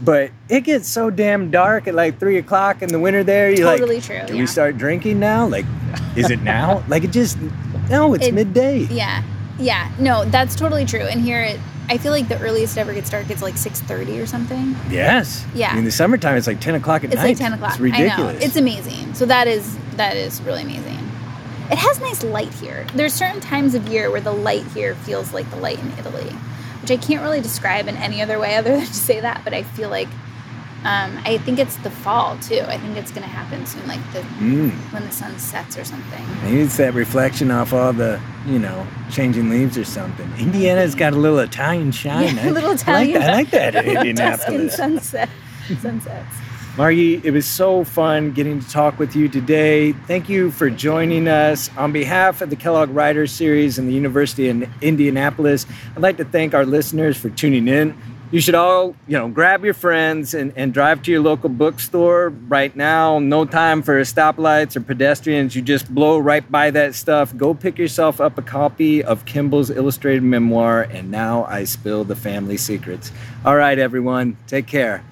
But 0.00 0.30
it 0.48 0.60
gets 0.60 0.88
so 0.88 1.10
damn 1.10 1.50
dark 1.50 1.88
at 1.88 1.94
like 1.94 2.18
three 2.20 2.38
o'clock 2.38 2.82
in 2.82 2.88
the 2.88 3.00
winter 3.00 3.24
there. 3.24 3.50
You're 3.50 3.66
Totally 3.70 3.96
like, 3.96 4.04
true, 4.04 4.20
Do 4.26 4.34
yeah. 4.34 4.40
we 4.40 4.46
start 4.46 4.78
drinking 4.78 5.18
now? 5.18 5.46
Like, 5.46 5.66
is 6.16 6.30
it 6.30 6.40
now? 6.42 6.84
like 6.88 7.02
it 7.04 7.10
just 7.10 7.36
no, 7.90 8.14
it's 8.14 8.26
It- 8.26 8.34
midday. 8.34 8.80
Yeah, 8.90 9.22
yeah. 9.58 9.90
No, 9.98 10.24
that's 10.26 10.54
totally 10.54 10.84
true. 10.84 11.00
And 11.00 11.20
here, 11.20 11.40
it, 11.42 11.58
I 11.88 11.98
feel 11.98 12.12
like 12.12 12.28
the 12.28 12.38
earliest 12.40 12.76
it 12.76 12.80
ever 12.80 12.92
gets 12.94 13.10
dark 13.10 13.28
is 13.30 13.42
like 13.42 13.56
six 13.56 13.80
thirty 13.80 14.20
or 14.20 14.26
something. 14.26 14.76
Yes. 14.90 15.44
Yeah. 15.54 15.76
In 15.76 15.84
the 15.84 15.90
summertime, 15.90 16.36
it's 16.36 16.46
like 16.46 16.60
ten 16.60 16.74
o'clock 16.76 17.02
at 17.02 17.10
It's 17.12 17.16
night. 17.16 17.28
like 17.28 17.38
ten 17.38 17.52
o'clock. 17.54 17.70
It's 17.72 17.80
ridiculous. 17.80 18.18
I 18.18 18.38
know. 18.38 18.38
It's 18.46 18.56
amazing. 18.56 19.14
So 19.14 19.26
that 19.26 19.48
is 19.48 19.76
that 19.96 20.16
is 20.16 20.40
really 20.42 20.62
amazing. 20.62 20.94
It 21.70 21.76
has 21.78 21.98
nice 22.00 22.22
light 22.22 22.52
here. 22.54 22.86
There's 22.94 23.12
certain 23.12 23.40
times 23.40 23.74
of 23.74 23.88
year 23.88 24.10
where 24.10 24.20
the 24.20 24.32
light 24.32 24.64
here 24.68 24.94
feels 24.94 25.34
like 25.34 25.48
the 25.50 25.56
light 25.56 25.78
in 25.80 25.90
Italy, 25.98 26.30
which 26.88 26.98
I 26.98 27.06
can't 27.06 27.22
really 27.22 27.40
describe 27.40 27.86
in 27.88 27.96
any 27.96 28.22
other 28.22 28.38
way 28.38 28.56
other 28.56 28.70
than 28.76 28.86
to 28.86 28.94
say 28.94 29.20
that. 29.20 29.42
But 29.44 29.52
I 29.54 29.62
feel 29.62 29.90
like 29.90 30.08
um, 30.84 31.18
I 31.24 31.38
think 31.38 31.58
it's 31.58 31.76
the 31.78 31.90
fall 31.90 32.38
too. 32.38 32.60
I 32.66 32.78
think 32.78 32.96
it's 32.96 33.10
gonna 33.10 33.26
happen 33.26 33.66
soon, 33.66 33.86
like 33.88 34.00
the 34.12 34.20
Mm. 34.38 34.70
when 34.92 35.04
the 35.04 35.10
sun 35.12 35.36
sets 35.38 35.76
or 35.76 35.84
something. 35.84 36.24
Maybe 36.44 36.60
it's 36.60 36.76
that 36.76 36.94
reflection 36.94 37.50
off 37.50 37.72
all 37.72 37.92
the, 37.92 38.20
you 38.46 38.58
know, 38.60 38.86
changing 39.10 39.50
leaves 39.50 39.76
or 39.76 39.84
something. 39.84 40.30
Indiana's 40.38 40.94
got 40.94 41.12
a 41.14 41.16
little 41.16 41.40
Italian 41.40 41.90
shine. 41.90 42.36
Yeah, 42.36 42.42
I- 42.44 42.46
a 42.46 42.52
little 42.52 42.70
I 42.70 42.72
like 42.74 42.80
Italian. 43.10 43.20
that, 43.20 43.28
I 43.30 43.34
like 43.34 43.50
that 43.50 43.74
Indianapolis. 43.84 44.76
sunset. 44.76 45.28
Sunsets. 45.80 46.36
Margie, 46.78 47.20
it 47.24 47.32
was 47.32 47.44
so 47.44 47.82
fun 47.82 48.30
getting 48.30 48.60
to 48.60 48.70
talk 48.70 49.00
with 49.00 49.16
you 49.16 49.28
today. 49.28 49.90
Thank 49.90 50.28
you 50.28 50.52
for 50.52 50.70
joining 50.70 51.26
us. 51.26 51.68
On 51.76 51.90
behalf 51.90 52.40
of 52.40 52.50
the 52.50 52.54
Kellogg 52.54 52.90
Writers 52.90 53.32
Series 53.32 53.80
and 53.80 53.88
the 53.88 53.92
University 53.92 54.48
in 54.48 54.72
Indianapolis, 54.80 55.66
I'd 55.96 56.02
like 56.02 56.18
to 56.18 56.24
thank 56.24 56.54
our 56.54 56.64
listeners 56.64 57.16
for 57.16 57.30
tuning 57.30 57.66
in. 57.66 58.00
You 58.30 58.40
should 58.40 58.54
all, 58.54 58.94
you 59.08 59.18
know, 59.18 59.26
grab 59.26 59.64
your 59.64 59.74
friends 59.74 60.34
and, 60.34 60.52
and 60.54 60.72
drive 60.72 61.02
to 61.02 61.10
your 61.10 61.20
local 61.20 61.48
bookstore 61.48 62.28
right 62.28 62.74
now. 62.76 63.18
No 63.18 63.44
time 63.44 63.82
for 63.82 64.00
stoplights 64.02 64.76
or 64.76 64.80
pedestrians. 64.80 65.56
You 65.56 65.62
just 65.62 65.92
blow 65.92 66.16
right 66.16 66.48
by 66.48 66.70
that 66.70 66.94
stuff. 66.94 67.36
Go 67.36 67.54
pick 67.54 67.76
yourself 67.76 68.20
up 68.20 68.38
a 68.38 68.42
copy 68.42 69.02
of 69.02 69.24
Kimball's 69.24 69.70
illustrated 69.70 70.22
memoir, 70.22 70.82
And 70.82 71.10
Now 71.10 71.44
I 71.46 71.64
Spill 71.64 72.04
the 72.04 72.14
Family 72.14 72.56
Secrets. 72.56 73.10
All 73.44 73.56
right, 73.56 73.80
everyone, 73.80 74.36
take 74.46 74.68
care. 74.68 75.02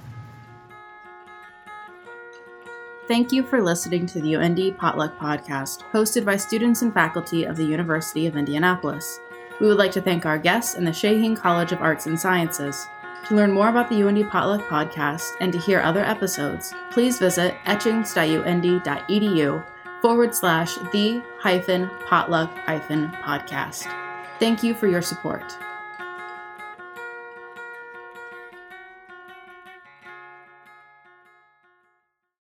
Thank 3.08 3.30
you 3.30 3.44
for 3.44 3.62
listening 3.62 4.04
to 4.06 4.20
the 4.20 4.32
UIndy 4.32 4.76
Potluck 4.76 5.16
Podcast, 5.16 5.82
hosted 5.92 6.24
by 6.24 6.36
students 6.36 6.82
and 6.82 6.92
faculty 6.92 7.44
of 7.44 7.56
the 7.56 7.64
University 7.64 8.26
of 8.26 8.36
Indianapolis. 8.36 9.20
We 9.60 9.68
would 9.68 9.78
like 9.78 9.92
to 9.92 10.00
thank 10.00 10.26
our 10.26 10.38
guests 10.38 10.74
and 10.74 10.84
the 10.84 10.90
Shaheen 10.90 11.36
College 11.36 11.70
of 11.70 11.80
Arts 11.80 12.06
and 12.06 12.18
Sciences. 12.18 12.88
To 13.28 13.34
learn 13.34 13.52
more 13.52 13.68
about 13.68 13.88
the 13.88 13.96
UIndy 13.96 14.28
Potluck 14.28 14.62
podcast 14.62 15.30
and 15.40 15.52
to 15.52 15.58
hear 15.58 15.80
other 15.80 16.04
episodes, 16.04 16.74
please 16.90 17.18
visit 17.18 17.54
etchings.uindy.edu 17.64 19.66
forward 20.02 20.34
slash 20.34 20.74
the 20.92 21.22
hyphen 21.38 21.88
potluck 22.06 22.50
hyphen 22.58 23.10
podcast. 23.22 23.86
Thank 24.38 24.62
you 24.62 24.74
for 24.74 24.88
your 24.88 25.02
support. 25.02 25.56